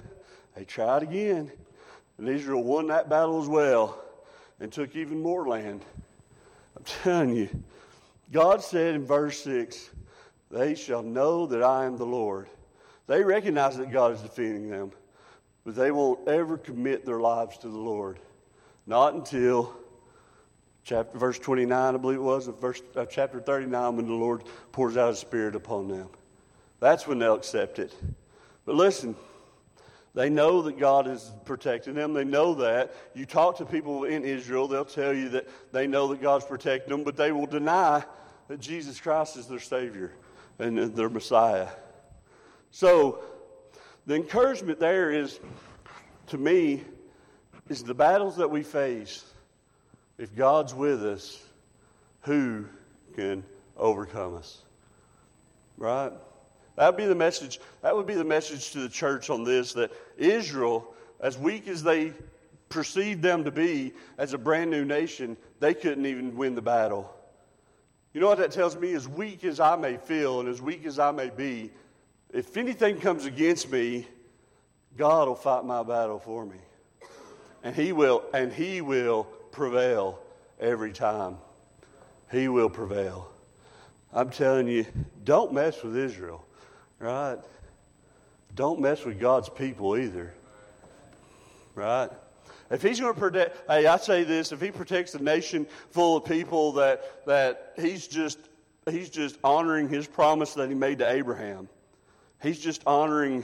they 0.56 0.66
tried 0.66 1.02
again. 1.02 1.52
And 2.20 2.28
Israel 2.28 2.62
won 2.62 2.88
that 2.88 3.08
battle 3.08 3.42
as 3.42 3.48
well 3.48 3.98
and 4.60 4.72
took 4.72 4.94
even 4.98 5.22
more 5.22 5.48
land. 5.48 5.86
I'm 6.76 6.84
telling 6.84 7.34
you, 7.34 7.50
God 8.30 8.62
said 8.62 8.96
in 8.96 9.06
verse 9.06 9.42
6, 9.42 9.90
They 10.52 10.76
shall 10.76 11.02
know 11.02 11.46
that 11.48 11.64
I 11.64 11.86
am 11.86 11.96
the 11.96 12.06
Lord. 12.06 12.48
They 13.08 13.24
recognize 13.24 13.78
that 13.78 13.90
God 13.90 14.12
is 14.12 14.22
defeating 14.22 14.70
them, 14.70 14.92
but 15.64 15.76
they 15.76 15.92
won't 15.92 16.28
ever 16.28 16.58
commit 16.58 17.06
their 17.06 17.22
lives 17.22 17.58
to 17.60 17.70
the 17.70 17.78
Lord. 17.78 18.20
Not 18.86 19.14
until 19.14 19.74
chapter, 20.84 21.18
verse 21.18 21.40
29, 21.40 21.96
I 21.96 21.98
believe 21.98 22.18
it 22.18 22.22
was, 22.22 22.50
of 22.50 22.60
verse, 22.60 22.82
uh, 22.98 23.06
chapter 23.06 23.40
39, 23.40 23.96
when 23.96 24.08
the 24.08 24.14
Lord 24.14 24.44
pours 24.74 24.98
out 24.98 25.08
His 25.08 25.20
Spirit 25.20 25.56
upon 25.56 25.88
them. 25.88 26.10
That's 26.82 27.08
when 27.08 27.18
they'll 27.18 27.36
accept 27.36 27.80
it. 27.80 27.94
But 28.66 28.76
listen, 28.76 29.16
they 30.20 30.30
know 30.30 30.64
that 30.64 30.78
God 30.78 31.08
is 31.08 31.32
protecting 31.46 31.94
them. 31.94 32.14
They 32.14 32.26
know 32.26 32.54
that. 32.56 32.94
You 33.14 33.26
talk 33.26 33.60
to 33.60 33.66
people 33.66 34.04
in 34.04 34.26
Israel, 34.26 34.68
they'll 34.68 34.84
tell 34.84 35.14
you 35.14 35.30
that 35.30 35.48
they 35.72 35.88
know 35.88 36.10
that 36.10 36.22
God's 36.22 36.44
protecting 36.44 36.92
them, 36.92 37.06
but 37.06 37.16
they 37.16 37.32
will 37.32 37.46
deny 37.46 38.04
that 38.50 38.60
Jesus 38.60 39.00
Christ 39.00 39.38
is 39.38 39.48
their 39.48 39.62
Savior 39.62 40.12
and 40.60 40.94
their 40.94 41.08
Messiah. 41.08 41.70
So, 42.70 43.22
the 44.08 44.16
encouragement 44.16 44.78
there 44.78 45.10
is, 45.10 45.40
to 46.28 46.38
me, 46.38 46.84
is 47.70 47.86
the 47.86 47.96
battles 47.96 48.36
that 48.36 48.52
we 48.52 48.62
face. 48.62 49.24
If 50.18 50.36
God's 50.36 50.74
with 50.74 51.02
us, 51.02 51.42
who 52.24 52.66
can 53.16 53.46
overcome 53.78 54.36
us? 54.36 54.58
Right? 55.78 56.12
That 56.80 56.94
would 56.94 56.98
be 56.98 57.08
the 57.08 57.16
message. 57.16 57.60
That 57.82 57.94
would 57.94 58.08
be 58.08 58.14
the 58.14 58.24
message 58.24 58.72
to 58.72 58.80
the 58.80 58.88
church 58.88 59.30
on 59.30 59.44
this 59.44 59.74
that 59.74 59.92
Israel, 60.18 60.94
as 61.20 61.38
weak 61.38 61.68
as 61.68 61.84
they 61.84 62.14
perceived 62.70 63.22
them 63.22 63.44
to 63.44 63.52
be 63.52 63.92
as 64.18 64.34
a 64.34 64.38
brand 64.38 64.72
new 64.72 64.86
nation, 64.86 65.36
they 65.60 65.74
couldn't 65.74 66.06
even 66.06 66.38
win 66.38 66.56
the 66.56 66.62
battle. 66.62 67.14
You 68.14 68.22
know 68.22 68.28
what 68.28 68.38
that 68.38 68.54
tells 68.54 68.78
me? 68.78 68.94
As 68.94 69.10
weak 69.10 69.44
as 69.44 69.60
I 69.60 69.76
may 69.76 69.98
feel 69.98 70.40
and 70.40 70.48
as 70.48 70.62
weak 70.62 70.86
as 70.86 71.00
I 71.00 71.12
may 71.12 71.30
be, 71.30 71.70
if 72.34 72.56
anything 72.56 73.02
comes 73.02 73.26
against 73.26 73.70
me, 73.70 74.08
God 74.96 75.28
will 75.28 75.36
fight 75.36 75.66
my 75.66 75.84
battle 75.84 76.18
for 76.18 76.46
me. 76.46 76.60
And 77.62 77.76
he 77.76 77.92
will 77.92 78.24
and 78.34 78.54
he 78.54 78.80
will 78.80 79.26
prevail 79.52 80.18
every 80.62 80.94
time. 80.94 81.40
He 82.32 82.48
will 82.48 82.70
prevail. 82.70 83.30
I'm 84.14 84.30
telling 84.30 84.70
you, 84.70 84.86
don't 85.26 85.52
mess 85.52 85.84
with 85.84 85.98
Israel. 85.98 86.46
Right? 87.00 87.38
Don't 88.56 88.80
mess 88.80 89.06
with 89.06 89.20
God's 89.20 89.50
people 89.50 89.98
either. 89.98 90.34
Right? 91.76 92.10
If 92.70 92.82
he's 92.82 93.00
going 93.00 93.14
to 93.14 93.20
protect, 93.20 93.70
hey, 93.70 93.88
I 93.88 93.98
say 93.98 94.24
this: 94.24 94.52
if 94.52 94.62
he 94.62 94.70
protects 94.70 95.16
a 95.16 95.24
nation 95.24 95.66
full 95.92 96.18
of 96.18 96.26
people 96.26 96.74
that 96.74 97.26
that 97.26 97.74
he's 97.78 98.08
just 98.08 98.38
he's 98.90 99.10
just 99.10 99.38
honoring 99.44 99.90
his 99.90 100.08
promise 100.08 100.54
that 100.54 100.70
he 100.70 100.76
made 100.76 101.00
to 101.00 101.10
Abraham. 101.10 101.70
He's 102.42 102.60
just 102.60 102.84
honoring 102.86 103.44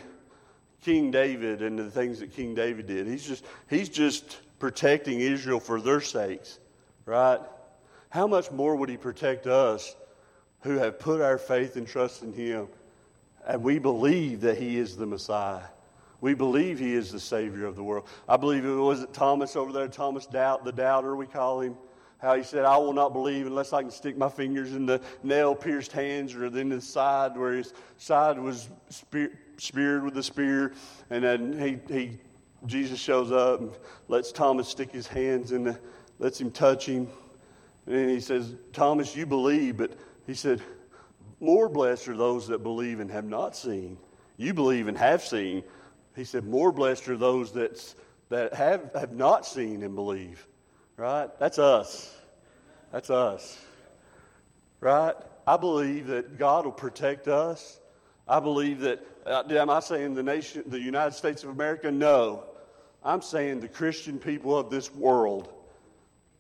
King 0.83 1.11
David 1.11 1.61
and 1.61 1.77
the 1.77 1.89
things 1.89 2.19
that 2.19 2.33
King 2.33 2.55
David 2.55 2.87
did. 2.87 3.07
He's 3.07 3.25
just 3.25 3.45
he's 3.69 3.89
just 3.89 4.37
protecting 4.59 5.19
Israel 5.19 5.59
for 5.59 5.81
their 5.81 6.01
sakes, 6.01 6.59
right? 7.05 7.39
How 8.09 8.27
much 8.27 8.51
more 8.51 8.75
would 8.75 8.89
he 8.89 8.97
protect 8.97 9.47
us 9.47 9.95
who 10.61 10.77
have 10.77 10.99
put 10.99 11.21
our 11.21 11.37
faith 11.37 11.75
and 11.75 11.87
trust 11.87 12.23
in 12.23 12.33
him, 12.33 12.67
and 13.45 13.63
we 13.63 13.79
believe 13.79 14.41
that 14.41 14.57
he 14.57 14.77
is 14.77 14.95
the 14.95 15.05
Messiah. 15.05 15.63
We 16.21 16.33
believe 16.33 16.79
he 16.79 16.93
is 16.93 17.11
the 17.11 17.19
Savior 17.19 17.65
of 17.65 17.75
the 17.75 17.83
world. 17.83 18.07
I 18.27 18.37
believe 18.37 18.65
it 18.65 18.71
was 18.71 19.05
Thomas 19.13 19.55
over 19.55 19.71
there, 19.71 19.87
Thomas 19.87 20.25
Doubt, 20.25 20.65
the 20.65 20.71
doubter 20.71 21.15
we 21.15 21.27
call 21.27 21.61
him. 21.61 21.75
How 22.17 22.35
he 22.35 22.43
said, 22.43 22.65
I 22.65 22.77
will 22.77 22.93
not 22.93 23.13
believe 23.13 23.45
unless 23.45 23.73
I 23.73 23.81
can 23.81 23.91
stick 23.91 24.17
my 24.17 24.29
fingers 24.29 24.73
in 24.73 24.85
the 24.85 25.01
nail 25.21 25.53
pierced 25.53 25.91
hands 25.91 26.33
or 26.33 26.45
in 26.45 26.69
the 26.69 26.81
side 26.81 27.37
where 27.37 27.53
his 27.53 27.73
side 27.97 28.39
was 28.39 28.69
spear, 28.89 29.31
speared 29.57 30.03
with 30.03 30.17
a 30.17 30.23
spear. 30.23 30.73
And 31.09 31.23
then 31.23 31.59
he, 31.87 31.93
he, 31.93 32.17
Jesus 32.65 32.99
shows 32.99 33.31
up 33.31 33.59
and 33.59 33.71
lets 34.07 34.31
Thomas 34.31 34.67
stick 34.67 34.91
his 34.91 35.05
hands 35.05 35.51
in 35.51 35.65
the, 35.65 35.79
lets 36.17 36.39
him 36.39 36.49
touch 36.49 36.87
him. 36.87 37.07
And 37.85 38.09
he 38.09 38.21
says, 38.21 38.55
Thomas, 38.73 39.15
you 39.15 39.25
believe, 39.25 39.77
but 39.77 39.91
he 40.25 40.33
said, 40.33 40.61
more 41.39 41.69
blessed 41.69 42.07
are 42.07 42.17
those 42.17 42.47
that 42.47 42.63
believe 42.63 42.99
and 42.99 43.11
have 43.11 43.25
not 43.25 43.55
seen. 43.55 43.97
You 44.37 44.53
believe 44.53 44.87
and 44.87 44.97
have 44.97 45.21
seen. 45.23 45.63
He 46.15 46.23
said, 46.23 46.45
more 46.45 46.71
blessed 46.71 47.07
are 47.09 47.17
those 47.17 47.51
that, 47.53 47.93
that 48.29 48.53
have, 48.53 48.91
have 48.95 49.13
not 49.13 49.45
seen 49.45 49.83
and 49.83 49.95
believe. 49.95 50.45
Right? 50.97 51.29
That's 51.39 51.59
us. 51.59 52.15
That's 52.91 53.09
us. 53.09 53.59
Right? 54.79 55.13
I 55.45 55.57
believe 55.57 56.07
that 56.07 56.37
God 56.37 56.65
will 56.65 56.71
protect 56.71 57.27
us. 57.27 57.79
I 58.27 58.39
believe 58.39 58.79
that, 58.81 59.05
uh, 59.25 59.43
am 59.49 59.69
I 59.69 59.79
saying 59.79 60.15
the 60.15 60.23
nation, 60.23 60.63
the 60.67 60.79
United 60.79 61.13
States 61.13 61.43
of 61.43 61.49
America? 61.49 61.91
No. 61.91 62.45
I'm 63.03 63.21
saying 63.21 63.59
the 63.59 63.67
Christian 63.67 64.17
people 64.17 64.57
of 64.57 64.69
this 64.69 64.93
world. 64.93 65.53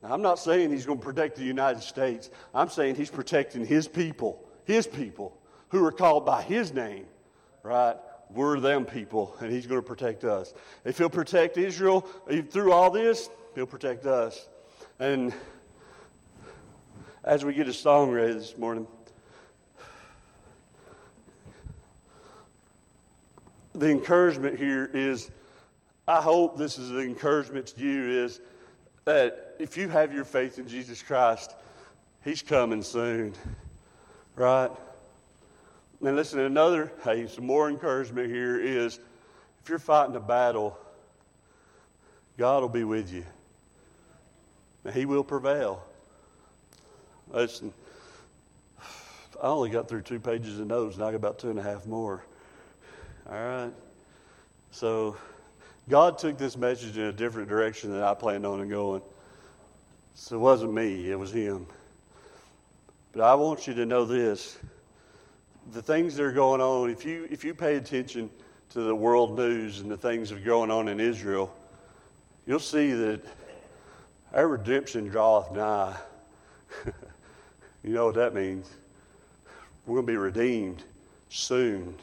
Now, 0.01 0.13
I'm 0.13 0.21
not 0.21 0.39
saying 0.39 0.71
he's 0.71 0.85
going 0.85 0.99
to 0.99 1.05
protect 1.05 1.35
the 1.35 1.43
United 1.43 1.83
States. 1.83 2.29
I'm 2.53 2.69
saying 2.69 2.95
he's 2.95 3.11
protecting 3.11 3.65
his 3.65 3.87
people, 3.87 4.43
his 4.65 4.87
people, 4.87 5.37
who 5.69 5.83
are 5.85 5.91
called 5.91 6.25
by 6.25 6.41
his 6.41 6.73
name, 6.73 7.05
right? 7.63 7.95
We're 8.29 8.59
them 8.59 8.85
people, 8.85 9.35
and 9.39 9.51
he's 9.51 9.67
going 9.67 9.81
to 9.81 9.87
protect 9.87 10.23
us. 10.23 10.53
If 10.83 10.97
he'll 10.97 11.09
protect 11.09 11.57
Israel 11.57 12.07
eh, 12.29 12.41
through 12.41 12.71
all 12.71 12.89
this, 12.89 13.29
he'll 13.53 13.65
protect 13.65 14.05
us. 14.05 14.47
And 14.99 15.33
as 17.23 17.45
we 17.45 17.53
get 17.53 17.67
a 17.67 17.73
song 17.73 18.11
ready 18.11 18.33
this 18.33 18.57
morning, 18.57 18.87
the 23.73 23.89
encouragement 23.89 24.57
here 24.57 24.89
is 24.93 25.29
I 26.07 26.21
hope 26.21 26.57
this 26.57 26.77
is 26.77 26.91
an 26.91 26.99
encouragement 26.99 27.67
to 27.67 27.83
you 27.83 28.23
is 28.23 28.39
that 29.05 29.55
if 29.59 29.75
you 29.75 29.89
have 29.89 30.13
your 30.13 30.23
faith 30.23 30.59
in 30.59 30.67
Jesus 30.67 31.01
Christ, 31.01 31.55
He's 32.23 32.43
coming 32.43 32.83
soon, 32.83 33.33
right? 34.35 34.71
And 36.01 36.15
listen, 36.15 36.39
another, 36.39 36.91
hey, 37.03 37.27
some 37.27 37.45
more 37.45 37.69
encouragement 37.69 38.29
here 38.29 38.59
is 38.59 38.99
if 39.63 39.69
you're 39.69 39.79
fighting 39.79 40.15
a 40.15 40.19
battle, 40.19 40.77
God 42.37 42.61
will 42.61 42.69
be 42.69 42.83
with 42.83 43.11
you. 43.11 43.23
And 44.83 44.93
He 44.93 45.05
will 45.05 45.23
prevail. 45.23 45.83
Listen, 47.31 47.73
I 49.41 49.47
only 49.47 49.69
got 49.69 49.89
through 49.89 50.03
two 50.03 50.19
pages 50.19 50.59
of 50.59 50.67
notes, 50.67 50.95
and 50.95 51.03
I 51.03 51.07
got 51.07 51.15
about 51.15 51.39
two 51.39 51.49
and 51.49 51.57
a 51.57 51.63
half 51.63 51.87
more. 51.87 52.23
All 53.27 53.35
right? 53.35 53.71
So, 54.71 55.17
God 55.89 56.17
took 56.17 56.37
this 56.37 56.57
message 56.57 56.97
in 56.97 57.03
a 57.03 57.13
different 57.13 57.49
direction 57.49 57.91
than 57.91 58.01
I 58.01 58.13
planned 58.13 58.45
on 58.45 58.67
going. 58.67 59.01
So, 60.13 60.35
it 60.35 60.39
wasn't 60.39 60.73
me, 60.73 61.09
it 61.09 61.17
was 61.17 61.31
Him. 61.31 61.65
But 63.15 63.23
I 63.23 63.35
want 63.35 63.65
you 63.65 63.73
to 63.75 63.85
know 63.85 64.03
this 64.03 64.57
the 65.71 65.81
things 65.81 66.15
that 66.15 66.23
are 66.23 66.31
going 66.31 66.61
on, 66.61 66.89
if 66.89 67.05
you, 67.05 67.27
if 67.31 67.43
you 67.43 67.55
pay 67.55 67.77
attention 67.77 68.29
to 68.71 68.81
the 68.81 68.93
world 68.93 69.37
news 69.37 69.79
and 69.79 69.89
the 69.89 69.97
things 69.97 70.29
that 70.29 70.37
are 70.37 70.45
going 70.45 70.69
on 70.69 70.89
in 70.89 70.99
Israel, 70.99 71.51
you'll 72.45 72.59
see 72.59 72.91
that 72.91 73.21
our 74.33 74.47
redemption 74.47 75.07
draweth 75.07 75.51
nigh. 75.53 75.95
you 77.83 77.93
know 77.93 78.05
what 78.05 78.15
that 78.15 78.35
means? 78.35 78.69
We're 79.87 79.95
going 79.95 80.07
to 80.07 80.11
be 80.11 80.17
redeemed 80.17 80.83
soon. 81.29 81.95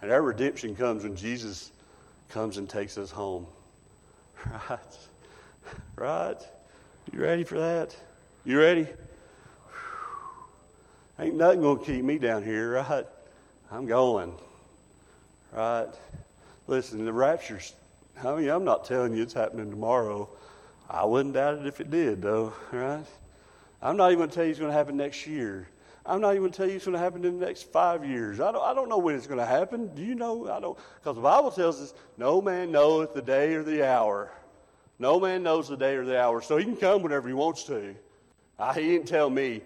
And 0.00 0.10
our 0.10 0.22
redemption 0.22 0.74
comes 0.74 1.02
when 1.02 1.16
Jesus 1.16 1.70
comes 2.30 2.56
and 2.56 2.68
takes 2.68 2.96
us 2.96 3.10
home. 3.10 3.46
Right? 4.68 4.78
Right? 5.96 6.42
You 7.12 7.20
ready 7.20 7.44
for 7.44 7.58
that? 7.58 7.94
You 8.44 8.58
ready? 8.58 8.88
Ain't 11.22 11.36
nothing 11.36 11.60
going 11.60 11.78
to 11.78 11.84
keep 11.84 12.04
me 12.04 12.18
down 12.18 12.42
here, 12.42 12.72
right? 12.72 13.06
I'm 13.70 13.86
going. 13.86 14.34
Right? 15.52 15.86
Listen, 16.66 17.04
the 17.04 17.12
rapture's, 17.12 17.74
I 18.24 18.34
mean, 18.34 18.48
I'm 18.48 18.64
not 18.64 18.86
telling 18.86 19.14
you 19.14 19.22
it's 19.22 19.32
happening 19.32 19.70
tomorrow. 19.70 20.28
I 20.90 21.04
wouldn't 21.04 21.34
doubt 21.34 21.58
it 21.58 21.66
if 21.66 21.80
it 21.80 21.92
did, 21.92 22.22
though, 22.22 22.52
right? 22.72 23.06
I'm 23.80 23.96
not 23.96 24.08
even 24.08 24.18
going 24.18 24.30
to 24.30 24.34
tell 24.34 24.44
you 24.44 24.50
it's 24.50 24.58
going 24.58 24.72
to 24.72 24.76
happen 24.76 24.96
next 24.96 25.24
year. 25.28 25.68
I'm 26.04 26.20
not 26.20 26.30
even 26.30 26.42
going 26.42 26.52
to 26.52 26.56
tell 26.56 26.68
you 26.68 26.74
it's 26.74 26.86
going 26.86 26.96
to 26.96 26.98
happen 26.98 27.24
in 27.24 27.38
the 27.38 27.46
next 27.46 27.70
five 27.70 28.04
years. 28.04 28.40
I 28.40 28.50
don't, 28.50 28.64
I 28.64 28.74
don't 28.74 28.88
know 28.88 28.98
when 28.98 29.14
it's 29.14 29.28
going 29.28 29.38
to 29.38 29.46
happen. 29.46 29.94
Do 29.94 30.02
you 30.02 30.16
know? 30.16 30.50
I 30.50 30.58
don't. 30.58 30.76
Because 30.98 31.14
the 31.14 31.22
Bible 31.22 31.52
tells 31.52 31.80
us, 31.80 31.94
no 32.18 32.42
man 32.42 32.72
knoweth 32.72 33.14
the 33.14 33.22
day 33.22 33.54
or 33.54 33.62
the 33.62 33.86
hour. 33.86 34.32
No 34.98 35.20
man 35.20 35.44
knows 35.44 35.68
the 35.68 35.76
day 35.76 35.94
or 35.94 36.04
the 36.04 36.20
hour. 36.20 36.42
So 36.42 36.56
he 36.56 36.64
can 36.64 36.76
come 36.76 37.00
whenever 37.00 37.28
he 37.28 37.34
wants 37.34 37.62
to. 37.64 37.94
I, 38.58 38.74
he 38.74 38.88
didn't 38.88 39.06
tell 39.06 39.30
me, 39.30 39.62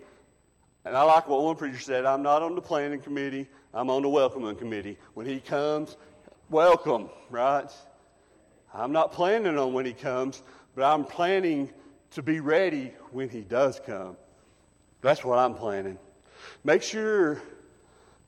and 0.86 0.96
I 0.96 1.02
like 1.02 1.28
what 1.28 1.42
one 1.42 1.56
preacher 1.56 1.80
said 1.80 2.06
I'm 2.06 2.22
not 2.22 2.42
on 2.42 2.54
the 2.54 2.62
planning 2.62 3.00
committee, 3.00 3.48
I'm 3.74 3.90
on 3.90 4.02
the 4.02 4.08
welcoming 4.08 4.54
committee. 4.54 4.96
When 5.14 5.26
he 5.26 5.40
comes, 5.40 5.96
welcome, 6.48 7.10
right? 7.28 7.70
I'm 8.72 8.92
not 8.92 9.10
planning 9.10 9.58
on 9.58 9.72
when 9.72 9.84
he 9.84 9.92
comes, 9.92 10.42
but 10.76 10.84
I'm 10.84 11.04
planning 11.04 11.70
to 12.12 12.22
be 12.22 12.38
ready 12.38 12.92
when 13.10 13.28
he 13.28 13.40
does 13.40 13.80
come. 13.84 14.16
That's 15.02 15.24
what 15.24 15.40
I'm 15.40 15.54
planning. 15.54 15.98
Make 16.62 16.82
sure, 16.82 17.42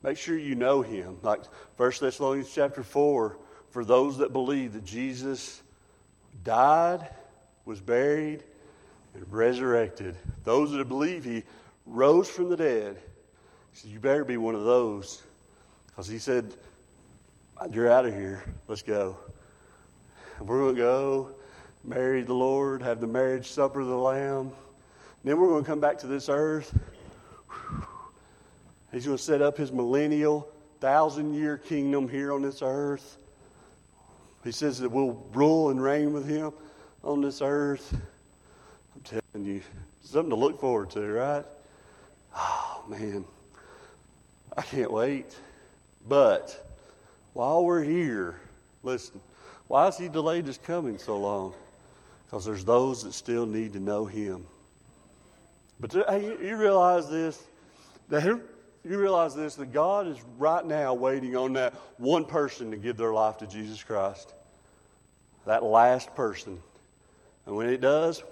make 0.03 0.17
sure 0.17 0.37
you 0.37 0.55
know 0.55 0.81
him. 0.81 1.17
Like 1.21 1.45
1 1.77 1.91
Thessalonians 2.01 2.51
chapter 2.53 2.83
4, 2.83 3.37
for 3.69 3.85
those 3.85 4.17
that 4.17 4.33
believe 4.33 4.73
that 4.73 4.83
Jesus 4.83 5.61
died, 6.43 7.07
was 7.63 7.79
buried, 7.79 8.43
and 9.13 9.25
resurrected. 9.31 10.15
Those 10.43 10.71
that 10.71 10.89
believe 10.89 11.23
he 11.23 11.43
rose 11.89 12.29
from 12.29 12.49
the 12.49 12.57
dead. 12.57 12.97
He 13.73 13.79
said, 13.79 13.91
You 13.91 13.99
better 13.99 14.23
be 14.23 14.37
one 14.37 14.55
of 14.55 14.63
those. 14.63 15.21
Because 15.87 16.07
he 16.07 16.19
said, 16.19 16.53
You're 17.71 17.91
out 17.91 18.05
of 18.05 18.13
here. 18.13 18.43
Let's 18.67 18.81
go. 18.81 19.17
we're 20.39 20.59
going 20.59 20.75
to 20.75 20.81
go, 20.81 21.29
marry 21.83 22.21
the 22.21 22.33
Lord, 22.33 22.81
have 22.81 23.01
the 23.01 23.07
marriage 23.07 23.47
supper 23.47 23.81
of 23.81 23.87
the 23.87 23.97
Lamb. 23.97 24.51
Then 25.23 25.37
we're 25.39 25.49
going 25.49 25.63
to 25.63 25.69
come 25.69 25.81
back 25.81 25.97
to 25.99 26.07
this 26.07 26.29
earth. 26.29 26.77
He's 28.91 29.05
going 29.05 29.17
to 29.17 29.23
set 29.23 29.41
up 29.41 29.57
his 29.57 29.71
millennial, 29.71 30.49
thousand 30.79 31.33
year 31.33 31.57
kingdom 31.57 32.07
here 32.07 32.31
on 32.31 32.41
this 32.41 32.61
earth. 32.61 33.17
He 34.43 34.51
says 34.51 34.79
that 34.79 34.89
we'll 34.89 35.21
rule 35.33 35.69
and 35.69 35.83
reign 35.83 36.13
with 36.13 36.27
him 36.27 36.53
on 37.03 37.21
this 37.21 37.41
earth. 37.41 37.93
I'm 38.95 39.01
telling 39.01 39.45
you, 39.45 39.61
something 40.01 40.29
to 40.29 40.35
look 40.35 40.59
forward 40.59 40.89
to, 40.91 41.01
right? 41.01 41.45
Oh, 42.39 42.83
man. 42.87 43.25
I 44.55 44.61
can't 44.61 44.91
wait. 44.91 45.35
But 46.07 46.65
while 47.33 47.65
we're 47.65 47.83
here, 47.83 48.39
listen, 48.81 49.19
why 49.67 49.85
has 49.85 49.97
he 49.97 50.07
delayed 50.07 50.47
his 50.47 50.57
coming 50.57 50.97
so 50.97 51.17
long? 51.17 51.53
Because 52.25 52.45
there's 52.45 52.63
those 52.63 53.03
that 53.03 53.13
still 53.13 53.45
need 53.45 53.73
to 53.73 53.79
know 53.79 54.05
him. 54.05 54.45
But 55.79 55.95
uh, 55.95 56.03
hey, 56.09 56.37
you 56.41 56.55
realize 56.55 57.09
this? 57.09 57.43
That 58.09 58.23
you 58.25 58.41
realize 58.97 59.35
this 59.35 59.55
that 59.55 59.73
God 59.73 60.07
is 60.07 60.17
right 60.37 60.65
now 60.65 60.93
waiting 60.93 61.35
on 61.35 61.53
that 61.53 61.73
one 61.97 62.25
person 62.25 62.71
to 62.71 62.77
give 62.77 62.97
their 62.97 63.13
life 63.13 63.37
to 63.39 63.47
Jesus 63.47 63.83
Christ. 63.83 64.33
That 65.45 65.63
last 65.63 66.15
person. 66.15 66.59
And 67.45 67.55
when 67.55 67.69
it 67.69 67.81
does, 67.81 68.23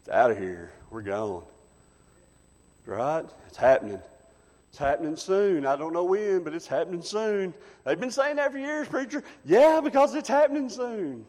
it's 0.00 0.08
out 0.08 0.30
of 0.30 0.38
here. 0.38 0.72
We're 0.90 1.02
gone. 1.02 1.42
Right? 2.86 3.24
It's 3.48 3.56
happening. 3.56 4.00
It's 4.68 4.78
happening 4.78 5.16
soon. 5.16 5.66
I 5.66 5.76
don't 5.76 5.92
know 5.92 6.04
when, 6.04 6.42
but 6.42 6.52
it's 6.52 6.66
happening 6.66 7.02
soon. 7.02 7.54
They've 7.84 7.98
been 7.98 8.10
saying 8.10 8.36
that 8.36 8.52
for 8.52 8.58
years, 8.58 8.88
preacher. 8.88 9.22
Yeah, 9.44 9.80
because 9.80 10.14
it's 10.14 10.28
happening 10.28 10.68
soon. 10.68 11.24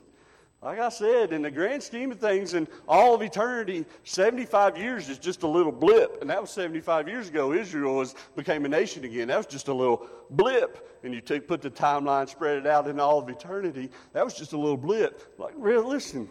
Like 0.66 0.80
I 0.80 0.90
said, 0.90 1.32
in 1.32 1.44
the 1.44 1.52
grand 1.52 1.84
scheme 1.84 2.12
of 2.12 2.20
things, 2.20 2.56
in 2.56 2.68
all 2.88 3.14
of 3.14 3.22
eternity, 3.22 3.86
75 4.04 4.78
years 4.80 5.10
is 5.10 5.20
just 5.20 5.44
a 5.44 5.48
little 5.48 5.72
blip. 5.72 6.18
And 6.22 6.30
that 6.32 6.42
was 6.42 6.50
75 6.50 7.08
years 7.08 7.30
ago. 7.30 7.54
Israel 7.54 7.98
was, 7.98 8.16
became 8.36 8.66
a 8.66 8.68
nation 8.68 9.04
again. 9.04 9.28
That 9.28 9.38
was 9.38 9.46
just 9.46 9.68
a 9.68 9.74
little 9.74 10.08
blip. 10.32 11.00
And 11.04 11.14
you 11.14 11.22
put 11.22 11.62
the 11.62 11.70
timeline, 11.70 12.28
spread 12.28 12.58
it 12.58 12.66
out 12.66 12.88
in 12.88 13.00
all 13.00 13.20
of 13.20 13.30
eternity. 13.30 13.92
That 14.14 14.26
was 14.26 14.34
just 14.34 14.54
a 14.54 14.58
little 14.58 14.76
blip. 14.76 15.36
Like, 15.38 15.54
real, 15.56 15.88
listen, 15.88 16.28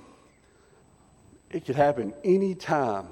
it 1.51 1.64
could 1.64 1.77
happen 1.77 2.12
any 2.25 2.57
time. 2.57 3.07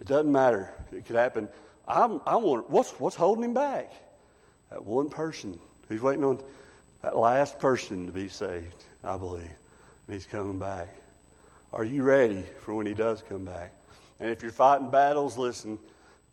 It 0.00 0.06
doesn't 0.06 0.32
matter. 0.32 0.72
It 0.92 1.06
could 1.06 1.16
happen. 1.16 1.48
I'm, 1.86 2.20
I 2.26 2.36
want, 2.36 2.70
what's, 2.70 2.90
what's 2.98 3.16
holding 3.16 3.44
him 3.44 3.54
back? 3.54 3.92
That 4.70 4.84
one 4.84 5.10
person. 5.10 5.58
He's 5.88 6.00
waiting 6.00 6.24
on 6.24 6.40
that 7.02 7.16
last 7.16 7.58
person 7.58 8.06
to 8.06 8.12
be 8.12 8.28
saved, 8.28 8.84
I 9.04 9.16
believe. 9.16 9.42
And 9.42 10.14
he's 10.14 10.26
coming 10.26 10.58
back. 10.58 10.88
Are 11.72 11.84
you 11.84 12.02
ready 12.02 12.44
for 12.60 12.74
when 12.74 12.86
he 12.86 12.94
does 12.94 13.22
come 13.28 13.44
back? 13.44 13.72
And 14.18 14.30
if 14.30 14.42
you're 14.42 14.52
fighting 14.52 14.90
battles, 14.90 15.36
listen, 15.36 15.78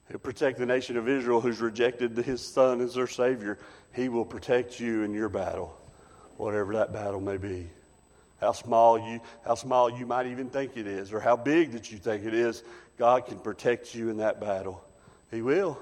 he'll 0.09 0.19
protect 0.19 0.59
the 0.59 0.65
nation 0.65 0.97
of 0.97 1.07
Israel 1.07 1.41
who's 1.41 1.59
rejected 1.59 2.17
his 2.17 2.45
son 2.45 2.81
as 2.81 2.95
their 2.95 3.07
Savior. 3.07 3.59
He 3.93 4.09
will 4.09 4.25
protect 4.25 4.79
you 4.79 5.03
in 5.03 5.13
your 5.13 5.29
battle, 5.29 5.75
whatever 6.37 6.73
that 6.73 6.93
battle 6.93 7.21
may 7.21 7.37
be. 7.37 7.67
How 8.39 8.51
small 8.51 8.99
you, 8.99 9.19
how 9.45 9.55
small 9.55 9.89
you 9.89 10.05
might 10.05 10.27
even 10.27 10.49
think 10.49 10.77
it 10.77 10.85
is, 10.85 11.11
or 11.11 11.19
how 11.19 11.35
big 11.35 11.71
that 11.71 11.91
you 11.91 11.97
think 11.97 12.23
it 12.23 12.35
is, 12.35 12.63
God 12.97 13.25
can 13.25 13.39
protect 13.39 13.93
you 13.93 14.09
in 14.09 14.17
that 14.17 14.39
battle. 14.39 14.83
He 15.31 15.41
will. 15.41 15.77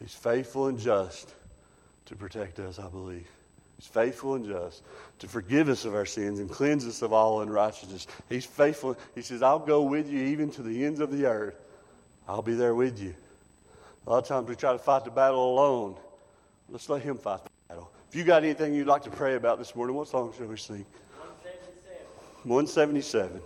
He's 0.00 0.14
faithful 0.14 0.66
and 0.66 0.78
just 0.78 1.34
to 2.06 2.16
protect 2.16 2.58
us, 2.58 2.78
I 2.78 2.88
believe. 2.88 3.26
He's 3.76 3.86
faithful 3.86 4.34
and 4.34 4.44
just 4.44 4.82
to 5.20 5.28
forgive 5.28 5.68
us 5.68 5.84
of 5.84 5.94
our 5.94 6.06
sins 6.06 6.40
and 6.40 6.50
cleanse 6.50 6.86
us 6.86 7.02
of 7.02 7.12
all 7.12 7.42
unrighteousness. 7.42 8.06
He's 8.28 8.44
faithful. 8.44 8.96
He 9.14 9.22
says, 9.22 9.42
I'll 9.42 9.58
go 9.58 9.82
with 9.82 10.10
you 10.10 10.24
even 10.26 10.50
to 10.52 10.62
the 10.62 10.84
ends 10.84 11.00
of 11.00 11.10
the 11.10 11.26
earth. 11.26 11.56
I'll 12.28 12.42
be 12.42 12.54
there 12.54 12.74
with 12.74 13.00
you. 13.00 13.14
A 14.06 14.10
lot 14.10 14.18
of 14.18 14.26
times 14.26 14.48
we 14.48 14.56
try 14.56 14.72
to 14.72 14.78
fight 14.78 15.04
the 15.04 15.10
battle 15.10 15.52
alone. 15.52 15.96
Let's 16.70 16.88
let 16.88 17.02
Him 17.02 17.16
fight 17.16 17.44
the 17.44 17.50
battle. 17.68 17.90
If 18.10 18.16
you 18.16 18.24
got 18.24 18.42
anything 18.42 18.74
you'd 18.74 18.86
like 18.86 19.04
to 19.04 19.10
pray 19.10 19.36
about 19.36 19.58
this 19.58 19.74
morning, 19.74 19.94
what 19.94 20.08
song 20.08 20.32
shall 20.36 20.46
we 20.46 20.56
sing? 20.56 20.84
177. 21.16 22.06
177. 22.44 23.40